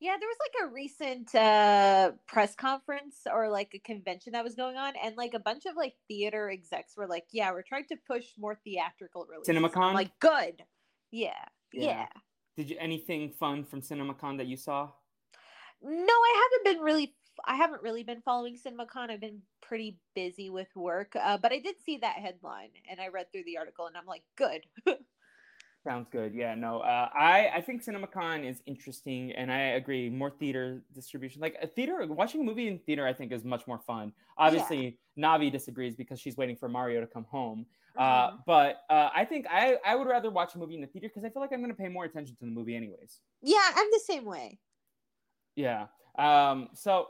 Yeah, 0.00 0.16
there 0.18 0.28
was 0.28 0.36
like 0.40 0.68
a 0.68 0.72
recent 0.72 1.34
uh 1.34 2.12
press 2.26 2.54
conference 2.54 3.22
or 3.32 3.48
like 3.48 3.70
a 3.74 3.78
convention 3.78 4.32
that 4.32 4.44
was 4.44 4.54
going 4.54 4.76
on, 4.76 4.92
and 5.02 5.16
like 5.16 5.32
a 5.32 5.38
bunch 5.38 5.64
of 5.66 5.76
like 5.76 5.94
theater 6.08 6.50
execs 6.50 6.94
were 6.96 7.06
like, 7.06 7.24
"Yeah, 7.32 7.52
we're 7.52 7.62
trying 7.62 7.86
to 7.86 7.96
push 8.06 8.26
more 8.36 8.58
theatrical 8.64 9.26
releases." 9.30 9.54
CinemaCon? 9.54 9.94
like, 9.94 10.18
good. 10.20 10.62
Yeah, 11.10 11.44
Yeah. 11.72 11.84
yeah. 11.86 12.06
Did 12.56 12.68
you 12.70 12.76
anything 12.78 13.30
fun 13.30 13.64
from 13.64 13.80
CinemaCon 13.80 14.36
that 14.38 14.46
you 14.46 14.56
saw? 14.56 14.90
No, 15.84 15.90
I 15.92 16.48
haven't 16.50 16.76
been 16.76 16.84
really. 16.84 17.14
I 17.44 17.56
haven't 17.56 17.82
really 17.82 18.04
been 18.04 18.22
following 18.22 18.56
CinemaCon. 18.56 19.10
I've 19.10 19.20
been 19.20 19.42
pretty 19.60 19.98
busy 20.14 20.50
with 20.50 20.68
work, 20.74 21.14
uh, 21.16 21.36
but 21.36 21.52
I 21.52 21.58
did 21.58 21.76
see 21.84 21.98
that 21.98 22.16
headline 22.16 22.70
and 22.88 23.00
I 23.00 23.08
read 23.08 23.30
through 23.32 23.44
the 23.44 23.58
article, 23.58 23.86
and 23.86 23.96
I'm 23.96 24.06
like, 24.06 24.22
good. 24.36 24.62
Sounds 25.84 26.08
good. 26.10 26.32
Yeah, 26.34 26.54
no, 26.54 26.80
uh, 26.80 27.10
I 27.12 27.50
I 27.56 27.60
think 27.60 27.84
CinemaCon 27.84 28.48
is 28.48 28.62
interesting, 28.64 29.32
and 29.32 29.52
I 29.52 29.58
agree. 29.76 30.08
More 30.08 30.30
theater 30.30 30.82
distribution, 30.94 31.42
like 31.42 31.56
a 31.60 31.66
theater, 31.66 32.06
watching 32.06 32.40
a 32.40 32.44
movie 32.44 32.68
in 32.68 32.78
theater, 32.78 33.06
I 33.06 33.12
think 33.12 33.32
is 33.32 33.44
much 33.44 33.66
more 33.66 33.78
fun. 33.78 34.14
Obviously, 34.38 34.98
Navi 35.18 35.52
disagrees 35.52 35.94
because 35.94 36.18
she's 36.18 36.38
waiting 36.38 36.56
for 36.56 36.70
Mario 36.70 37.02
to 37.02 37.06
come 37.06 37.24
home. 37.24 37.66
Uh, 37.98 38.30
Mhm. 38.30 38.44
but 38.46 38.84
uh, 38.88 39.10
I 39.14 39.26
think 39.26 39.46
I 39.50 39.76
I 39.84 39.94
would 39.94 40.06
rather 40.08 40.30
watch 40.30 40.54
a 40.54 40.58
movie 40.58 40.74
in 40.74 40.80
the 40.80 40.86
theater 40.86 41.08
because 41.08 41.24
I 41.24 41.28
feel 41.28 41.42
like 41.42 41.52
I'm 41.52 41.60
going 41.60 41.70
to 41.70 41.76
pay 41.76 41.88
more 41.88 42.06
attention 42.06 42.34
to 42.36 42.40
the 42.46 42.50
movie 42.50 42.74
anyways. 42.76 43.20
yeah, 43.42 43.70
I'm 43.74 43.90
the 43.92 44.00
same 44.00 44.24
way. 44.24 44.60
Yeah. 45.56 45.86
Um. 46.18 46.68
So, 46.74 47.08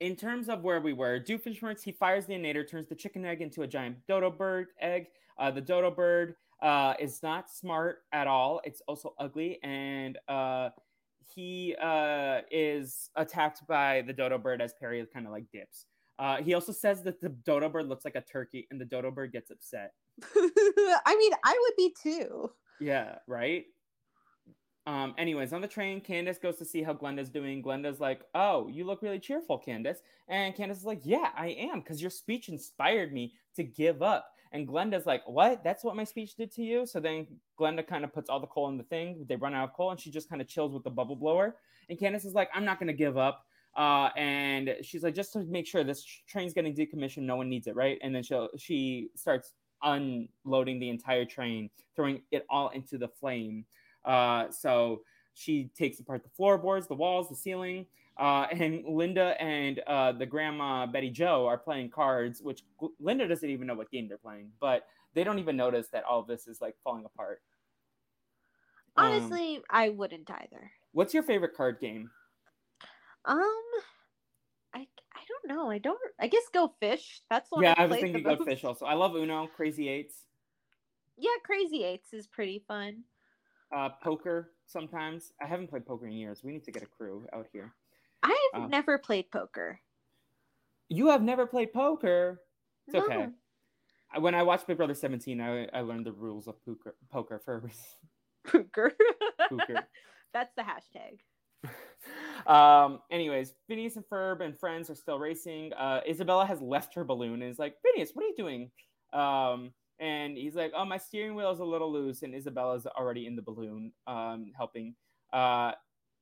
in 0.00 0.16
terms 0.16 0.48
of 0.48 0.62
where 0.62 0.80
we 0.80 0.92
were, 0.92 1.20
Doofenshmirtz, 1.20 1.82
he 1.82 1.92
fires 1.92 2.26
the 2.26 2.34
inator, 2.34 2.68
turns 2.68 2.88
the 2.88 2.94
chicken 2.94 3.24
egg 3.24 3.40
into 3.40 3.62
a 3.62 3.66
giant 3.66 3.96
dodo 4.06 4.30
bird 4.30 4.68
egg. 4.80 5.06
Uh, 5.38 5.50
the 5.50 5.60
dodo 5.60 5.90
bird 5.90 6.34
uh, 6.62 6.94
is 6.98 7.22
not 7.22 7.50
smart 7.50 7.98
at 8.12 8.26
all. 8.26 8.60
It's 8.64 8.82
also 8.86 9.14
ugly, 9.18 9.58
and 9.62 10.18
uh, 10.28 10.70
he 11.34 11.74
uh, 11.80 12.40
is 12.50 13.10
attacked 13.16 13.66
by 13.66 14.02
the 14.06 14.12
dodo 14.12 14.38
bird 14.38 14.60
as 14.60 14.74
Perry 14.78 15.04
kind 15.12 15.26
of 15.26 15.32
like 15.32 15.44
dips. 15.52 15.86
Uh, 16.18 16.36
he 16.36 16.54
also 16.54 16.72
says 16.72 17.02
that 17.02 17.20
the 17.20 17.28
dodo 17.28 17.68
bird 17.68 17.88
looks 17.88 18.04
like 18.04 18.14
a 18.14 18.20
turkey, 18.20 18.66
and 18.70 18.80
the 18.80 18.84
dodo 18.84 19.10
bird 19.10 19.32
gets 19.32 19.50
upset. 19.50 19.92
I 20.24 21.16
mean, 21.16 21.32
I 21.44 21.58
would 21.60 21.76
be 21.76 21.94
too. 22.02 22.50
Yeah, 22.80 23.16
right. 23.26 23.64
Um, 24.86 25.14
anyways, 25.16 25.52
on 25.54 25.62
the 25.62 25.68
train, 25.68 26.00
Candace 26.02 26.38
goes 26.38 26.56
to 26.58 26.64
see 26.64 26.82
how 26.82 26.92
Glenda's 26.92 27.30
doing. 27.30 27.62
Glenda's 27.62 28.00
like, 28.00 28.26
"Oh, 28.34 28.68
you 28.68 28.84
look 28.84 29.00
really 29.00 29.18
cheerful, 29.18 29.58
Candace." 29.58 30.02
And 30.28 30.54
Candace 30.54 30.78
is 30.78 30.84
like, 30.84 31.00
"Yeah, 31.04 31.30
I 31.34 31.48
am, 31.48 31.80
because 31.80 32.02
your 32.02 32.10
speech 32.10 32.48
inspired 32.50 33.12
me 33.12 33.34
to 33.56 33.64
give 33.64 34.02
up." 34.02 34.30
And 34.52 34.68
Glenda's 34.68 35.06
like, 35.06 35.26
"What? 35.26 35.64
That's 35.64 35.84
what 35.84 35.96
my 35.96 36.04
speech 36.04 36.34
did 36.36 36.50
to 36.52 36.62
you?" 36.62 36.84
So 36.84 37.00
then 37.00 37.40
Glenda 37.58 37.86
kind 37.86 38.04
of 38.04 38.12
puts 38.12 38.28
all 38.28 38.40
the 38.40 38.46
coal 38.46 38.68
in 38.68 38.76
the 38.76 38.84
thing. 38.84 39.24
They 39.26 39.36
run 39.36 39.54
out 39.54 39.70
of 39.70 39.74
coal, 39.74 39.90
and 39.90 39.98
she 39.98 40.10
just 40.10 40.28
kind 40.28 40.42
of 40.42 40.48
chills 40.48 40.74
with 40.74 40.84
the 40.84 40.90
bubble 40.90 41.16
blower. 41.16 41.56
And 41.88 41.98
Candace 41.98 42.26
is 42.26 42.34
like, 42.34 42.50
"I'm 42.52 42.64
not 42.66 42.78
gonna 42.78 42.92
give 42.92 43.16
up." 43.16 43.46
Uh, 43.74 44.10
and 44.16 44.76
she's 44.82 45.02
like, 45.02 45.14
"Just 45.14 45.32
to 45.32 45.44
make 45.44 45.66
sure 45.66 45.82
this 45.82 46.04
train's 46.04 46.52
getting 46.52 46.74
decommissioned, 46.74 47.22
no 47.22 47.36
one 47.36 47.48
needs 47.48 47.66
it, 47.68 47.74
right?" 47.74 47.98
And 48.02 48.14
then 48.14 48.22
she 48.22 48.48
she 48.58 49.10
starts 49.16 49.54
unloading 49.82 50.78
the 50.78 50.90
entire 50.90 51.24
train, 51.24 51.70
throwing 51.96 52.22
it 52.30 52.44
all 52.50 52.68
into 52.68 52.98
the 52.98 53.08
flame. 53.08 53.64
Uh, 54.04 54.50
so 54.50 55.02
she 55.34 55.70
takes 55.76 55.98
apart 56.00 56.22
the 56.22 56.30
floorboards, 56.36 56.86
the 56.86 56.94
walls, 56.94 57.28
the 57.28 57.36
ceiling. 57.36 57.86
Uh, 58.16 58.46
and 58.52 58.84
Linda 58.86 59.34
and 59.42 59.80
uh, 59.88 60.12
the 60.12 60.26
grandma 60.26 60.86
Betty 60.86 61.10
Jo 61.10 61.46
are 61.46 61.58
playing 61.58 61.90
cards, 61.90 62.40
which 62.40 62.62
Linda 63.00 63.26
doesn't 63.26 63.48
even 63.50 63.66
know 63.66 63.74
what 63.74 63.90
game 63.90 64.06
they're 64.06 64.18
playing, 64.18 64.50
but 64.60 64.86
they 65.14 65.24
don't 65.24 65.38
even 65.40 65.56
notice 65.56 65.88
that 65.88 66.04
all 66.04 66.20
of 66.20 66.26
this 66.28 66.46
is 66.46 66.60
like 66.60 66.76
falling 66.84 67.04
apart. 67.04 67.42
Um, 68.96 69.06
Honestly, 69.06 69.60
I 69.68 69.88
wouldn't 69.88 70.30
either. 70.30 70.70
what's 70.92 71.12
your 71.12 71.24
favorite 71.24 71.56
card 71.56 71.80
game? 71.80 72.08
Um, 73.24 73.40
I 74.72 74.86
I 75.12 75.20
don't 75.28 75.56
know. 75.56 75.68
I 75.70 75.78
don't. 75.78 75.98
I 76.20 76.28
guess 76.28 76.44
Go 76.52 76.72
Fish. 76.78 77.22
That's 77.30 77.50
one. 77.50 77.64
yeah, 77.64 77.74
I 77.76 77.84
I 77.84 77.86
was 77.86 77.98
thinking 77.98 78.22
most. 78.22 78.44
Fish 78.44 78.62
also. 78.64 78.86
I 78.86 78.94
love 78.94 79.16
Uno, 79.16 79.48
Crazy 79.56 79.88
Eights, 79.88 80.22
Yeah, 81.16 81.30
Crazy 81.44 81.82
Eights 81.82 82.12
is 82.12 82.28
pretty 82.28 82.62
fun. 82.68 83.02
Uh, 83.74 83.90
poker. 84.02 84.50
Sometimes 84.66 85.32
I 85.42 85.46
haven't 85.46 85.68
played 85.68 85.84
poker 85.86 86.06
in 86.06 86.12
years. 86.12 86.42
We 86.42 86.52
need 86.52 86.64
to 86.64 86.70
get 86.72 86.82
a 86.82 86.86
crew 86.86 87.26
out 87.32 87.46
here. 87.52 87.74
I've 88.22 88.32
Oh. 88.54 88.66
never 88.66 88.98
played 88.98 89.30
poker. 89.30 89.80
You 90.88 91.08
have 91.08 91.22
never 91.22 91.46
played 91.46 91.72
poker. 91.72 92.40
It's 92.86 92.94
okay. 92.96 93.16
No. 93.16 93.32
I- 94.12 94.18
When 94.18 94.34
I 94.34 94.42
watched 94.42 94.66
Big 94.66 94.76
Brother 94.76 94.94
17, 94.94 95.40
I, 95.40 95.66
I 95.72 95.80
learned 95.80 96.06
the 96.06 96.12
rules 96.12 96.46
of 96.46 96.64
poker, 96.64 96.94
poker 97.10 97.38
for 97.44 97.54
a 97.54 97.58
reason. 97.58 97.84
Poker. 98.46 98.92
Poker. 99.48 99.86
That's 100.34 100.52
the 100.54 100.62
hashtag. 100.62 101.18
um, 102.46 103.00
anyways, 103.10 103.54
Phineas 103.66 103.96
and 103.96 104.04
Ferb 104.06 104.40
and 104.42 104.58
friends 104.58 104.90
are 104.90 104.94
still 104.94 105.18
racing. 105.18 105.72
Uh, 105.72 106.00
Isabella 106.08 106.44
has 106.46 106.60
left 106.60 106.94
her 106.94 107.04
balloon 107.04 107.40
and 107.42 107.50
is 107.50 107.58
like, 107.58 107.76
Phineas, 107.82 108.10
what 108.12 108.24
are 108.24 108.28
you 108.28 108.34
doing? 108.36 108.70
Um, 109.14 109.72
and 109.98 110.36
he's 110.36 110.54
like, 110.54 110.72
Oh, 110.76 110.84
my 110.84 110.98
steering 110.98 111.34
wheel 111.34 111.50
is 111.52 111.60
a 111.60 111.64
little 111.64 111.92
loose. 111.92 112.22
And 112.22 112.34
Isabella's 112.34 112.86
already 112.86 113.26
in 113.26 113.36
the 113.36 113.42
balloon, 113.42 113.92
um, 114.06 114.52
helping 114.56 114.94
uh, 115.32 115.72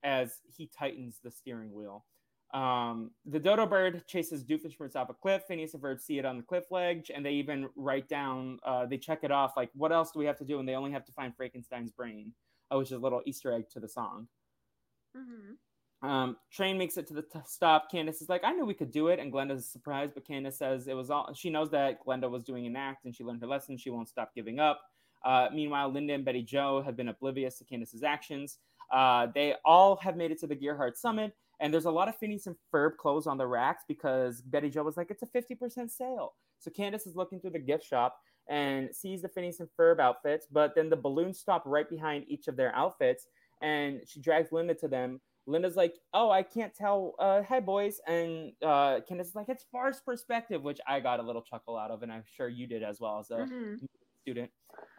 as 0.02 0.40
he 0.56 0.70
tightens 0.76 1.18
the 1.22 1.30
steering 1.30 1.72
wheel. 1.72 2.04
Um, 2.52 3.12
the 3.24 3.40
dodo 3.40 3.64
bird 3.66 4.06
chases 4.06 4.44
Doofenshmirtz 4.44 4.94
off 4.94 5.08
a 5.08 5.14
cliff. 5.14 5.44
Phineas 5.48 5.74
and 5.74 5.82
Ferb 5.82 6.00
see 6.00 6.18
it 6.18 6.26
on 6.26 6.36
the 6.36 6.42
cliff 6.42 6.64
ledge, 6.70 7.10
and 7.14 7.24
they 7.24 7.32
even 7.32 7.68
write 7.76 8.08
down, 8.08 8.58
uh, 8.64 8.84
they 8.86 8.98
check 8.98 9.20
it 9.24 9.30
off, 9.30 9.56
like, 9.56 9.70
what 9.74 9.90
else 9.92 10.12
do 10.12 10.18
we 10.18 10.26
have 10.26 10.36
to 10.38 10.44
do? 10.44 10.58
And 10.60 10.68
they 10.68 10.74
only 10.74 10.92
have 10.92 11.04
to 11.06 11.12
find 11.12 11.34
Frankenstein's 11.34 11.90
brain, 11.92 12.32
uh, 12.70 12.76
which 12.78 12.88
is 12.88 12.92
a 12.92 12.98
little 12.98 13.22
Easter 13.24 13.52
egg 13.52 13.70
to 13.70 13.80
the 13.80 13.88
song. 13.88 14.28
hmm 15.14 15.54
Um, 16.02 16.36
train 16.50 16.76
makes 16.78 16.96
it 16.96 17.06
to 17.08 17.14
the 17.14 17.22
t- 17.22 17.38
stop. 17.46 17.90
Candace 17.90 18.20
is 18.20 18.28
like, 18.28 18.42
I 18.44 18.52
knew 18.52 18.64
we 18.64 18.74
could 18.74 18.90
do 18.90 19.08
it, 19.08 19.20
and 19.20 19.32
Glenda's 19.32 19.68
surprised, 19.68 20.14
but 20.14 20.26
Candace 20.26 20.58
says 20.58 20.88
it 20.88 20.94
was 20.94 21.10
all. 21.10 21.32
She 21.32 21.48
knows 21.48 21.70
that 21.70 22.04
Glenda 22.04 22.28
was 22.28 22.42
doing 22.42 22.66
an 22.66 22.74
act, 22.74 23.04
and 23.04 23.14
she 23.14 23.22
learned 23.22 23.40
her 23.40 23.46
lesson. 23.46 23.76
She 23.76 23.90
won't 23.90 24.08
stop 24.08 24.34
giving 24.34 24.58
up. 24.58 24.80
Uh, 25.24 25.48
meanwhile, 25.54 25.88
Linda 25.88 26.14
and 26.14 26.24
Betty 26.24 26.42
Jo 26.42 26.82
have 26.82 26.96
been 26.96 27.08
oblivious 27.08 27.58
to 27.58 27.64
Candace's 27.64 28.02
actions. 28.02 28.58
Uh, 28.92 29.28
they 29.34 29.54
all 29.64 29.96
have 29.96 30.16
made 30.16 30.32
it 30.32 30.40
to 30.40 30.46
the 30.48 30.56
Gearheart 30.56 30.96
Summit, 30.96 31.34
and 31.60 31.72
there's 31.72 31.84
a 31.84 31.90
lot 31.90 32.08
of 32.08 32.16
Phineas 32.16 32.48
and 32.48 32.56
Ferb 32.72 32.96
clothes 32.96 33.28
on 33.28 33.38
the 33.38 33.46
racks 33.46 33.84
because 33.86 34.42
Betty 34.42 34.68
Jo 34.68 34.82
was 34.82 34.96
like, 34.96 35.10
it's 35.10 35.22
a 35.22 35.26
50% 35.26 35.90
sale. 35.90 36.34
So 36.58 36.70
Candace 36.70 37.06
is 37.06 37.16
looking 37.16 37.40
through 37.40 37.50
the 37.50 37.58
gift 37.58 37.86
shop 37.86 38.18
and 38.48 38.94
sees 38.94 39.22
the 39.22 39.28
Phineas 39.28 39.60
and 39.60 39.68
Ferb 39.78 40.00
outfits, 40.00 40.46
but 40.50 40.74
then 40.74 40.90
the 40.90 40.96
balloons 40.96 41.38
stop 41.38 41.62
right 41.64 41.88
behind 41.88 42.24
each 42.26 42.48
of 42.48 42.56
their 42.56 42.74
outfits, 42.74 43.28
and 43.62 44.00
she 44.04 44.20
drags 44.20 44.50
Linda 44.50 44.74
to 44.74 44.88
them. 44.88 45.20
Linda's 45.46 45.76
like, 45.76 45.96
"Oh, 46.14 46.30
I 46.30 46.42
can't 46.42 46.74
tell. 46.74 47.14
Uh, 47.18 47.42
hi, 47.42 47.60
boys." 47.60 48.00
And 48.06 48.52
uh, 48.62 49.00
Candace 49.06 49.28
is 49.28 49.34
like, 49.34 49.48
"It's 49.48 49.64
farce 49.72 50.00
perspective," 50.00 50.62
which 50.62 50.80
I 50.86 51.00
got 51.00 51.20
a 51.20 51.22
little 51.22 51.42
chuckle 51.42 51.76
out 51.76 51.90
of, 51.90 52.02
and 52.02 52.12
I'm 52.12 52.24
sure 52.36 52.48
you 52.48 52.66
did 52.66 52.82
as 52.82 53.00
well 53.00 53.18
as 53.18 53.30
a 53.30 53.38
Mhm. 53.46 53.84
student. 54.22 54.50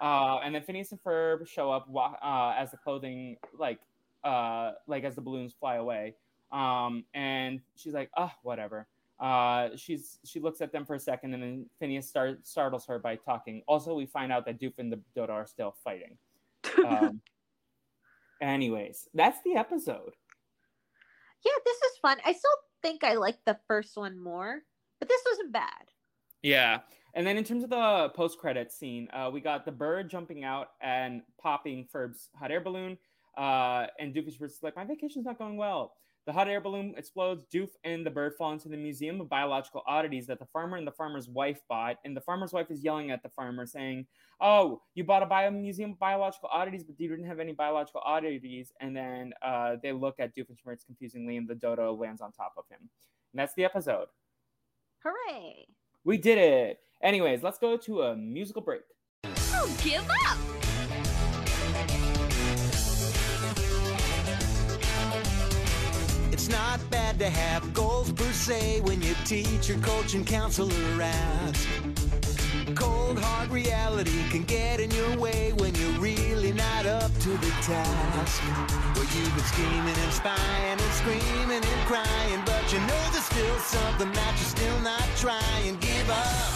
Uh, 0.01 0.39
and 0.43 0.53
then 0.53 0.63
Phineas 0.63 0.91
and 0.91 1.01
Ferb 1.01 1.47
show 1.47 1.71
up 1.71 1.87
uh, 1.95 2.53
as 2.57 2.71
the 2.71 2.77
clothing, 2.77 3.37
like, 3.57 3.79
uh, 4.23 4.73
like 4.87 5.03
as 5.05 5.15
the 5.15 5.21
balloons 5.21 5.53
fly 5.53 5.75
away. 5.75 6.15
Um, 6.51 7.05
and 7.13 7.61
she's 7.75 7.93
like, 7.93 8.09
"Oh, 8.17 8.31
whatever." 8.43 8.87
Uh, 9.19 9.75
she's 9.77 10.19
she 10.25 10.39
looks 10.41 10.59
at 10.59 10.71
them 10.73 10.85
for 10.85 10.95
a 10.95 10.99
second, 10.99 11.33
and 11.33 11.41
then 11.41 11.69
Phineas 11.79 12.09
start, 12.09 12.45
startles 12.45 12.85
her 12.87 12.99
by 12.99 13.15
talking. 13.15 13.63
Also, 13.67 13.95
we 13.95 14.05
find 14.05 14.31
out 14.31 14.45
that 14.45 14.59
Doof 14.59 14.77
and 14.79 14.91
the 14.91 14.97
Dodo 15.15 15.33
are 15.33 15.45
still 15.47 15.71
fighting. 15.71 16.17
Um, 16.85 17.21
anyways, 18.41 19.07
that's 19.13 19.41
the 19.43 19.55
episode. 19.55 20.15
Yeah, 21.45 21.51
this 21.65 21.77
is 21.77 21.97
fun. 22.01 22.17
I 22.25 22.33
still 22.33 22.51
think 22.81 23.03
I 23.03 23.15
like 23.15 23.37
the 23.45 23.57
first 23.67 23.95
one 23.95 24.21
more, 24.21 24.61
but 24.99 25.09
this 25.09 25.21
wasn't 25.29 25.53
bad. 25.53 25.91
Yeah. 26.41 26.79
And 27.15 27.25
then 27.25 27.37
in 27.37 27.43
terms 27.43 27.63
of 27.63 27.69
the 27.69 28.09
post 28.15 28.39
credit 28.39 28.71
scene, 28.71 29.07
uh, 29.13 29.29
we 29.31 29.39
got 29.39 29.65
the 29.65 29.71
bird 29.71 30.09
jumping 30.09 30.43
out 30.43 30.69
and 30.81 31.21
popping 31.41 31.87
Ferb's 31.91 32.29
hot 32.37 32.51
air 32.51 32.61
balloon. 32.61 32.97
Uh, 33.37 33.87
and 33.99 34.13
Doofenshmirtz 34.13 34.45
is 34.45 34.59
like, 34.63 34.75
my 34.75 34.85
vacation's 34.85 35.25
not 35.25 35.37
going 35.37 35.57
well. 35.57 35.93
The 36.25 36.31
hot 36.31 36.47
air 36.47 36.61
balloon 36.61 36.93
explodes. 36.95 37.45
Doof 37.53 37.69
and 37.83 38.05
the 38.05 38.09
bird 38.09 38.33
fall 38.37 38.53
into 38.53 38.69
the 38.69 38.77
Museum 38.77 39.19
of 39.19 39.27
Biological 39.27 39.83
Oddities 39.85 40.25
that 40.27 40.39
the 40.39 40.45
farmer 40.45 40.77
and 40.77 40.87
the 40.87 40.91
farmer's 40.91 41.27
wife 41.27 41.59
bought. 41.67 41.97
And 42.05 42.15
the 42.15 42.21
farmer's 42.21 42.53
wife 42.53 42.71
is 42.71 42.81
yelling 42.81 43.11
at 43.11 43.21
the 43.23 43.29
farmer, 43.29 43.65
saying, 43.65 44.05
Oh, 44.39 44.81
you 44.95 45.03
bought 45.03 45.21
a 45.21 45.25
bio 45.25 45.51
museum 45.51 45.91
of 45.91 45.99
biological 45.99 46.49
oddities, 46.51 46.83
but 46.83 46.97
you 46.97 47.09
didn't 47.09 47.27
have 47.27 47.39
any 47.39 47.51
biological 47.51 48.01
oddities. 48.05 48.71
And 48.79 48.95
then 48.95 49.33
uh, 49.41 49.75
they 49.83 49.91
look 49.91 50.15
at 50.19 50.33
Doofenshmirtz 50.35 50.85
confusingly, 50.85 51.35
and 51.35 51.47
the 51.47 51.55
dodo 51.55 51.93
lands 51.93 52.21
on 52.21 52.31
top 52.31 52.53
of 52.57 52.63
him. 52.69 52.79
And 52.79 53.39
that's 53.39 53.53
the 53.55 53.65
episode. 53.65 54.07
Hooray! 55.03 55.67
We 56.05 56.17
did 56.17 56.37
it. 56.37 56.79
Anyways, 57.01 57.43
let's 57.43 57.57
go 57.57 57.75
to 57.75 58.03
a 58.03 58.15
musical 58.15 58.61
break. 58.61 58.83
Oh, 59.25 59.77
give 59.83 60.07
up! 60.25 60.37
It's 66.43 66.51
not 66.51 66.81
bad 66.91 67.19
to 67.19 67.29
have 67.29 67.73
goals 67.73 68.11
per 68.11 68.29
se 68.33 68.81
when 68.81 69.01
your 69.01 69.15
teacher, 69.23 69.75
coach, 69.75 70.13
and 70.13 70.27
counselor 70.27 70.73
ask. 70.99 71.69
Cold 72.75 73.17
hard 73.17 73.49
reality 73.49 74.27
can 74.29 74.43
get 74.43 74.81
in 74.81 74.91
your 74.91 75.17
way 75.17 75.53
when 75.53 75.73
you're 75.75 75.97
really 76.01 76.51
not 76.51 76.85
up 76.85 77.11
to 77.23 77.29
the 77.29 77.49
task. 77.63 78.43
Well, 78.93 79.07
you've 79.15 79.33
been 79.33 79.47
scheming 79.55 79.95
and 79.95 80.11
spying 80.11 80.81
and 80.83 80.93
screaming 80.99 81.63
and 81.63 81.81
crying, 81.87 82.41
but 82.45 82.73
you 82.73 82.79
know 82.91 83.03
there's 83.15 83.23
still 83.23 83.59
something 83.59 84.11
that 84.11 84.33
you're 84.35 84.51
still 84.59 84.79
not 84.81 85.07
trying. 85.15 85.77
Give 85.79 86.09
up. 86.09 86.51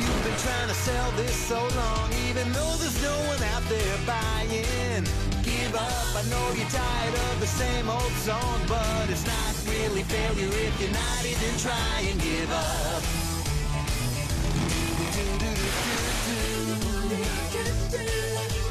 You've 0.00 0.24
been 0.24 0.40
trying 0.48 0.68
to 0.68 0.78
sell 0.80 1.10
this 1.10 1.36
so 1.36 1.60
long, 1.76 2.08
even 2.30 2.50
though 2.54 2.74
there's 2.80 3.02
no 3.02 3.16
one 3.28 3.42
out 3.52 3.64
there 3.68 3.98
buying. 4.06 5.35
Up. 5.76 6.16
I 6.16 6.22
know 6.30 6.52
you're 6.56 6.68
tired 6.70 7.14
of 7.14 7.40
the 7.40 7.46
same 7.46 7.90
old 7.90 8.12
song, 8.24 8.60
but 8.66 9.10
it's 9.10 9.26
not 9.26 9.54
really 9.68 10.02
failure 10.04 10.48
if 10.48 10.80
you're 10.80 10.90
not 10.90 11.22
even 11.24 11.52
trying. 11.58 12.16
Give 12.16 12.50
up. 12.50 13.02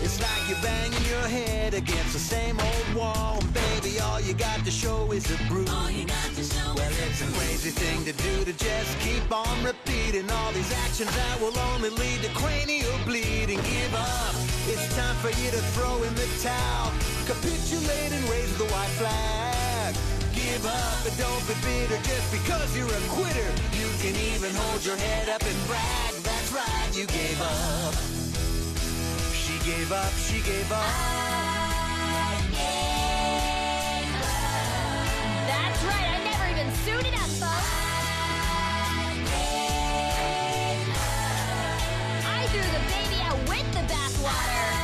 It's 0.01 0.19
like 0.19 0.49
you're 0.49 0.61
banging 0.63 1.05
your 1.05 1.27
head 1.27 1.73
against 1.75 2.13
the 2.13 2.19
same 2.19 2.59
old 2.59 2.95
wall. 2.95 3.37
And 3.39 3.53
baby, 3.53 3.99
all 3.99 4.19
you 4.19 4.33
got 4.33 4.65
to 4.65 4.71
show 4.71 5.11
is 5.11 5.29
a 5.29 5.37
bruise. 5.47 5.69
Well, 5.69 5.89
it's 5.89 7.21
a 7.21 7.27
crazy 7.37 7.69
thing 7.69 8.03
to 8.05 8.13
do 8.13 8.45
to 8.45 8.53
just 8.53 8.99
keep 8.99 9.31
on 9.31 9.63
repeating 9.63 10.27
all 10.31 10.51
these 10.53 10.71
actions 10.85 11.15
that 11.15 11.39
will 11.39 11.57
only 11.73 11.89
lead 11.91 12.23
to 12.23 12.29
cranial 12.29 12.97
bleeding. 13.05 13.61
Give 13.61 13.93
up. 13.93 14.54
It's 14.67 14.95
time 14.95 15.15
for 15.17 15.29
you 15.29 15.51
to 15.51 15.61
throw 15.77 16.01
in 16.01 16.15
the 16.15 16.25
towel. 16.41 16.91
Capitulate 17.27 18.11
and 18.11 18.27
raise 18.27 18.57
the 18.57 18.65
white 18.65 18.89
flag. 18.97 19.93
Give 20.33 20.65
up, 20.65 21.05
and 21.05 21.15
don't 21.21 21.47
be 21.47 21.53
bitter 21.61 22.01
just 22.01 22.31
because 22.31 22.75
you're 22.75 22.89
a 22.89 23.01
quitter. 23.13 23.51
You 23.77 23.87
can 24.01 24.15
even 24.33 24.49
hold 24.55 24.83
your 24.83 24.97
head 24.97 25.29
up 25.29 25.43
and 25.43 25.67
brag. 25.67 26.13
That's 26.25 26.51
right, 26.51 26.89
you 26.97 27.05
gave 27.05 27.39
up. 27.41 27.93
She 29.37 29.53
gave 29.69 29.91
up, 29.91 30.11
she 30.25 30.41
gave 30.41 30.71
up. 30.71 30.81
I 30.81 32.41
gave 32.49 34.17
up. 34.17 34.65
That's 35.45 35.83
right, 35.85 36.09
I 36.09 36.23
never 36.25 36.49
even 36.49 36.73
suited 36.81 37.13
up, 37.13 37.29
the 44.25 44.74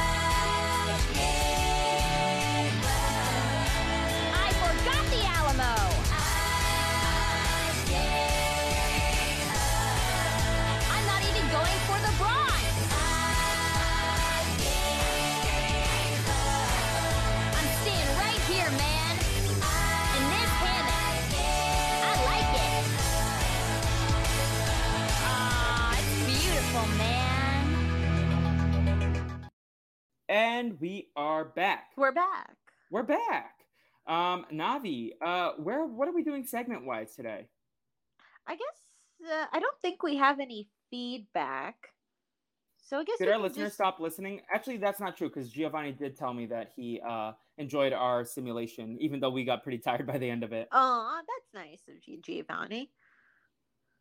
And 30.62 30.80
we 30.80 31.07
are 31.16 31.45
back. 31.45 31.86
We're 31.97 32.12
back. 32.12 32.55
We're 32.91 33.01
back. 33.01 33.55
Um, 34.05 34.45
Navi, 34.53 35.09
uh, 35.20 35.53
where 35.57 35.88
what 35.88 36.07
are 36.07 36.14
we 36.14 36.24
doing 36.24 36.45
segment 36.45 36.86
wise 36.86 37.16
today? 37.16 37.47
I 38.45 38.51
guess 38.51 39.28
uh, 39.28 39.45
I 39.51 39.59
don't 39.59 39.76
think 39.82 40.03
we 40.03 40.18
have 40.18 40.39
any 40.39 40.70
feedback. 40.91 41.78
So 42.78 42.99
I 42.99 43.03
guess 43.05 43.18
Did 43.18 43.30
our 43.30 43.39
listeners 43.39 43.70
just- 43.70 43.74
stop 43.74 43.99
listening? 43.99 44.41
Actually, 44.53 44.78
that's 44.78 44.99
not 44.99 45.18
true 45.18 45.30
because 45.30 45.49
Giovanni 45.49 45.93
did 45.93 46.16
tell 46.16 46.32
me 46.32 46.45
that 46.45 46.70
he 46.76 47.01
uh, 47.09 47.32
enjoyed 47.57 47.91
our 47.91 48.24
simulation, 48.24 48.99
even 49.01 49.20
though 49.20 49.32
we 49.32 49.43
got 49.43 49.64
pretty 49.64 49.78
tired 49.84 50.05
by 50.05 50.20
the 50.20 50.30
end 50.30 50.43
of 50.43 50.53
it. 50.53 50.68
Oh, 50.72 51.22
that's 51.22 51.66
nice 51.66 51.82
of 51.89 52.07
you, 52.07 52.22
Giovanni. 52.22 52.91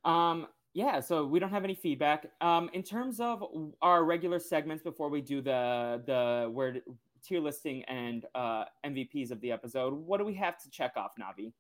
Um, 0.05 0.47
yeah, 0.73 1.01
so 1.01 1.27
we 1.27 1.39
don't 1.39 1.51
have 1.51 1.65
any 1.65 1.75
feedback. 1.75 2.27
Um, 2.41 2.71
in 2.73 2.83
terms 2.83 3.21
of 3.21 3.45
our 3.83 4.05
regular 4.05 4.39
segments 4.39 4.83
before 4.83 5.09
we 5.09 5.21
do 5.21 5.41
the 5.41 6.03
the 6.07 6.51
word 6.51 6.83
tier 7.23 7.41
listing 7.41 7.85
and 7.85 8.27
uh, 8.35 8.65
MVPs 8.85 9.31
of 9.31 9.41
the 9.41 9.53
episode, 9.53 9.93
what 9.93 10.19
do 10.19 10.25
we 10.25 10.35
have 10.35 10.59
to 10.63 10.71
check 10.71 10.93
off, 10.97 11.13
Navi? 11.21 11.53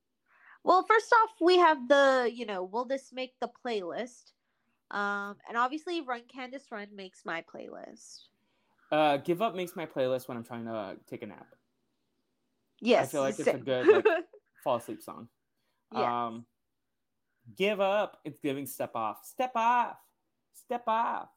Well, 0.63 0.85
first 0.87 1.13
off, 1.23 1.31
we 1.41 1.59
have 1.59 1.89
the, 1.89 2.31
you 2.33 2.45
know, 2.45 2.65
will 2.65 2.85
this 2.85 3.13
make 3.13 3.33
the 3.41 3.49
playlist? 3.65 4.33
Um, 4.91 5.37
and 5.49 5.57
obviously, 5.57 6.03
Run 6.03 6.23
Candace 6.33 6.67
Run 6.71 6.89
makes 6.95 7.25
my 7.25 7.43
playlist. 7.43 8.25
Uh, 8.93 9.17
Give 9.19 9.41
Up 9.41 9.55
makes 9.55 9.77
my 9.77 9.87
playlist 9.87 10.29
when 10.29 10.37
I'm 10.37 10.45
trying 10.45 10.67
to 10.67 10.73
uh, 10.73 10.95
take 11.09 11.23
a 11.23 11.27
nap. 11.27 11.47
Yes, 12.81 13.09
I 13.09 13.11
feel 13.11 13.21
like 13.23 13.39
it's 13.39 13.49
a 13.49 13.59
good, 13.59 13.87
like, 13.87 14.05
Fall 14.65 14.77
asleep 14.77 15.03
song. 15.03 15.29
Yes. 15.93 16.03
Um, 16.03 16.45
give 17.57 17.81
up. 17.81 18.19
It's 18.25 18.39
giving 18.41 18.67
step 18.67 18.93
off. 18.95 19.25
Step 19.25 19.53
off. 19.55 19.97
Step 20.55 20.85
off. 20.87 21.29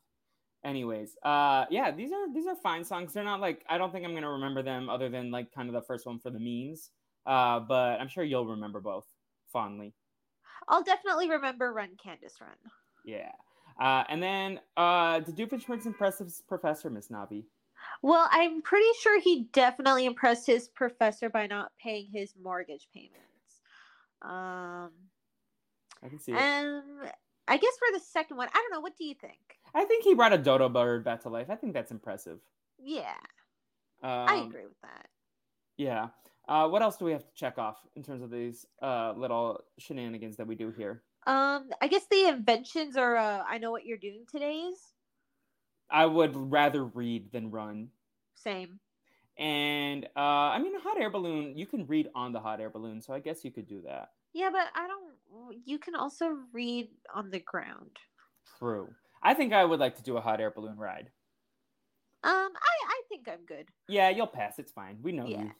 Anyways, 0.65 1.17
uh, 1.23 1.65
yeah, 1.69 1.91
these 1.91 2.11
are 2.13 2.33
these 2.33 2.47
are 2.47 2.55
fine 2.55 2.85
songs. 2.85 3.13
They're 3.13 3.23
not 3.23 3.41
like 3.41 3.65
I 3.67 3.77
don't 3.77 3.91
think 3.91 4.05
I'm 4.05 4.13
gonna 4.13 4.29
remember 4.31 4.63
them 4.63 4.89
other 4.89 5.09
than 5.09 5.29
like 5.29 5.51
kind 5.53 5.67
of 5.67 5.73
the 5.73 5.81
first 5.81 6.05
one 6.05 6.19
for 6.19 6.29
the 6.29 6.39
memes. 6.39 6.91
Uh, 7.25 7.59
but 7.59 7.99
I'm 7.99 8.07
sure 8.07 8.23
you'll 8.23 8.45
remember 8.45 8.79
both 8.79 9.05
fondly. 9.51 9.93
I'll 10.67 10.83
definitely 10.83 11.29
remember 11.29 11.73
Run 11.73 11.89
Candace 12.01 12.39
Run. 12.39 12.55
Yeah. 13.05 13.31
Uh, 13.79 14.03
and 14.07 14.21
then 14.21 14.59
uh, 14.77 15.19
did 15.19 15.35
Doofenshmirtz 15.35 15.85
impress 15.85 16.19
his 16.19 16.43
professor, 16.47 16.89
Miss 16.89 17.09
Navi? 17.09 17.43
Well, 18.01 18.27
I'm 18.31 18.61
pretty 18.61 18.87
sure 18.99 19.19
he 19.19 19.49
definitely 19.51 20.05
impressed 20.05 20.47
his 20.47 20.69
professor 20.69 21.29
by 21.29 21.47
not 21.47 21.71
paying 21.81 22.07
his 22.11 22.33
mortgage 22.41 22.87
payments. 22.93 23.19
Um, 24.21 24.91
I 26.03 26.09
can 26.09 26.19
see 26.19 26.31
it. 26.33 26.37
and 26.37 26.83
I 27.47 27.57
guess 27.57 27.73
for 27.77 27.97
the 27.97 28.03
second 28.03 28.37
one, 28.37 28.47
I 28.53 28.57
don't 28.57 28.71
know. 28.71 28.79
What 28.81 28.97
do 28.97 29.05
you 29.05 29.13
think? 29.15 29.37
I 29.73 29.85
think 29.85 30.03
he 30.03 30.13
brought 30.13 30.33
a 30.33 30.37
dodo 30.37 30.69
bird 30.69 31.03
back 31.03 31.21
to 31.23 31.29
life. 31.29 31.47
I 31.49 31.55
think 31.55 31.73
that's 31.73 31.91
impressive. 31.91 32.39
Yeah, 32.79 33.13
Um, 34.01 34.09
I 34.27 34.35
agree 34.45 34.65
with 34.65 34.79
that. 34.81 35.07
Yeah. 35.77 36.07
Uh, 36.47 36.67
what 36.67 36.81
else 36.81 36.97
do 36.97 37.05
we 37.05 37.11
have 37.13 37.23
to 37.23 37.33
check 37.33 37.57
off 37.57 37.77
in 37.95 38.03
terms 38.03 38.21
of 38.21 38.29
these 38.29 38.65
uh, 38.81 39.13
little 39.15 39.63
shenanigans 39.79 40.35
that 40.37 40.47
we 40.47 40.55
do 40.55 40.71
here? 40.71 41.01
Um, 41.25 41.69
I 41.81 41.87
guess 41.87 42.05
the 42.11 42.27
inventions 42.27 42.97
are. 42.97 43.15
Uh, 43.15 43.43
I 43.47 43.57
know 43.59 43.71
what 43.71 43.85
you're 43.85 43.97
doing 43.97 44.25
today's. 44.29 44.75
I 45.89 46.05
would 46.05 46.35
rather 46.35 46.83
read 46.83 47.31
than 47.31 47.49
run. 47.51 47.89
Same. 48.35 48.79
And 49.37 50.05
uh, 50.17 50.19
I 50.19 50.59
mean, 50.59 50.75
a 50.75 50.79
hot 50.79 50.99
air 50.99 51.09
balloon, 51.09 51.57
you 51.57 51.65
can 51.65 51.87
read 51.87 52.09
on 52.13 52.33
the 52.33 52.39
hot 52.41 52.59
air 52.59 52.69
balloon, 52.69 53.01
so 53.01 53.13
I 53.13 53.19
guess 53.19 53.45
you 53.45 53.51
could 53.51 53.67
do 53.67 53.81
that. 53.85 54.09
Yeah, 54.33 54.49
but 54.51 54.67
I 54.75 54.87
don't. 54.87 55.13
You 55.65 55.79
can 55.79 55.95
also 55.95 56.27
read 56.51 56.89
on 57.13 57.29
the 57.29 57.39
ground. 57.39 57.97
True. 58.57 58.95
I 59.21 59.33
think 59.33 59.53
I 59.53 59.63
would 59.65 59.79
like 59.79 59.95
to 59.97 60.03
do 60.03 60.17
a 60.17 60.21
hot 60.21 60.41
air 60.41 60.51
balloon 60.51 60.77
ride. 60.77 61.11
Um, 62.23 62.53
I 62.55 62.75
I 62.87 63.01
think 63.09 63.27
I'm 63.27 63.45
good. 63.45 63.69
Yeah, 63.87 64.09
you'll 64.09 64.27
pass. 64.27 64.59
It's 64.59 64.71
fine. 64.71 65.01
We 65.01 65.11
know 65.11 65.27
Yeah. 65.27 65.43
you. 65.43 65.51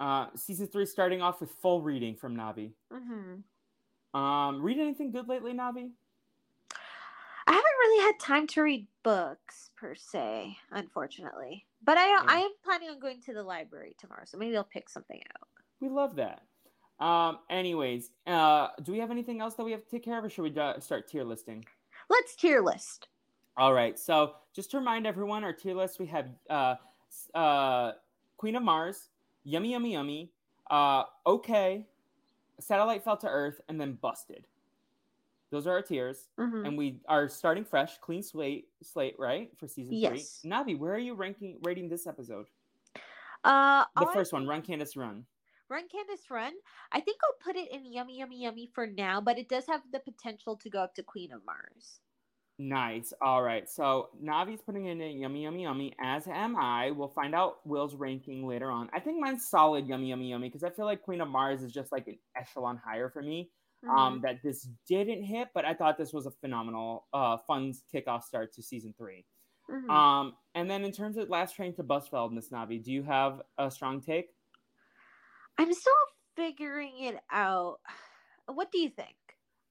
Uh, 0.00 0.28
season 0.34 0.66
three 0.66 0.86
starting 0.86 1.22
off 1.22 1.40
with 1.40 1.50
full 1.50 1.80
reading 1.80 2.16
from 2.16 2.36
Navi. 2.36 2.74
hmm 2.90 3.40
Um, 4.14 4.62
read 4.62 4.78
anything 4.78 5.10
good 5.12 5.28
lately, 5.28 5.52
Navi? 5.52 5.92
I 7.46 7.52
haven't 7.52 7.62
really 7.80 8.02
had 8.04 8.18
time 8.20 8.46
to 8.48 8.62
read 8.62 8.88
books 9.02 9.70
per 9.76 9.94
se, 9.94 10.56
unfortunately. 10.70 11.66
But 11.82 11.98
I 11.98 12.06
I 12.26 12.38
am 12.40 12.52
planning 12.62 12.88
on 12.88 12.98
going 12.98 13.20
to 13.22 13.34
the 13.34 13.42
library 13.42 13.94
tomorrow, 13.98 14.24
so 14.24 14.38
maybe 14.38 14.56
I'll 14.56 14.64
pick 14.64 14.88
something 14.88 15.22
out. 15.36 15.48
We 15.80 15.88
love 15.88 16.16
that. 16.16 16.46
Um, 17.00 17.38
anyways, 17.50 18.10
uh, 18.26 18.68
do 18.82 18.92
we 18.92 18.98
have 18.98 19.10
anything 19.10 19.40
else 19.40 19.54
that 19.54 19.64
we 19.64 19.72
have 19.72 19.82
to 19.84 19.90
take 19.90 20.04
care 20.04 20.18
of, 20.18 20.24
or 20.24 20.30
should 20.30 20.42
we 20.42 20.52
start 20.80 21.08
tier 21.08 21.24
listing? 21.24 21.64
Let's 22.08 22.36
tier 22.36 22.60
list. 22.60 23.08
All 23.56 23.72
right. 23.72 23.98
So 23.98 24.34
just 24.54 24.70
to 24.72 24.78
remind 24.78 25.06
everyone, 25.06 25.44
our 25.44 25.52
tier 25.52 25.74
list 25.74 25.98
we 25.98 26.06
have 26.06 26.28
uh, 26.50 26.76
uh, 27.34 27.92
Queen 28.36 28.56
of 28.56 28.62
Mars, 28.62 29.08
Yummy 29.44 29.72
Yummy 29.72 29.92
Yummy, 29.92 30.30
uh, 30.70 31.04
Okay, 31.26 31.86
Satellite 32.60 33.02
Fell 33.02 33.16
to 33.18 33.28
Earth, 33.28 33.60
and 33.68 33.80
then 33.80 33.94
Busted. 33.94 34.46
Those 35.50 35.66
are 35.68 35.72
our 35.72 35.82
tiers, 35.82 36.28
Mhm. 36.38 36.66
and 36.66 36.76
we 36.78 37.00
are 37.06 37.28
starting 37.28 37.64
fresh, 37.64 37.98
clean 37.98 38.22
slate, 38.22 38.68
slate, 38.82 39.16
right 39.18 39.56
for 39.56 39.68
season 39.68 39.94
Yes. 39.94 40.40
three. 40.40 40.50
Navi, 40.50 40.76
where 40.78 40.92
are 40.94 40.98
you 40.98 41.14
ranking 41.14 41.58
rating 41.62 41.88
this 41.88 42.06
episode? 42.08 42.46
Uh, 43.44 43.84
The 43.98 44.06
first 44.12 44.32
one, 44.32 44.46
Run 44.48 44.62
Candace 44.62 44.96
Run. 44.96 45.26
Run 45.70 45.88
Candace 45.88 46.30
Run. 46.30 46.52
I 46.92 47.00
think 47.00 47.18
I'll 47.24 47.52
put 47.52 47.56
it 47.56 47.70
in 47.72 47.90
Yummy 47.90 48.18
Yummy 48.18 48.42
Yummy 48.42 48.70
for 48.74 48.86
now, 48.86 49.20
but 49.20 49.38
it 49.38 49.48
does 49.48 49.66
have 49.66 49.82
the 49.92 50.00
potential 50.00 50.56
to 50.56 50.70
go 50.70 50.80
up 50.80 50.94
to 50.94 51.02
Queen 51.02 51.32
of 51.32 51.44
Mars. 51.44 52.00
Nice. 52.58 53.12
All 53.20 53.42
right. 53.42 53.68
So 53.68 54.10
Navi's 54.22 54.62
putting 54.62 54.86
in 54.86 55.00
a 55.00 55.10
yummy, 55.10 55.42
yummy, 55.42 55.62
yummy, 55.62 55.92
as 56.00 56.28
am 56.28 56.56
I. 56.56 56.92
We'll 56.92 57.08
find 57.08 57.34
out 57.34 57.56
Will's 57.66 57.96
ranking 57.96 58.46
later 58.46 58.70
on. 58.70 58.88
I 58.92 59.00
think 59.00 59.20
mine's 59.20 59.48
solid, 59.48 59.88
yummy, 59.88 60.08
yummy, 60.10 60.30
yummy, 60.30 60.48
because 60.48 60.62
I 60.62 60.70
feel 60.70 60.84
like 60.84 61.02
Queen 61.02 61.20
of 61.20 61.28
Mars 61.28 61.62
is 61.62 61.72
just 61.72 61.90
like 61.90 62.06
an 62.06 62.18
echelon 62.36 62.80
higher 62.84 63.10
for 63.10 63.22
me. 63.22 63.50
Mm-hmm. 63.84 63.98
Um, 63.98 64.20
that 64.22 64.36
this 64.42 64.68
didn't 64.88 65.24
hit, 65.24 65.48
but 65.52 65.64
I 65.64 65.74
thought 65.74 65.98
this 65.98 66.12
was 66.12 66.26
a 66.26 66.30
phenomenal, 66.30 67.06
uh, 67.12 67.36
fun 67.46 67.74
kickoff 67.92 68.22
start 68.22 68.52
to 68.54 68.62
season 68.62 68.94
three. 68.96 69.26
Mhm. 69.68 69.90
Um, 69.90 70.36
and 70.54 70.70
then 70.70 70.84
in 70.84 70.92
terms 70.92 71.16
of 71.16 71.28
last 71.28 71.54
train 71.54 71.74
to 71.74 71.82
Bustville, 71.82 72.32
Miss 72.32 72.50
Navi, 72.50 72.82
do 72.82 72.92
you 72.92 73.02
have 73.02 73.42
a 73.58 73.70
strong 73.70 74.00
take? 74.00 74.30
I'm 75.58 75.72
still 75.72 75.92
figuring 76.36 76.98
it 77.00 77.16
out. 77.30 77.80
What 78.46 78.70
do 78.70 78.78
you 78.78 78.90
think? 78.90 79.16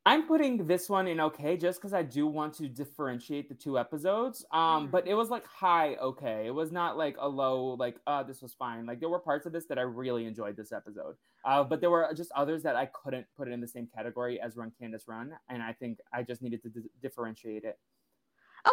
I'm 0.03 0.25
putting 0.27 0.65
this 0.65 0.89
one 0.89 1.07
in 1.07 1.19
okay 1.21 1.55
just 1.55 1.79
because 1.79 1.93
I 1.93 2.01
do 2.01 2.25
want 2.25 2.55
to 2.55 2.67
differentiate 2.67 3.47
the 3.49 3.53
two 3.55 3.77
episodes. 3.77 4.43
Um, 4.51 4.87
Mhm. 4.87 4.91
but 4.91 5.07
it 5.07 5.13
was 5.13 5.29
like 5.29 5.45
high 5.45 5.95
okay. 5.97 6.47
It 6.47 6.51
was 6.55 6.71
not 6.71 6.97
like 6.97 7.15
a 7.19 7.29
low 7.29 7.75
like 7.75 7.99
uh 8.07 8.23
this 8.23 8.41
was 8.41 8.55
fine. 8.55 8.87
Like 8.87 8.99
there 8.99 9.09
were 9.09 9.19
parts 9.19 9.45
of 9.45 9.53
this 9.53 9.67
that 9.67 9.77
I 9.77 9.83
really 9.83 10.25
enjoyed 10.25 10.57
this 10.57 10.71
episode. 10.71 11.17
Uh, 11.45 11.63
but 11.63 11.81
there 11.81 11.91
were 11.91 12.11
just 12.15 12.31
others 12.31 12.63
that 12.63 12.75
I 12.75 12.87
couldn't 12.87 13.27
put 13.37 13.47
it 13.47 13.51
in 13.51 13.61
the 13.61 13.67
same 13.67 13.85
category 13.85 14.41
as 14.41 14.57
Run 14.57 14.71
Candace 14.71 15.07
Run, 15.07 15.37
and 15.49 15.61
I 15.61 15.71
think 15.73 15.99
I 16.11 16.23
just 16.23 16.41
needed 16.41 16.63
to 16.63 16.69
d- 16.69 16.89
differentiate 16.99 17.63
it. 17.63 17.79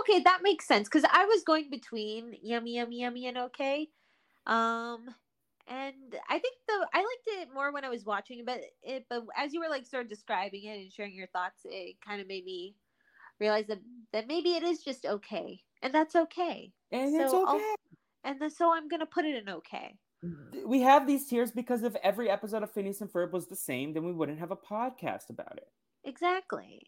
Okay, 0.01 0.21
that 0.21 0.41
makes 0.43 0.67
sense 0.67 0.89
because 0.89 1.05
I 1.13 1.27
was 1.27 1.43
going 1.45 1.69
between 1.69 2.37
yummy, 2.43 2.77
yummy, 2.77 3.01
yummy, 3.01 3.27
and 3.27 3.37
okay. 3.39 3.91
Um, 4.47 5.15
and 5.71 5.95
I 6.29 6.39
think 6.39 6.55
the 6.67 6.87
I 6.93 6.99
liked 6.99 7.27
it 7.43 7.49
more 7.55 7.73
when 7.73 7.85
I 7.85 7.89
was 7.89 8.05
watching, 8.05 8.45
but 8.45 8.61
it 8.83 9.07
but 9.09 9.23
as 9.37 9.55
you 9.55 9.61
were 9.61 9.69
like 9.69 9.87
sort 9.87 10.03
of 10.05 10.11
describing 10.11 10.65
it 10.65 10.81
and 10.81 10.93
sharing 10.93 11.15
your 11.15 11.29
thoughts, 11.29 11.61
it 11.65 11.97
kind 12.07 12.21
of 12.21 12.27
made 12.27 12.45
me 12.45 12.75
realize 13.39 13.67
that 13.69 13.79
that 14.13 14.27
maybe 14.27 14.51
it 14.51 14.65
is 14.65 14.83
just 14.83 15.07
okay, 15.07 15.63
and 15.83 15.95
that's 15.95 16.17
okay. 16.17 16.73
And 16.91 17.15
it's 17.15 17.31
So 17.31 17.47
I'll- 17.47 17.57
okay. 17.57 17.75
And 18.25 18.39
then 18.41 18.51
so 18.51 18.75
I'm 18.75 18.89
gonna 18.89 19.07
put 19.07 19.25
it 19.25 19.37
in 19.37 19.49
okay. 19.49 19.97
We 20.67 20.83
have 20.83 21.07
these 21.07 21.27
tears 21.27 21.51
because 21.51 21.83
if 21.83 21.95
every 22.03 22.29
episode 22.29 22.63
of 22.63 22.71
Phineas 22.71 23.01
and 23.01 23.11
Ferb 23.11 23.31
was 23.33 23.47
the 23.47 23.57
same, 23.57 23.95
then 23.95 24.05
we 24.05 24.13
wouldn't 24.13 24.39
have 24.39 24.51
a 24.51 24.57
podcast 24.57 25.31
about 25.31 25.57
it. 25.57 25.69
Exactly. 26.05 26.83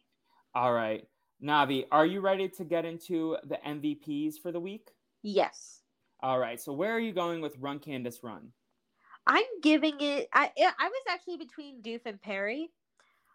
All 0.55 0.75
right. 0.75 1.07
Navi, 1.43 1.87
are 1.91 2.05
you 2.05 2.21
ready 2.21 2.49
to 2.51 2.65
get 2.65 2.85
into 2.85 3.39
the 3.45 3.57
MVPs 3.67 4.35
for 4.39 4.53
the 4.53 4.61
week? 4.61 4.91
Yes. 5.23 5.81
All 6.21 6.39
right. 6.39 6.61
So 6.61 6.75
where 6.75 6.93
are 6.93 7.01
you 7.01 7.13
going 7.13 7.41
with 7.41 7.57
Run 7.59 7.79
Candace 7.79 8.23
Run? 8.23 8.53
I'm 9.27 9.45
giving 9.63 10.01
it. 10.01 10.29
I 10.33 10.51
I 10.59 10.73
I 10.79 10.89
was 10.89 11.03
actually 11.11 11.37
between 11.37 11.83
Doof 11.83 12.01
and 12.07 12.21
Perry, 12.21 12.71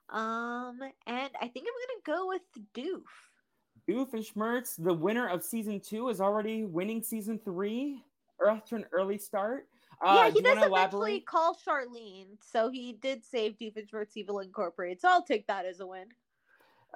um, 0.09 0.79
and 1.05 1.29
I 1.41 1.47
think 1.47 1.65
I'm 1.67 2.05
gonna 2.05 2.17
go 2.17 2.27
with 2.27 2.41
Doof. 2.73 3.03
Doofenshmirtz, 3.87 4.83
the 4.83 4.93
winner 4.93 5.29
of 5.29 5.43
season 5.43 5.79
two, 5.79 6.09
is 6.09 6.19
already 6.19 6.65
winning 6.65 7.01
season 7.01 7.39
three 7.43 8.03
or 8.39 8.49
after 8.49 8.75
an 8.75 8.85
early 8.91 9.17
start. 9.17 9.67
Uh, 10.05 10.15
yeah, 10.15 10.29
he 10.29 10.37
you 10.39 10.43
does 10.43 10.63
eventually 10.65 11.21
call 11.21 11.55
Charlene, 11.55 12.37
so 12.39 12.69
he 12.69 12.93
did 13.01 13.23
save 13.25 13.57
Doofenshmirtz 13.57 14.11
Evil 14.15 14.39
Incorporated. 14.39 15.01
So 15.01 15.09
I'll 15.09 15.23
take 15.23 15.47
that 15.47 15.65
as 15.65 15.79
a 15.79 15.87
win 15.87 16.07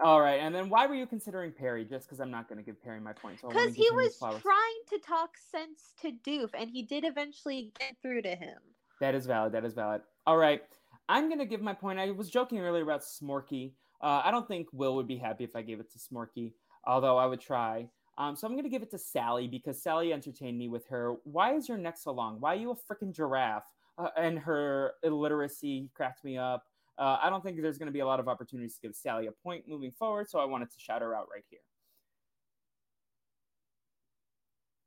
All 0.04 0.22
right. 0.22 0.39
And 0.39 0.54
then 0.54 0.70
why 0.70 0.86
were 0.86 0.94
you 0.94 1.08
considering 1.08 1.52
Perry? 1.52 1.84
Just 1.86 2.06
because 2.06 2.20
I'm 2.20 2.30
not 2.30 2.48
going 2.48 2.58
to 2.58 2.64
give 2.64 2.82
Perry 2.84 3.00
my 3.00 3.14
points. 3.14 3.42
so 3.42 3.48
because 3.48 3.74
give 3.74 3.86
he 3.86 3.92
was 3.92 4.18
trying 4.20 4.82
to 4.89 5.00
talk 5.00 5.32
sense 5.52 5.94
to 6.02 6.12
Doof, 6.12 6.50
and 6.54 6.70
he 6.70 6.84
did 6.84 7.06
eventually 7.06 7.72
get 7.80 7.96
through 8.02 8.22
to 8.24 8.36
him. 8.36 8.60
That 9.02 9.16
is 9.16 9.26
valid. 9.26 9.52
That 9.52 9.66
is 9.66 9.74
valid. 9.74 10.02
All 10.26 10.38
right. 10.38 10.62
I'm 11.10 11.28
going 11.28 11.39
to 11.39 11.45
give 11.45 11.62
my 11.62 11.74
point. 11.74 11.99
I 11.99 12.12
was 12.12 12.30
joking 12.30 12.60
earlier 12.60 12.84
about 12.84 13.02
Smorky. 13.02 13.74
Uh, 14.02 14.22
I 14.24 14.32
don't 14.32 14.47
think 14.47 14.68
Will 14.72 14.95
would 14.95 15.08
be 15.08 15.18
happy 15.18 15.43
if 15.43 15.56
I 15.56 15.64
gave 15.64 15.80
it 15.80 15.91
to 15.91 15.99
Smorky, 15.99 16.54
although 16.86 17.18
I 17.18 17.26
would 17.26 17.41
try. 17.41 17.88
Um, 18.18 18.36
so 18.36 18.45
I'm 18.45 18.54
going 18.54 18.64
to 18.64 18.70
give 18.70 18.84
it 18.84 18.91
to 18.91 18.99
Sally 18.99 19.47
because 19.47 19.82
Sally 19.82 20.14
entertained 20.14 20.58
me 20.58 20.70
with 20.70 20.88
her. 20.88 21.16
Why 21.24 21.56
is 21.56 21.68
your 21.68 21.80
neck 21.80 21.97
so 21.97 22.12
long? 22.12 22.39
Why 22.39 22.54
are 22.54 22.58
you 22.58 22.72
a 22.72 22.76
freaking 22.76 23.14
giraffe? 23.14 23.64
Uh, 23.97 24.10
and 24.16 24.38
her 24.39 24.93
illiteracy 25.04 25.89
cracked 25.95 26.24
me 26.24 26.38
up. 26.38 26.64
Uh, 26.97 27.18
I 27.22 27.30
don't 27.30 27.43
think 27.43 27.60
there's 27.60 27.80
going 27.80 27.88
to 27.88 27.93
be 27.93 27.99
a 27.99 28.06
lot 28.06 28.20
of 28.20 28.28
opportunities 28.28 28.76
to 28.76 28.82
give 28.82 28.95
Sally 28.95 29.26
a 29.26 29.32
point 29.32 29.66
moving 29.68 29.91
forward, 29.91 30.30
so 30.30 30.39
I 30.39 30.45
wanted 30.45 30.70
to 30.72 30.80
shout 30.80 31.02
her 31.02 31.16
out 31.16 31.28
right 31.34 31.43
here. 31.49 31.60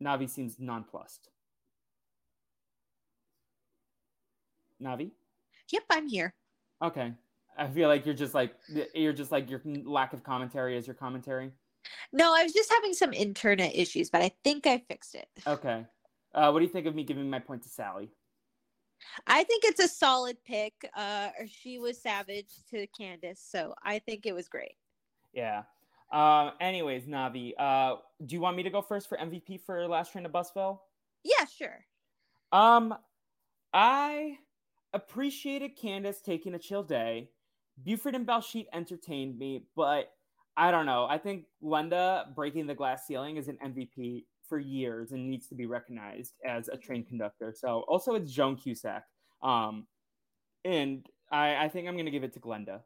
Navi 0.03 0.31
seems 0.31 0.57
nonplussed. 0.61 1.31
Navi? 4.85 5.11
Yep, 5.71 5.83
I'm 5.91 6.09
here. 6.09 6.35
Okay. 6.83 7.13
I 7.57 7.69
feel 7.69 7.89
like 7.89 8.05
you're 8.05 8.15
just 8.15 8.35
like 8.35 8.55
you're 8.95 9.13
just 9.13 9.31
like 9.31 9.49
your 9.49 9.61
lack 9.85 10.13
of 10.13 10.23
commentary 10.23 10.77
is 10.77 10.87
your 10.87 10.95
commentary. 10.95 11.53
No, 12.13 12.35
I 12.35 12.43
was 12.43 12.53
just 12.53 12.73
having 12.73 12.95
some 12.95 13.13
internet 13.13 13.75
issues, 13.75 14.11
but 14.11 14.23
I 14.23 14.33
think 14.43 14.67
I 14.67 14.79
fixed 14.89 15.15
it. 15.15 15.29
Okay. 15.47 15.85
Uh, 16.35 16.51
what 16.51 16.59
do 16.59 16.65
you 16.65 16.71
think 16.71 16.87
of 16.87 16.95
me 16.95 17.05
giving 17.05 17.29
my 17.31 17.39
point 17.39 17.63
to 17.63 17.69
Sally? 17.69 18.11
I 19.27 19.45
think 19.45 19.65
it's 19.65 19.81
a 19.81 19.89
solid 19.89 20.37
pick. 20.45 20.73
Uh, 20.97 21.29
she 21.47 21.79
was 21.79 22.01
savage 22.01 22.49
to 22.71 22.87
Candace, 22.99 23.41
so 23.41 23.75
I 23.83 23.99
think 24.01 24.27
it 24.27 24.33
was 24.33 24.49
great. 24.49 24.77
Yeah. 25.33 25.63
Uh, 26.11 26.53
anyways, 26.61 27.05
Navi, 27.05 27.53
uh, 27.59 27.97
do 28.25 28.35
you 28.35 28.41
want 28.41 28.57
me 28.57 28.63
to 28.63 28.71
go 28.71 28.81
first 28.81 29.09
for 29.09 29.19
MVP 29.19 29.61
for 29.61 29.87
Last 29.87 30.13
Train 30.13 30.25
to 30.25 30.31
Bustville? 30.31 30.79
Yeah, 31.23 31.45
sure. 31.47 31.85
Um, 32.53 32.95
I 33.73 34.39
appreciated 34.95 35.77
Candace 35.77 36.21
taking 36.21 36.55
a 36.55 36.59
chill 36.59 36.83
day. 36.83 37.31
Buford 37.83 38.15
and 38.15 38.27
Baljeet 38.27 38.67
entertained 38.73 39.37
me, 39.39 39.67
but 39.75 40.11
I 40.57 40.71
don't 40.71 40.87
know. 40.87 41.07
I 41.11 41.19
think 41.19 41.47
Glenda 41.63 42.35
breaking 42.35 42.67
the 42.69 42.75
glass 42.75 43.07
ceiling 43.07 43.37
is 43.37 43.49
an 43.49 43.59
MVP 43.65 44.25
for 44.49 44.59
years 44.59 45.11
and 45.13 45.29
needs 45.29 45.49
to 45.49 45.55
be 45.55 45.67
recognized 45.67 46.35
as 46.47 46.69
a 46.69 46.77
train 46.77 47.05
conductor. 47.05 47.53
So 47.57 47.85
also 47.89 48.15
it's 48.15 48.31
Joan 48.33 48.57
Cusack. 48.57 49.03
Um, 49.43 49.87
and 50.65 51.05
I, 51.33 51.65
I 51.65 51.69
think 51.69 51.89
I'm 51.89 51.97
gonna 51.97 52.11
give 52.13 52.23
it 52.25 52.33
to 52.35 52.41
Glenda. 52.41 52.81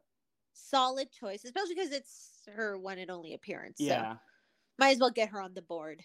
Solid 0.53 1.11
choice, 1.11 1.45
especially 1.45 1.75
because 1.75 1.91
it's 1.91 2.41
her 2.55 2.77
one 2.77 2.97
and 2.97 3.11
only 3.11 3.33
appearance. 3.35 3.77
so 3.77 3.85
Yeah. 3.85 4.15
might 4.79 4.91
as 4.91 4.99
well 4.99 5.11
get 5.11 5.29
her 5.29 5.41
on 5.41 5.53
the 5.53 5.61
board. 5.61 6.01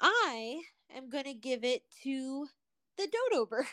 I 0.00 0.60
am 0.94 1.08
going 1.10 1.24
to 1.24 1.34
give 1.34 1.64
it 1.64 1.82
to 2.02 2.46
the 2.96 3.08
dodo 3.30 3.46
bird. 3.46 3.66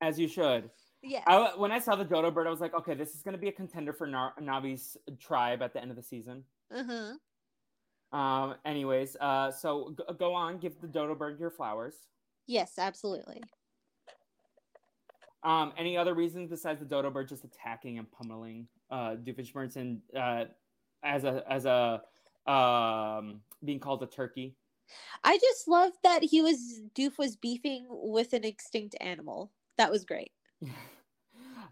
As 0.00 0.18
you 0.18 0.28
should. 0.28 0.70
Yeah. 1.02 1.22
I, 1.26 1.52
when 1.56 1.72
I 1.72 1.78
saw 1.78 1.96
the 1.96 2.04
dodo 2.04 2.30
bird, 2.30 2.46
I 2.46 2.50
was 2.50 2.60
like, 2.60 2.74
okay, 2.74 2.94
this 2.94 3.14
is 3.14 3.22
going 3.22 3.32
to 3.32 3.40
be 3.40 3.48
a 3.48 3.52
contender 3.52 3.92
for 3.92 4.06
Nar- 4.06 4.34
Navi's 4.40 4.96
tribe 5.20 5.62
at 5.62 5.72
the 5.72 5.80
end 5.80 5.90
of 5.90 5.96
the 5.96 6.02
season. 6.02 6.44
Uh-huh. 6.74 7.14
Um. 8.16 8.54
Anyways, 8.64 9.16
uh, 9.20 9.50
so 9.52 9.94
g- 9.96 10.14
go 10.18 10.32
on, 10.32 10.58
give 10.58 10.80
the 10.80 10.86
dodo 10.86 11.14
bird 11.14 11.38
your 11.38 11.50
flowers. 11.50 11.94
Yes, 12.46 12.74
absolutely. 12.78 13.42
Um. 15.42 15.72
Any 15.76 15.96
other 15.96 16.14
reasons 16.14 16.48
besides 16.48 16.80
the 16.80 16.86
dodo 16.86 17.10
bird 17.10 17.28
just 17.28 17.44
attacking 17.44 17.98
and 17.98 18.10
pummeling 18.10 18.66
uh 18.90 19.16
Doofenshmirtz 19.16 20.00
uh 20.16 20.44
as 21.02 21.24
a 21.24 21.44
as 21.50 21.66
a 21.66 22.02
um 22.50 23.40
being 23.62 23.78
called 23.78 24.02
a 24.02 24.06
turkey? 24.06 24.56
I 25.22 25.36
just 25.36 25.68
love 25.68 25.92
that 26.02 26.22
he 26.22 26.40
was 26.40 26.80
Doof 26.94 27.18
was 27.18 27.36
beefing 27.36 27.86
with 27.90 28.32
an 28.32 28.44
extinct 28.44 28.96
animal. 29.02 29.52
That 29.78 29.90
was 29.90 30.04
great. 30.04 30.32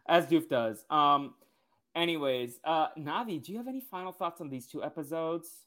as 0.08 0.26
Doof 0.26 0.48
does. 0.48 0.84
Um. 0.90 1.34
Anyways, 1.94 2.60
uh, 2.62 2.88
Navi, 2.98 3.42
do 3.42 3.52
you 3.52 3.58
have 3.58 3.68
any 3.68 3.80
final 3.80 4.12
thoughts 4.12 4.42
on 4.42 4.50
these 4.50 4.66
two 4.66 4.84
episodes? 4.84 5.64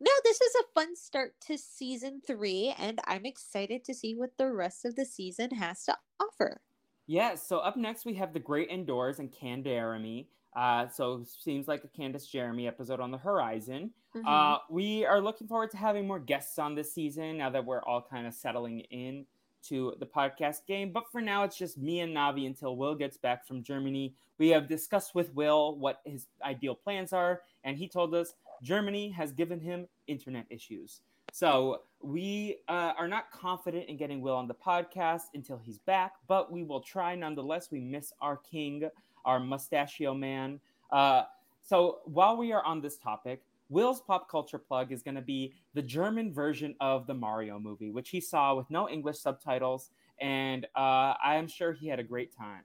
No, 0.00 0.10
this 0.24 0.40
is 0.40 0.54
a 0.56 0.64
fun 0.74 0.96
start 0.96 1.34
to 1.46 1.56
season 1.56 2.20
three, 2.26 2.74
and 2.76 2.98
I'm 3.06 3.24
excited 3.24 3.84
to 3.84 3.94
see 3.94 4.16
what 4.16 4.36
the 4.36 4.50
rest 4.52 4.84
of 4.84 4.96
the 4.96 5.04
season 5.04 5.50
has 5.50 5.84
to 5.84 5.96
offer. 6.18 6.60
Yeah, 7.06 7.36
so 7.36 7.58
up 7.58 7.76
next 7.76 8.04
we 8.04 8.14
have 8.14 8.32
The 8.32 8.40
Great 8.40 8.68
Indoors 8.68 9.20
and 9.20 9.30
Canderemy. 9.30 10.26
Uh, 10.56 10.88
so 10.88 11.24
seems 11.24 11.68
like 11.68 11.84
a 11.84 11.88
Candace 11.88 12.26
Jeremy 12.26 12.66
episode 12.66 12.98
on 12.98 13.12
the 13.12 13.18
horizon. 13.18 13.92
Mhm. 14.16 14.26
Uh, 14.26 14.58
we 14.68 15.04
are 15.04 15.20
looking 15.20 15.46
forward 15.46 15.70
to 15.70 15.76
having 15.76 16.06
more 16.06 16.18
guests 16.18 16.58
on 16.58 16.74
this 16.74 16.92
season 16.92 17.38
now 17.38 17.50
that 17.50 17.64
we're 17.64 17.82
all 17.82 18.02
kind 18.02 18.26
of 18.26 18.34
settling 18.34 18.80
in 18.80 19.26
to 19.68 19.94
the 20.00 20.06
podcast 20.06 20.66
game. 20.66 20.92
But 20.92 21.10
for 21.10 21.20
now, 21.20 21.44
it's 21.44 21.56
just 21.56 21.78
me 21.78 22.00
and 22.00 22.16
Navi 22.16 22.46
until 22.46 22.76
Will 22.76 22.94
gets 22.94 23.16
back 23.16 23.46
from 23.46 23.62
Germany. 23.62 24.14
We 24.38 24.48
have 24.48 24.68
discussed 24.68 25.14
with 25.14 25.34
Will 25.34 25.76
what 25.76 26.00
his 26.04 26.26
ideal 26.42 26.74
plans 26.74 27.12
are, 27.12 27.42
and 27.64 27.76
he 27.76 27.88
told 27.88 28.14
us 28.14 28.34
Germany 28.62 29.10
has 29.10 29.32
given 29.32 29.60
him 29.60 29.86
internet 30.06 30.46
issues. 30.50 31.00
So 31.32 31.82
we 32.02 32.56
uh, 32.68 32.92
are 32.98 33.08
not 33.08 33.30
confident 33.30 33.88
in 33.88 33.96
getting 33.96 34.20
Will 34.20 34.36
on 34.36 34.48
the 34.48 34.54
podcast 34.54 35.24
until 35.34 35.58
he's 35.58 35.78
back, 35.78 36.14
but 36.26 36.50
we 36.50 36.64
will 36.64 36.80
try 36.80 37.14
nonetheless. 37.14 37.70
We 37.70 37.80
miss 37.80 38.12
our 38.20 38.36
king, 38.36 38.88
our 39.24 39.38
mustachio 39.38 40.14
man. 40.14 40.60
Uh, 40.90 41.22
so 41.62 41.98
while 42.04 42.36
we 42.36 42.52
are 42.52 42.64
on 42.64 42.80
this 42.80 42.96
topic, 42.96 43.42
Will's 43.70 44.00
pop 44.00 44.28
culture 44.28 44.58
plug 44.58 44.92
is 44.92 45.02
going 45.02 45.14
to 45.14 45.22
be 45.22 45.54
the 45.74 45.80
German 45.80 46.32
version 46.32 46.74
of 46.80 47.06
the 47.06 47.14
Mario 47.14 47.58
movie, 47.58 47.90
which 47.90 48.10
he 48.10 48.20
saw 48.20 48.54
with 48.54 48.68
no 48.68 48.88
English 48.88 49.18
subtitles, 49.20 49.90
and 50.20 50.66
uh, 50.76 51.14
I 51.24 51.36
am 51.36 51.48
sure 51.48 51.72
he 51.72 51.86
had 51.86 52.00
a 52.00 52.04
great 52.04 52.36
time. 52.36 52.64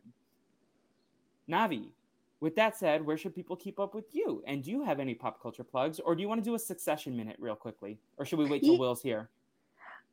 Navi, 1.49 1.91
with 2.39 2.55
that 2.55 2.75
said, 2.75 3.05
where 3.05 3.17
should 3.17 3.35
people 3.35 3.55
keep 3.55 3.79
up 3.79 3.93
with 3.93 4.05
you? 4.11 4.43
And 4.47 4.63
do 4.63 4.71
you 4.71 4.83
have 4.83 4.99
any 4.99 5.13
pop 5.13 5.41
culture 5.41 5.63
plugs, 5.63 5.99
or 5.99 6.15
do 6.15 6.21
you 6.21 6.27
want 6.27 6.43
to 6.43 6.49
do 6.49 6.55
a 6.55 6.59
succession 6.59 7.15
minute 7.15 7.37
real 7.39 7.55
quickly, 7.55 7.99
or 8.17 8.25
should 8.25 8.39
we 8.39 8.45
wait 8.45 8.63
till 8.63 8.79
Will's 8.79 9.01
here? 9.01 9.29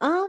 Um, 0.03 0.29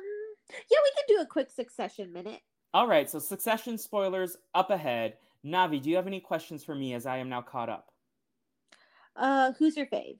yeah, 0.49 0.77
we 0.83 0.91
can 0.95 1.15
do 1.15 1.21
a 1.21 1.25
quick 1.25 1.51
succession 1.51 2.11
minute. 2.13 2.39
All 2.73 2.87
right, 2.87 3.09
so 3.09 3.19
succession 3.19 3.77
spoilers 3.77 4.37
up 4.55 4.71
ahead. 4.71 5.17
Navi, 5.45 5.81
do 5.81 5.89
you 5.89 5.97
have 5.97 6.07
any 6.07 6.21
questions 6.21 6.63
for 6.63 6.73
me 6.73 6.93
as 6.93 7.05
I 7.05 7.17
am 7.17 7.27
now 7.27 7.41
caught 7.41 7.69
up? 7.69 7.91
Uh, 9.15 9.51
who's 9.59 9.75
your 9.75 9.87
fave? 9.87 10.17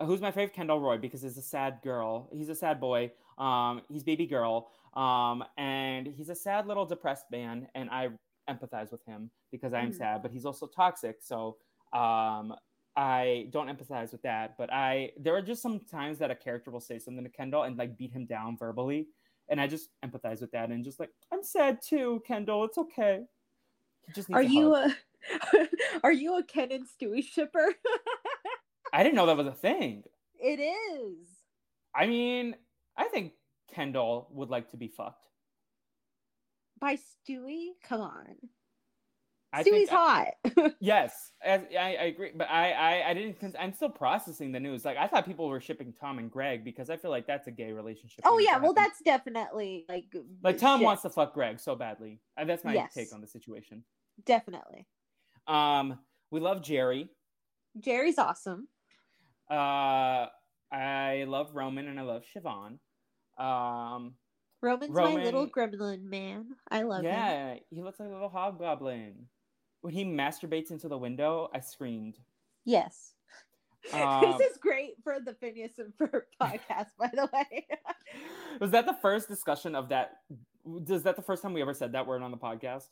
Uh, 0.00 0.06
who's 0.06 0.20
my 0.20 0.30
favorite 0.30 0.54
Kendall 0.54 0.80
Roy 0.80 0.98
because 0.98 1.22
he's 1.22 1.38
a 1.38 1.42
sad 1.42 1.80
girl. 1.82 2.28
He's 2.32 2.48
a 2.48 2.54
sad 2.54 2.80
boy. 2.80 3.12
Um, 3.38 3.82
he's 3.88 4.02
baby 4.02 4.26
girl. 4.26 4.70
Um, 4.94 5.44
and 5.56 6.06
he's 6.06 6.28
a 6.28 6.34
sad 6.34 6.66
little 6.66 6.86
depressed 6.86 7.26
man, 7.30 7.68
and 7.74 7.90
I 7.90 8.10
empathize 8.48 8.92
with 8.92 9.04
him 9.04 9.30
because 9.50 9.72
I 9.72 9.80
am 9.80 9.90
Mhm. 9.90 9.96
sad. 9.96 10.22
But 10.22 10.30
he's 10.30 10.44
also 10.44 10.66
toxic, 10.66 11.20
so 11.22 11.58
um, 11.92 12.54
I 12.96 13.48
don't 13.50 13.68
empathize 13.68 14.12
with 14.12 14.22
that. 14.22 14.56
But 14.56 14.72
I 14.72 15.12
there 15.16 15.34
are 15.36 15.42
just 15.42 15.62
some 15.62 15.80
times 15.84 16.18
that 16.18 16.30
a 16.30 16.36
character 16.36 16.70
will 16.70 16.80
say 16.80 16.98
something 16.98 17.24
to 17.24 17.30
Kendall 17.30 17.64
and 17.64 17.76
like 17.76 17.96
beat 17.96 18.12
him 18.12 18.26
down 18.26 18.56
verbally, 18.56 19.08
and 19.48 19.60
I 19.60 19.66
just 19.66 19.90
empathize 20.04 20.40
with 20.40 20.52
that 20.52 20.70
and 20.70 20.84
just 20.84 21.00
like 21.00 21.10
I'm 21.32 21.42
sad 21.42 21.80
too, 21.82 22.22
Kendall. 22.26 22.64
It's 22.64 22.78
okay. 22.78 23.26
He 24.06 24.12
just 24.12 24.30
Are 24.32 24.42
you 24.42 24.74
hug. 24.74 24.74
a 24.74 24.94
Are 26.04 26.12
you 26.12 26.36
a 26.38 26.44
Ken 26.44 26.70
and 26.72 26.86
Stewy 26.86 27.22
shipper? 27.24 27.74
I 28.94 29.02
didn't 29.02 29.16
know 29.16 29.26
that 29.26 29.36
was 29.36 29.46
a 29.48 29.52
thing. 29.52 30.04
it 30.40 30.60
is. 30.60 31.28
I 31.94 32.06
mean, 32.06 32.54
I 32.96 33.04
think 33.08 33.32
Kendall 33.72 34.28
would 34.30 34.50
like 34.50 34.70
to 34.70 34.76
be 34.76 34.88
fucked. 34.88 35.26
By 36.80 36.96
Stewy? 36.96 37.70
Come 37.88 38.00
on. 38.00 38.36
I 39.52 39.62
Stewy's 39.62 39.88
hot. 39.88 40.28
Yes, 40.80 41.30
I, 41.44 41.62
I 41.78 41.88
agree, 42.06 42.32
but 42.34 42.50
I, 42.50 42.72
I, 42.72 43.10
I 43.10 43.14
didn't. 43.14 43.54
I'm 43.58 43.72
still 43.72 43.88
processing 43.88 44.50
the 44.52 44.58
news. 44.58 44.84
Like 44.84 44.96
I 44.96 45.06
thought 45.06 45.24
people 45.26 45.48
were 45.48 45.60
shipping 45.60 45.92
Tom 45.92 46.18
and 46.18 46.30
Greg 46.30 46.64
because 46.64 46.90
I 46.90 46.96
feel 46.96 47.10
like 47.12 47.26
that's 47.26 47.46
a 47.46 47.52
gay 47.52 47.72
relationship. 47.72 48.24
oh 48.24 48.38
yeah, 48.38 48.58
well 48.58 48.72
that's 48.74 49.00
definitely 49.04 49.84
like 49.88 50.06
like 50.42 50.58
Tom 50.58 50.80
shit. 50.80 50.84
wants 50.84 51.02
to 51.02 51.10
fuck 51.10 51.34
Greg 51.34 51.60
so 51.60 51.76
badly. 51.76 52.20
Uh, 52.36 52.44
that's 52.44 52.64
my 52.64 52.74
Yes. 52.74 52.94
take 52.94 53.14
on 53.14 53.20
the 53.20 53.28
situation. 53.28 53.84
definitely. 54.24 54.86
Um, 55.46 55.98
we 56.32 56.40
love 56.40 56.60
Gerri. 56.62 57.08
Gerri's 57.78 58.18
awesome. 58.18 58.66
Uh, 59.54 60.26
I 60.72 61.24
love 61.28 61.54
Roman 61.54 61.86
and 61.88 62.00
I 62.00 62.02
love 62.02 62.22
Siobhan. 62.34 62.78
Um, 63.38 64.14
Roman's 64.60 64.90
my 64.90 65.14
little 65.14 65.46
gremlin 65.48 66.02
man. 66.02 66.46
I 66.70 66.82
love 66.82 67.00
him. 67.00 67.06
yeah, 67.06 67.56
he 67.70 67.82
looks 67.82 68.00
like 68.00 68.08
a 68.08 68.12
little 68.12 68.28
hobgoblin. 68.28 69.26
When 69.82 69.92
he 69.92 70.04
masturbates 70.04 70.70
into 70.70 70.88
the 70.88 70.98
window, 70.98 71.48
I 71.54 71.60
screamed. 71.60 72.18
Yes. 72.64 73.12
Um, 73.92 74.20
this 74.38 74.50
is 74.50 74.56
great 74.56 74.94
for 75.02 75.18
the 75.24 75.34
Phineas 75.34 75.78
and 75.78 75.92
Ferb 75.98 76.22
podcast, 76.42 76.88
by 76.98 77.10
the 77.12 77.28
way. 77.32 77.66
was 78.60 78.70
that 78.70 78.86
the 78.86 78.96
first 79.02 79.28
discussion 79.28 79.74
of 79.74 79.90
that? 79.90 80.18
Is 80.88 81.02
that 81.02 81.16
the 81.16 81.22
first 81.22 81.42
time 81.42 81.52
we 81.52 81.60
ever 81.60 81.74
said 81.74 81.92
that 81.92 82.06
word 82.06 82.22
on 82.22 82.30
the 82.30 82.38
podcast? 82.38 82.88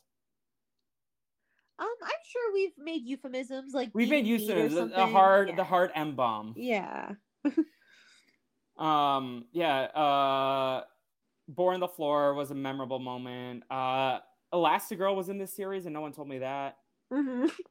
Um, 1.79 1.87
I'm 2.03 2.11
sure 2.29 2.53
we've 2.53 2.77
made 2.77 3.05
euphemisms 3.05 3.73
like 3.73 3.89
We've 3.93 4.09
made 4.09 4.25
of 4.29 4.91
the, 4.91 5.07
hard, 5.07 5.49
yeah. 5.49 5.55
the 5.55 5.63
hard 5.63 5.91
M 5.95 6.15
bomb. 6.15 6.53
Yeah. 6.57 7.11
Um, 8.77 9.45
yeah. 9.51 9.81
Uh, 9.81 10.83
Boar 11.47 11.73
on 11.73 11.79
the 11.79 11.87
floor 11.87 12.33
was 12.33 12.51
a 12.51 12.55
memorable 12.55 12.99
moment. 12.99 13.63
Uh, 13.69 14.19
Elastigirl 14.53 15.15
was 15.15 15.29
in 15.29 15.37
this 15.37 15.55
series, 15.55 15.85
and 15.85 15.93
no 15.93 16.01
one 16.01 16.11
told 16.13 16.27
me 16.27 16.39
that. 16.39 16.77
Mhm. 17.11 17.51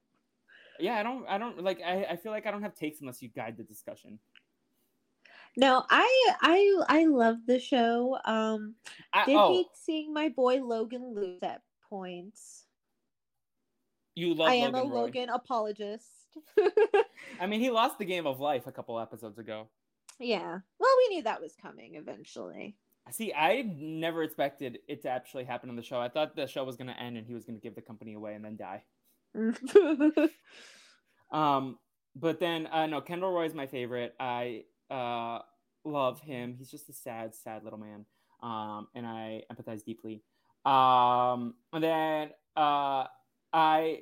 Yeah, 0.80 0.96
I 0.96 1.02
don't, 1.02 1.24
I 1.28 1.38
don't 1.38 1.62
like. 1.62 1.80
I, 1.84 2.04
I 2.10 2.16
feel 2.16 2.32
like 2.32 2.46
I 2.46 2.50
don't 2.50 2.62
have 2.62 2.74
takes 2.74 3.02
unless 3.02 3.22
you 3.22 3.28
guide 3.28 3.56
the 3.56 3.62
discussion. 3.62 4.18
No, 5.56 5.84
I 5.90 6.34
I 6.40 6.82
I 6.88 7.04
love 7.04 7.36
the 7.46 7.60
show. 7.60 8.18
Um, 8.24 8.74
I, 9.12 9.26
did 9.26 9.36
oh, 9.36 9.52
hate 9.52 9.66
seeing 9.74 10.12
my 10.12 10.30
boy 10.30 10.56
Logan 10.64 11.14
lose 11.14 11.42
at 11.42 11.60
points. 11.88 12.61
You 14.14 14.34
love 14.34 14.48
I 14.48 14.54
am 14.54 14.72
Logan 14.72 14.90
a 14.90 14.94
Roy. 14.94 15.00
Logan 15.00 15.28
apologist. 15.30 16.06
I 17.40 17.46
mean, 17.46 17.60
he 17.60 17.70
lost 17.70 17.98
the 17.98 18.04
game 18.04 18.26
of 18.26 18.40
life 18.40 18.66
a 18.66 18.72
couple 18.72 18.98
episodes 18.98 19.38
ago. 19.38 19.68
yeah. 20.18 20.58
Well, 20.78 20.90
we 20.98 21.14
knew 21.14 21.22
that 21.24 21.40
was 21.40 21.54
coming 21.60 21.94
eventually. 21.96 22.76
See, 23.10 23.32
I 23.34 23.62
never 23.76 24.22
expected 24.22 24.78
it 24.88 25.02
to 25.02 25.08
actually 25.10 25.44
happen 25.44 25.68
on 25.68 25.76
the 25.76 25.82
show. 25.82 26.00
I 26.00 26.08
thought 26.08 26.36
the 26.36 26.46
show 26.46 26.62
was 26.64 26.76
going 26.76 26.86
to 26.86 26.98
end 27.00 27.16
and 27.16 27.26
he 27.26 27.34
was 27.34 27.44
going 27.44 27.56
to 27.58 27.62
give 27.62 27.74
the 27.74 27.82
company 27.82 28.14
away 28.14 28.34
and 28.34 28.44
then 28.44 28.56
die. 28.56 28.84
Um, 31.32 31.78
but 32.14 32.40
then 32.40 32.66
uh, 32.66 32.86
no, 32.86 33.00
Kendall 33.00 33.32
Roy 33.32 33.46
is 33.46 33.54
my 33.54 33.66
favorite. 33.66 34.14
I 34.20 34.64
uh, 34.90 35.38
love 35.84 36.20
him. 36.20 36.54
He's 36.58 36.70
just 36.70 36.88
a 36.90 36.92
sad, 36.92 37.34
sad 37.34 37.64
little 37.64 37.78
man, 37.78 38.04
um, 38.42 38.88
and 38.94 39.06
I 39.06 39.42
empathize 39.50 39.82
deeply. 39.84 40.22
Um, 40.64 41.54
and 41.72 41.82
then 41.82 42.30
uh, 42.54 43.06
I 43.52 44.00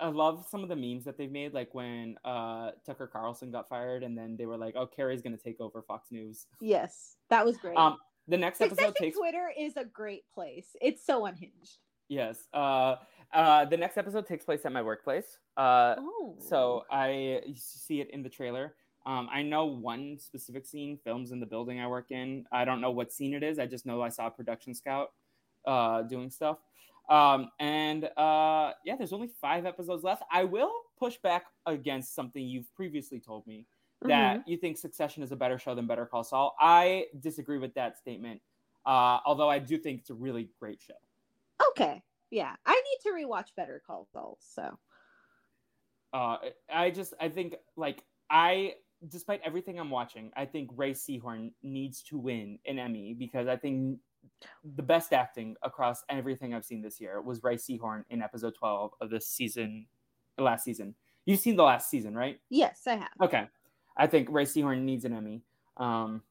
I 0.00 0.08
love 0.08 0.46
some 0.50 0.62
of 0.62 0.68
the 0.68 0.76
memes 0.76 1.04
that 1.04 1.16
they've 1.16 1.30
made, 1.30 1.54
like 1.54 1.74
when 1.74 2.16
uh, 2.24 2.72
Tucker 2.84 3.06
Carlson 3.06 3.50
got 3.52 3.68
fired, 3.68 4.02
and 4.02 4.16
then 4.18 4.36
they 4.36 4.46
were 4.46 4.56
like, 4.56 4.74
"Oh, 4.76 4.86
Carrie's 4.86 5.22
gonna 5.22 5.36
take 5.36 5.60
over 5.60 5.82
Fox 5.82 6.10
News." 6.10 6.46
yes, 6.60 7.16
that 7.30 7.44
was 7.44 7.56
great. 7.56 7.76
Um, 7.76 7.98
the 8.28 8.36
next 8.36 8.60
episode 8.60 8.94
takes 8.96 9.16
Twitter 9.16 9.50
is 9.58 9.76
a 9.76 9.84
great 9.84 10.24
place. 10.34 10.76
It's 10.80 11.04
so 11.04 11.26
unhinged. 11.26 11.78
yes. 12.08 12.48
Uh, 12.52 12.96
uh, 13.32 13.64
the 13.64 13.76
next 13.76 13.96
episode 13.96 14.26
takes 14.26 14.44
place 14.44 14.60
at 14.64 14.72
my 14.72 14.82
workplace. 14.82 15.38
Uh, 15.56 15.96
Oh. 15.98 16.36
So 16.38 16.84
I 16.90 17.42
see 17.56 18.00
it 18.00 18.10
in 18.10 18.22
the 18.22 18.28
trailer. 18.28 18.74
Um, 19.06 19.28
I 19.32 19.42
know 19.42 19.64
one 19.66 20.18
specific 20.18 20.66
scene 20.66 20.98
films 21.02 21.32
in 21.32 21.40
the 21.40 21.46
building 21.46 21.80
I 21.80 21.86
work 21.88 22.10
in. 22.10 22.44
I 22.52 22.64
don't 22.64 22.80
know 22.80 22.90
what 22.90 23.12
scene 23.12 23.34
it 23.34 23.42
is. 23.42 23.58
I 23.58 23.66
just 23.66 23.86
know 23.86 24.00
I 24.02 24.08
saw 24.10 24.26
a 24.28 24.30
production 24.30 24.74
scout 24.74 25.12
uh, 25.66 26.02
doing 26.02 26.30
stuff. 26.30 26.58
Um, 27.12 27.50
and 27.60 28.04
uh, 28.16 28.72
yeah, 28.84 28.96
there's 28.96 29.12
only 29.12 29.28
five 29.40 29.66
episodes 29.66 30.02
left. 30.02 30.22
I 30.32 30.44
will 30.44 30.72
push 30.98 31.16
back 31.22 31.44
against 31.66 32.14
something 32.14 32.42
you've 32.42 32.72
previously 32.74 33.20
told 33.20 33.46
me 33.46 33.66
that 34.02 34.38
Mm-hmm. 34.40 34.50
you 34.50 34.56
think 34.56 34.78
Succession 34.78 35.22
is 35.22 35.30
a 35.30 35.36
better 35.36 35.58
show 35.58 35.74
than 35.74 35.86
Better 35.86 36.06
Call 36.06 36.24
Saul. 36.24 36.56
I 36.58 37.06
disagree 37.20 37.58
with 37.58 37.74
that 37.74 37.98
statement. 37.98 38.40
Uh, 38.86 39.18
although 39.26 39.50
I 39.50 39.58
do 39.58 39.78
think 39.78 40.00
it's 40.00 40.10
a 40.10 40.14
really 40.14 40.48
great 40.58 40.80
show. 40.80 40.94
Okay. 41.70 42.02
Yeah, 42.30 42.54
I 42.66 42.72
need 42.72 42.98
to 43.10 43.10
rewatch 43.26 43.48
Better 43.56 43.82
Call 43.86 44.08
Saul. 44.12 44.38
So 44.40 44.78
Uh, 46.12 46.36
I 46.72 46.90
just 46.90 47.14
I 47.20 47.28
think 47.28 47.56
like 47.76 48.02
I 48.30 48.74
despite 49.08 49.40
everything 49.44 49.78
I'm 49.78 49.90
watching, 49.90 50.30
I 50.36 50.46
think 50.46 50.70
Rhea 50.76 50.94
Seehorn 50.94 51.52
needs 51.62 52.02
to 52.04 52.16
win 52.18 52.58
an 52.66 52.78
Emmy 52.78 53.14
because 53.14 53.48
I 53.48 53.56
think 53.56 53.98
the 54.76 54.82
best 54.82 55.12
acting 55.12 55.56
across 55.62 56.02
everything 56.08 56.54
I've 56.54 56.64
seen 56.64 56.82
this 56.82 57.00
year 57.00 57.20
was 57.20 57.42
Rhea 57.42 57.56
Seehorn 57.56 58.04
in 58.10 58.22
episode 58.22 58.54
12 58.58 58.92
of 59.00 59.10
this 59.10 59.26
season, 59.26 59.86
last 60.38 60.64
season. 60.64 60.94
You've 61.24 61.40
seen 61.40 61.56
the 61.56 61.62
last 61.62 61.88
season, 61.88 62.14
right? 62.14 62.40
yes, 62.50 62.82
I 62.86 62.94
have. 62.96 63.08
Okay. 63.22 63.46
I 63.96 64.06
think 64.06 64.28
Rhea 64.30 64.46
Seehorn 64.46 64.82
needs 64.82 65.04
an 65.04 65.12
Emmy. 65.12 65.42
Um, 65.76 66.22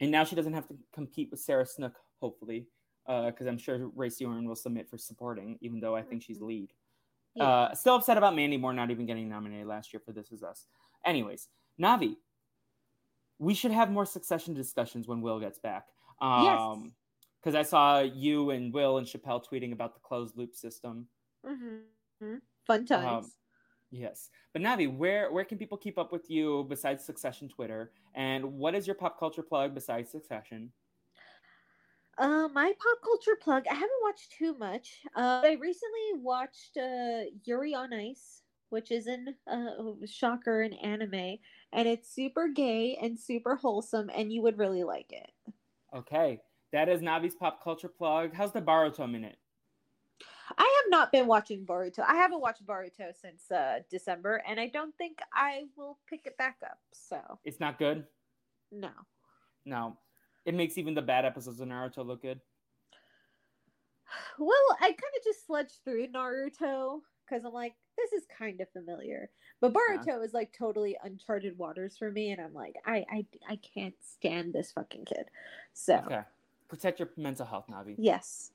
and 0.00 0.10
now 0.10 0.24
she 0.24 0.36
doesn't 0.36 0.52
have 0.52 0.66
to 0.68 0.76
compete 0.92 1.30
with 1.30 1.40
Sarah 1.40 1.66
Snook, 1.66 1.94
hopefully, 2.20 2.66
because 3.06 3.46
I'm 3.46 3.58
sure 3.58 3.90
Rhea 3.94 4.10
Seehorn 4.10 4.46
will 4.46 4.56
submit 4.56 4.88
for 4.88 4.98
supporting, 4.98 5.58
even 5.60 5.80
though 5.80 5.94
I 5.94 6.02
think 6.02 6.22
she's 6.22 6.40
lead. 6.40 6.72
Yeah. 7.34 7.44
Uh, 7.44 7.74
still 7.74 7.94
upset 7.94 8.16
about 8.16 8.34
Mandy 8.34 8.56
Moore 8.56 8.72
not 8.72 8.90
even 8.90 9.06
getting 9.06 9.28
nominated 9.28 9.66
last 9.66 9.92
year 9.92 10.00
for 10.04 10.12
This 10.12 10.32
Is 10.32 10.42
Us. 10.42 10.66
Anyways, 11.04 11.48
Navi, 11.80 12.16
we 13.38 13.54
should 13.54 13.70
have 13.70 13.90
more 13.90 14.06
succession 14.06 14.54
discussions 14.54 15.06
when 15.06 15.20
Will 15.20 15.38
gets 15.38 15.58
back. 15.58 15.86
Yes. 16.20 16.78
Um, 17.44 17.52
because 17.52 17.54
I 17.54 17.62
saw 17.62 18.00
you 18.00 18.50
and 18.50 18.72
Will 18.72 18.98
and 18.98 19.06
Chappelle 19.06 19.44
tweeting 19.44 19.72
about 19.72 19.94
the 19.94 20.00
closed 20.00 20.36
loop 20.36 20.54
system. 20.54 21.08
hmm 21.44 22.38
Fun 22.66 22.84
times. 22.86 23.30
Um, 23.30 23.32
Yes, 23.92 24.30
but 24.52 24.62
Navi, 24.62 24.86
where 24.92 25.32
where 25.32 25.44
can 25.44 25.58
people 25.58 25.78
keep 25.78 25.98
up 25.98 26.12
with 26.12 26.30
you 26.30 26.64
besides 26.68 27.04
Succession 27.04 27.48
Twitter? 27.48 27.92
And 28.14 28.54
what 28.54 28.74
is 28.74 28.86
your 28.86 28.96
pop 28.96 29.18
culture 29.18 29.42
plug 29.42 29.74
besides 29.74 30.10
Succession? 30.10 30.72
Uh, 32.16 32.48
my 32.48 32.72
pop 32.78 32.98
culture 33.02 33.36
plug. 33.36 33.66
I 33.70 33.74
haven't 33.74 34.02
watched 34.02 34.32
too 34.32 34.54
much. 34.54 35.02
Uh, 35.14 35.42
I 35.44 35.52
recently 35.52 36.14
watched 36.14 36.76
uh, 36.76 37.24
Yuri 37.44 37.74
on 37.74 37.92
Ice, 37.92 38.42
which 38.70 38.90
is 38.90 39.06
an 39.06 39.36
uh, 39.46 39.94
shocker 40.04 40.62
an 40.62 40.72
anime, 40.74 41.38
and 41.72 41.88
it's 41.88 42.10
super 42.10 42.48
gay 42.48 42.96
and 42.96 43.18
super 43.18 43.56
wholesome, 43.56 44.10
and 44.12 44.32
you 44.32 44.42
would 44.42 44.58
really 44.58 44.82
like 44.82 45.12
it. 45.12 45.30
Okay, 45.92 46.40
that 46.72 46.88
is 46.88 47.00
Navi's 47.00 47.34
pop 47.34 47.62
culture 47.62 47.88
plug. 47.88 48.34
How's 48.34 48.52
the 48.52 48.62
Boruto 48.62 49.10
minute? 49.10 49.36
I 50.56 50.62
have 50.82 50.90
not 50.90 51.12
been 51.12 51.26
watching 51.26 51.66
Boruto. 51.66 52.00
I 52.06 52.16
haven't 52.16 52.40
watched 52.40 52.64
Boruto 52.66 53.14
since 53.20 53.50
uh, 53.50 53.80
December, 53.90 54.42
and 54.48 54.58
I 54.58 54.68
don't 54.68 54.96
think 54.96 55.18
I 55.34 55.64
will 55.76 55.98
pick 56.08 56.26
it 56.26 56.38
back 56.38 56.56
up. 56.64 56.78
So 56.92 57.20
It's 57.44 57.60
not 57.60 57.78
good. 57.78 58.04
no. 58.70 58.90
No, 59.64 59.98
it 60.46 60.54
makes 60.54 60.78
even 60.78 60.94
the 60.94 61.02
bad 61.02 61.26
episodes 61.26 61.60
of 61.60 61.68
Naruto 61.68 62.06
look 62.06 62.22
good. 62.22 62.40
Well, 64.38 64.76
I 64.80 64.86
kind 64.86 64.94
of 64.94 65.24
just 65.24 65.46
sludged 65.46 65.82
through 65.84 66.08
Naruto 66.08 67.00
because 67.28 67.44
I'm 67.44 67.52
like, 67.52 67.74
this 67.98 68.12
is 68.12 68.26
kind 68.38 68.58
of 68.62 68.70
familiar. 68.70 69.28
But 69.60 69.74
Boruto 69.74 70.24
is 70.24 70.32
like 70.32 70.56
totally 70.56 70.96
uncharted 71.02 71.58
waters 71.58 71.98
for 71.98 72.10
me, 72.10 72.30
and 72.30 72.40
I'm 72.40 72.54
like, 72.54 72.76
I 72.86 73.04
I, 73.10 73.26
I 73.46 73.56
can't 73.56 73.94
stand 74.00 74.54
this 74.54 74.72
fucking 74.72 75.04
kid. 75.04 75.26
So 75.74 75.96
Okay, 75.96 76.20
protect 76.68 76.98
your 77.00 77.08
mental 77.16 77.46
health, 77.46 77.66
Navi. 77.70 77.94
yes, 77.98 78.52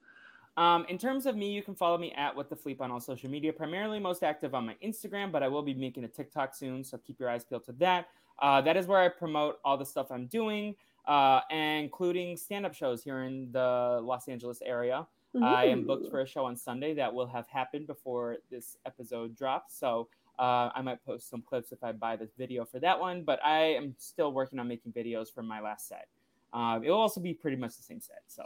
Um, 0.56 0.86
in 0.88 0.98
terms 1.00 1.26
of 1.26 1.36
me, 1.36 1.52
you 1.52 1.64
can 1.64 1.74
follow 1.74 1.98
me 1.98 2.12
at 2.12 2.36
What 2.36 2.48
the 2.50 2.56
Fleep 2.56 2.80
on 2.80 2.92
all 2.92 3.00
social 3.00 3.30
media. 3.30 3.52
Primarily 3.52 4.00
most 4.00 4.22
active 4.24 4.54
on 4.54 4.66
my 4.68 4.76
Instagram, 4.84 5.32
but 5.32 5.42
I 5.42 5.48
will 5.48 5.64
be 5.64 5.74
making 5.74 6.04
a 6.04 6.08
TikTok 6.08 6.54
soon, 6.54 6.84
so 6.84 6.98
keep 7.00 7.20
your 7.20 7.30
eyes 7.30 7.44
peeled 7.44 7.66
to 7.66 7.72
that. 7.74 8.08
Uh, 8.40 8.62
that 8.62 8.78
is 8.78 8.86
where 8.86 9.00
I 9.00 9.10
promote 9.10 9.60
all 9.66 9.78
the 9.78 9.86
stuff 9.86 10.12
I'm 10.12 10.28
doing, 10.28 10.76
uh, 11.08 11.42
including 11.50 12.38
stand-up 12.38 12.74
shows 12.76 13.04
here 13.04 13.24
in 13.24 13.52
the 13.52 14.00
Los 14.04 14.28
Angeles 14.28 14.62
area. 14.64 15.08
I 15.42 15.66
am 15.66 15.86
booked 15.88 16.12
for 16.12 16.22
a 16.22 16.28
show 16.28 16.46
on 16.46 16.56
Sunday 16.56 16.94
that 16.94 17.12
will 17.12 17.26
have 17.26 17.48
happened 17.48 17.88
before 17.88 18.38
this 18.52 18.78
episode 18.86 19.36
drops. 19.36 19.76
So 19.76 20.08
uh, 20.38 20.70
I 20.76 20.82
might 20.84 21.04
post 21.04 21.28
some 21.28 21.42
clips 21.42 21.72
if 21.72 21.84
I 21.84 21.92
buy 21.92 22.16
this 22.16 22.30
video 22.38 22.66
for 22.66 22.78
that 22.82 23.00
one. 23.00 23.24
But 23.24 23.44
I 23.44 23.74
am 23.74 23.96
still 23.98 24.32
working 24.32 24.60
on 24.60 24.68
making 24.68 24.92
videos 24.94 25.34
for 25.34 25.42
my 25.42 25.60
last 25.60 25.88
set. 25.88 26.08
Um, 26.54 26.84
it 26.84 26.90
will 26.90 26.98
also 27.00 27.20
be 27.20 27.34
pretty 27.34 27.58
much 27.58 27.76
the 27.76 27.84
same 27.84 28.00
set. 28.00 28.22
So 28.28 28.46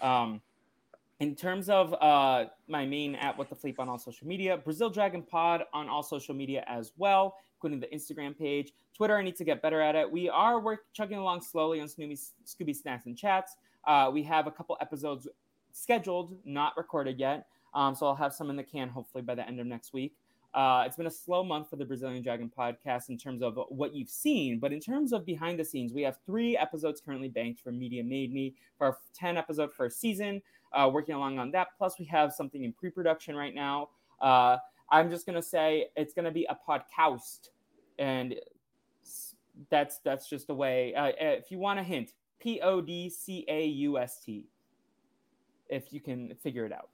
um, 0.00 0.40
in 1.20 1.34
terms 1.34 1.68
of 1.68 1.94
uh, 1.94 2.46
my 2.68 2.84
main 2.84 3.14
at 3.14 3.36
What 3.38 3.48
the 3.48 3.54
Fleep 3.54 3.78
on 3.78 3.88
all 3.88 3.98
social 3.98 4.26
media, 4.26 4.56
Brazil 4.56 4.90
Dragon 4.90 5.22
Pod 5.22 5.64
on 5.72 5.88
all 5.88 6.02
social 6.02 6.34
media 6.34 6.64
as 6.66 6.92
well, 6.96 7.36
including 7.56 7.80
the 7.80 7.86
Instagram 7.86 8.36
page. 8.36 8.72
Twitter, 8.96 9.16
I 9.16 9.22
need 9.22 9.36
to 9.36 9.44
get 9.44 9.62
better 9.62 9.80
at 9.80 9.94
it. 9.94 10.10
We 10.10 10.28
are 10.28 10.60
work 10.60 10.80
chugging 10.92 11.18
along 11.18 11.42
slowly 11.42 11.80
on 11.80 11.86
Scooby, 11.86 12.20
Scooby 12.44 12.74
Snacks 12.74 13.06
and 13.06 13.16
Chats. 13.16 13.56
Uh, 13.86 14.10
we 14.12 14.22
have 14.24 14.46
a 14.46 14.50
couple 14.50 14.76
episodes 14.80 15.28
scheduled, 15.72 16.36
not 16.44 16.76
recorded 16.76 17.18
yet. 17.18 17.46
Um, 17.74 17.94
so 17.94 18.06
I'll 18.06 18.14
have 18.14 18.32
some 18.32 18.50
in 18.50 18.56
the 18.56 18.62
can 18.62 18.88
hopefully 18.88 19.22
by 19.22 19.34
the 19.34 19.46
end 19.46 19.60
of 19.60 19.66
next 19.66 19.92
week. 19.92 20.14
Uh, 20.54 20.84
it's 20.86 20.96
been 20.96 21.06
a 21.06 21.10
slow 21.10 21.42
month 21.42 21.68
for 21.68 21.76
the 21.76 21.84
Brazilian 21.84 22.22
Dragon 22.22 22.50
podcast 22.56 23.08
in 23.08 23.18
terms 23.18 23.42
of 23.42 23.58
what 23.68 23.94
you've 23.94 24.08
seen, 24.08 24.58
but 24.58 24.72
in 24.72 24.80
terms 24.80 25.12
of 25.12 25.26
behind 25.26 25.58
the 25.58 25.64
scenes, 25.64 25.92
we 25.92 26.02
have 26.02 26.18
three 26.24 26.56
episodes 26.56 27.00
currently 27.00 27.28
banked 27.28 27.60
for 27.60 27.72
Media 27.72 28.04
Made 28.04 28.32
Me 28.32 28.54
for 28.78 28.86
our 28.86 28.98
10 29.14 29.36
episode 29.36 29.72
first 29.72 30.00
season. 30.00 30.40
Uh, 30.72 30.90
working 30.92 31.14
along 31.14 31.38
on 31.38 31.52
that. 31.52 31.68
Plus, 31.78 31.98
we 32.00 32.04
have 32.04 32.32
something 32.32 32.64
in 32.64 32.72
pre 32.72 32.90
production 32.90 33.36
right 33.36 33.54
now. 33.54 33.90
Uh, 34.20 34.56
I'm 34.90 35.08
just 35.08 35.24
going 35.24 35.36
to 35.36 35.42
say 35.42 35.86
it's 35.96 36.14
going 36.14 36.24
to 36.24 36.32
be 36.32 36.46
a 36.50 36.58
podcast. 36.68 37.50
And 38.00 38.34
that's 39.70 39.98
that's 39.98 40.28
just 40.28 40.50
a 40.50 40.54
way. 40.54 40.94
Uh, 40.94 41.12
if 41.16 41.52
you 41.52 41.58
want 41.60 41.78
a 41.78 41.82
hint, 41.84 42.14
P 42.40 42.60
O 42.60 42.80
D 42.80 43.08
C 43.08 43.44
A 43.48 43.66
U 43.66 43.98
S 43.98 44.18
T 44.24 44.48
if 45.68 45.92
you 45.92 46.00
can 46.00 46.34
figure 46.42 46.66
it 46.66 46.72
out. 46.72 46.90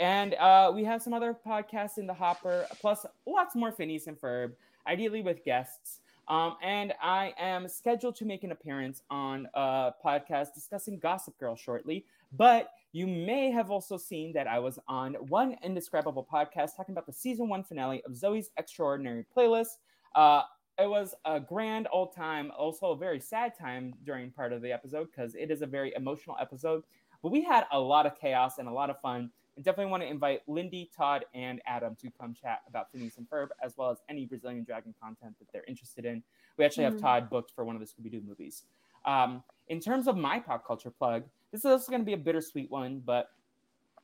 Uh, 0.00 0.02
and 0.02 0.34
uh, 0.34 0.72
we 0.74 0.84
have 0.84 1.02
some 1.02 1.12
other 1.12 1.36
podcasts 1.46 1.98
in 1.98 2.06
the 2.06 2.14
hopper, 2.14 2.66
plus 2.80 3.04
lots 3.26 3.54
more 3.54 3.72
Phineas 3.72 4.06
and 4.06 4.20
Ferb, 4.20 4.52
ideally 4.86 5.22
with 5.22 5.44
guests. 5.44 6.00
Um, 6.28 6.56
and 6.62 6.94
I 7.02 7.34
am 7.38 7.68
scheduled 7.68 8.14
to 8.16 8.24
make 8.24 8.44
an 8.44 8.52
appearance 8.52 9.02
on 9.10 9.48
a 9.54 9.92
podcast 10.04 10.54
discussing 10.54 10.98
Gossip 10.98 11.36
Girl 11.38 11.56
shortly. 11.56 12.06
But 12.32 12.70
you 12.92 13.06
may 13.06 13.50
have 13.50 13.70
also 13.70 13.96
seen 13.96 14.32
that 14.34 14.46
I 14.46 14.58
was 14.60 14.78
on 14.86 15.14
one 15.14 15.56
indescribable 15.62 16.26
podcast 16.32 16.76
talking 16.76 16.92
about 16.92 17.06
the 17.06 17.12
season 17.12 17.48
one 17.48 17.64
finale 17.64 18.02
of 18.04 18.12
Zoey's 18.12 18.50
Extraordinary 18.56 19.26
Playlist. 19.36 19.78
Uh, 20.14 20.42
it 20.78 20.88
was 20.88 21.14
a 21.24 21.40
grand 21.40 21.88
old 21.92 22.14
time, 22.14 22.52
also 22.56 22.92
a 22.92 22.96
very 22.96 23.20
sad 23.20 23.58
time 23.58 23.94
during 24.04 24.30
part 24.30 24.52
of 24.52 24.62
the 24.62 24.72
episode 24.72 25.08
because 25.10 25.34
it 25.34 25.50
is 25.50 25.62
a 25.62 25.66
very 25.66 25.92
emotional 25.96 26.36
episode. 26.40 26.84
But 27.22 27.32
we 27.32 27.42
had 27.42 27.64
a 27.72 27.78
lot 27.78 28.06
of 28.06 28.18
chaos 28.18 28.58
and 28.58 28.68
a 28.68 28.72
lot 28.72 28.88
of 28.88 29.00
fun. 29.00 29.30
I 29.58 29.62
definitely 29.62 29.90
want 29.90 30.02
to 30.02 30.08
invite 30.08 30.42
Lindy, 30.48 30.90
Todd, 30.96 31.24
and 31.34 31.60
Adam 31.66 31.96
to 31.96 32.10
come 32.10 32.34
chat 32.34 32.60
about 32.68 32.90
Phineas 32.92 33.18
and 33.18 33.28
Ferb, 33.28 33.48
as 33.62 33.76
well 33.76 33.90
as 33.90 33.98
any 34.08 34.24
Brazilian 34.26 34.64
Dragon 34.64 34.94
content 35.02 35.34
that 35.38 35.48
they're 35.52 35.64
interested 35.68 36.04
in. 36.04 36.22
We 36.56 36.64
actually 36.64 36.84
have 36.84 36.94
Mhm. 36.94 37.00
Todd 37.00 37.30
booked 37.30 37.50
for 37.50 37.64
one 37.64 37.76
of 37.76 37.80
the 37.80 37.86
Scooby 37.86 38.10
Doo 38.10 38.20
movies. 38.22 38.64
Um, 39.04 39.42
in 39.68 39.80
terms 39.80 40.06
of 40.08 40.16
my 40.16 40.40
pop 40.40 40.66
culture 40.66 40.90
plug, 40.90 41.24
this 41.50 41.60
is 41.60 41.66
also 41.66 41.90
going 41.90 42.02
to 42.02 42.06
be 42.06 42.12
a 42.12 42.18
bittersweet 42.18 42.70
one, 42.70 43.00
but 43.00 43.30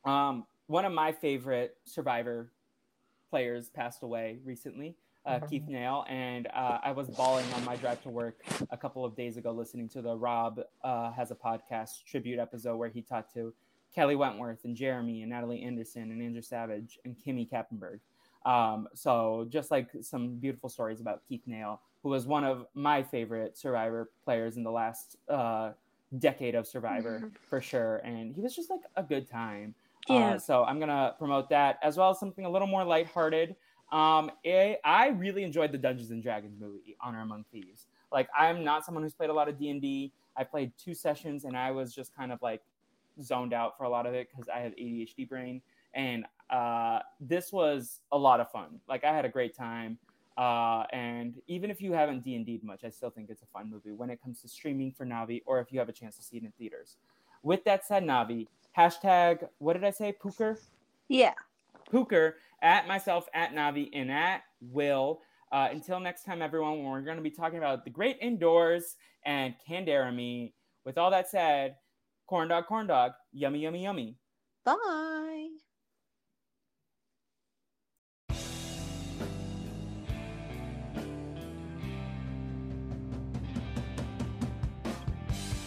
um, 0.05 0.45
one 0.67 0.85
of 0.85 0.91
my 0.93 1.11
favorite 1.11 1.77
Survivor 1.83 2.51
players 3.29 3.69
passed 3.69 4.03
away 4.03 4.39
recently, 4.43 4.95
uh, 5.25 5.39
Keith 5.39 5.67
Nale, 5.67 6.05
and 6.07 6.47
uh, 6.47 6.79
I 6.83 6.91
was 6.93 7.09
bawling 7.09 7.45
on 7.53 7.65
my 7.65 7.75
drive 7.75 8.01
to 8.03 8.09
work 8.09 8.41
a 8.69 8.77
couple 8.77 9.03
of 9.03 9.15
days 9.15 9.37
ago 9.37 9.51
listening 9.51 9.89
to 9.89 10.01
the 10.01 10.15
Rob 10.15 10.61
uh, 10.83 11.11
has 11.11 11.31
a 11.31 11.35
podcast 11.35 12.03
tribute 12.05 12.39
episode 12.39 12.77
where 12.77 12.89
he 12.89 13.01
talked 13.01 13.33
to 13.33 13.53
Kelly 13.93 14.15
Wentworth 14.15 14.63
and 14.63 14.75
Jeremy 14.75 15.21
and 15.21 15.31
Natalie 15.31 15.63
Anderson 15.63 16.03
and 16.11 16.21
Andrew 16.21 16.41
Savage 16.41 16.99
and 17.05 17.15
Kimmi 17.17 17.49
Kappenberg. 17.49 17.99
Um, 18.45 18.87
so 18.93 19.45
just 19.49 19.71
like 19.71 19.89
some 20.01 20.35
beautiful 20.35 20.69
stories 20.69 21.01
about 21.01 21.21
Keith 21.27 21.41
Nale, 21.45 21.81
who 22.03 22.09
was 22.09 22.25
one 22.25 22.43
of 22.43 22.65
my 22.73 23.03
favorite 23.03 23.57
Survivor 23.57 24.09
players 24.23 24.55
in 24.57 24.63
the 24.63 24.71
last 24.71 25.17
uh, 25.27 25.71
decade 26.19 26.55
of 26.55 26.65
Survivor 26.67 27.31
for 27.49 27.59
sure, 27.59 27.97
and 27.97 28.33
he 28.33 28.41
was 28.41 28.55
just 28.55 28.69
like 28.69 28.81
a 28.95 29.03
good 29.03 29.29
time. 29.29 29.75
Yeah. 30.07 30.15
Uh, 30.15 30.39
so 30.39 30.63
I'm 30.63 30.79
gonna 30.79 31.15
promote 31.19 31.49
that 31.49 31.79
as 31.83 31.97
well 31.97 32.11
as 32.11 32.19
something 32.19 32.45
a 32.45 32.49
little 32.49 32.67
more 32.67 32.85
lighthearted. 32.85 33.55
Um, 33.91 34.31
it, 34.43 34.79
I 34.85 35.09
really 35.09 35.43
enjoyed 35.43 35.71
the 35.71 35.77
Dungeons 35.77 36.11
and 36.11 36.23
Dragons 36.23 36.59
movie, 36.59 36.95
Honor 37.01 37.21
Among 37.21 37.45
Thieves. 37.51 37.87
Like, 38.11 38.29
I'm 38.37 38.63
not 38.63 38.85
someone 38.85 39.03
who's 39.03 39.13
played 39.13 39.29
a 39.29 39.33
lot 39.33 39.49
of 39.49 39.57
D 39.57 39.69
and. 39.69 40.11
I 40.39 40.43
played 40.43 40.71
two 40.77 40.93
sessions, 40.93 41.45
and 41.45 41.57
I 41.57 41.71
was 41.71 41.93
just 41.93 42.15
kind 42.15 42.31
of 42.31 42.41
like 42.41 42.61
zoned 43.21 43.53
out 43.53 43.77
for 43.77 43.83
a 43.83 43.89
lot 43.89 44.05
of 44.05 44.13
it 44.13 44.29
because 44.29 44.49
I 44.49 44.59
have 44.59 44.73
ADHD 44.73 45.27
brain. 45.27 45.61
And 45.93 46.25
uh, 46.49 46.99
this 47.19 47.51
was 47.51 48.01
a 48.11 48.17
lot 48.17 48.39
of 48.39 48.51
fun. 48.51 48.79
Like, 48.87 49.03
I 49.03 49.13
had 49.13 49.25
a 49.25 49.29
great 49.29 49.55
time. 49.55 49.97
Uh, 50.37 50.83
and 50.93 51.41
even 51.47 51.71
if 51.71 51.81
you 51.81 51.93
haven't 51.93 52.23
D 52.23 52.35
and 52.35 52.45
D 52.45 52.59
much, 52.63 52.83
I 52.83 52.89
still 52.89 53.09
think 53.09 53.29
it's 53.29 53.41
a 53.41 53.47
fun 53.47 53.71
movie 53.71 53.91
when 53.91 54.11
it 54.11 54.21
comes 54.21 54.41
to 54.41 54.47
streaming 54.47 54.91
for 54.91 55.05
Navi, 55.05 55.41
or 55.47 55.59
if 55.59 55.71
you 55.71 55.79
have 55.79 55.89
a 55.89 55.93
chance 55.93 56.15
to 56.17 56.21
see 56.21 56.37
it 56.37 56.43
in 56.43 56.51
theaters. 56.59 56.97
With 57.41 57.63
that 57.63 57.85
said, 57.85 58.03
Navi 58.03 58.47
hashtag 58.77 59.47
what 59.57 59.73
did 59.73 59.83
I 59.83 59.89
say? 59.91 60.11
Pooker. 60.11 60.59
yeah. 61.09 61.33
Pooker 61.91 62.33
at 62.61 62.87
myself 62.87 63.27
at 63.33 63.53
Navi 63.53 63.89
and 63.93 64.11
at 64.11 64.43
Will. 64.61 65.21
Uh, 65.51 65.69
until 65.71 65.99
next 65.99 66.25
time, 66.25 66.41
everyone, 66.41 66.79
when 66.79 66.91
we're 66.91 67.01
going 67.01 67.17
to 67.17 67.23
be 67.23 67.31
talking 67.31 67.57
about 67.57 67.85
the 67.85 67.89
great 67.89 68.17
indoors 68.21 68.97
and 69.25 69.55
Canderemy. 69.67 70.51
With 70.83 70.97
all 70.97 71.09
that 71.11 71.29
said, 71.29 71.75
corn 72.27 72.49
dog, 72.49 72.65
corn 72.67 72.87
dog, 72.87 73.13
yummy, 73.31 73.59
yummy, 73.59 73.83
yummy. 73.83 74.17
Bye. 74.65 75.47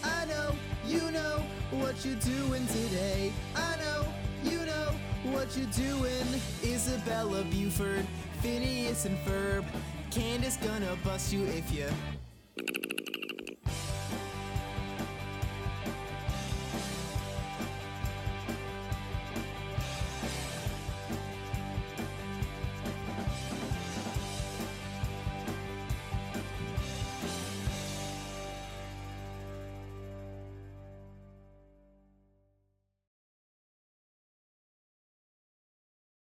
I 0.05 0.25
know 0.27 0.53
you 0.87 1.11
know 1.11 1.43
what 1.71 2.05
you're 2.05 2.15
doing 2.17 2.67
today. 2.67 3.33
I 3.57 3.77
know 3.77 4.05
you 4.45 4.59
know 4.67 4.93
what 5.33 5.57
you're 5.57 5.67
doing. 5.67 6.27
Isabella 6.63 7.43
Buford, 7.45 8.07
Phineas 8.43 9.07
and 9.07 9.17
Ferb. 9.19 9.65
Candace 10.11 10.57
gonna 10.59 10.97
bust 11.05 11.33
you 11.33 11.45
if 11.45 11.73
you. 11.73 13.00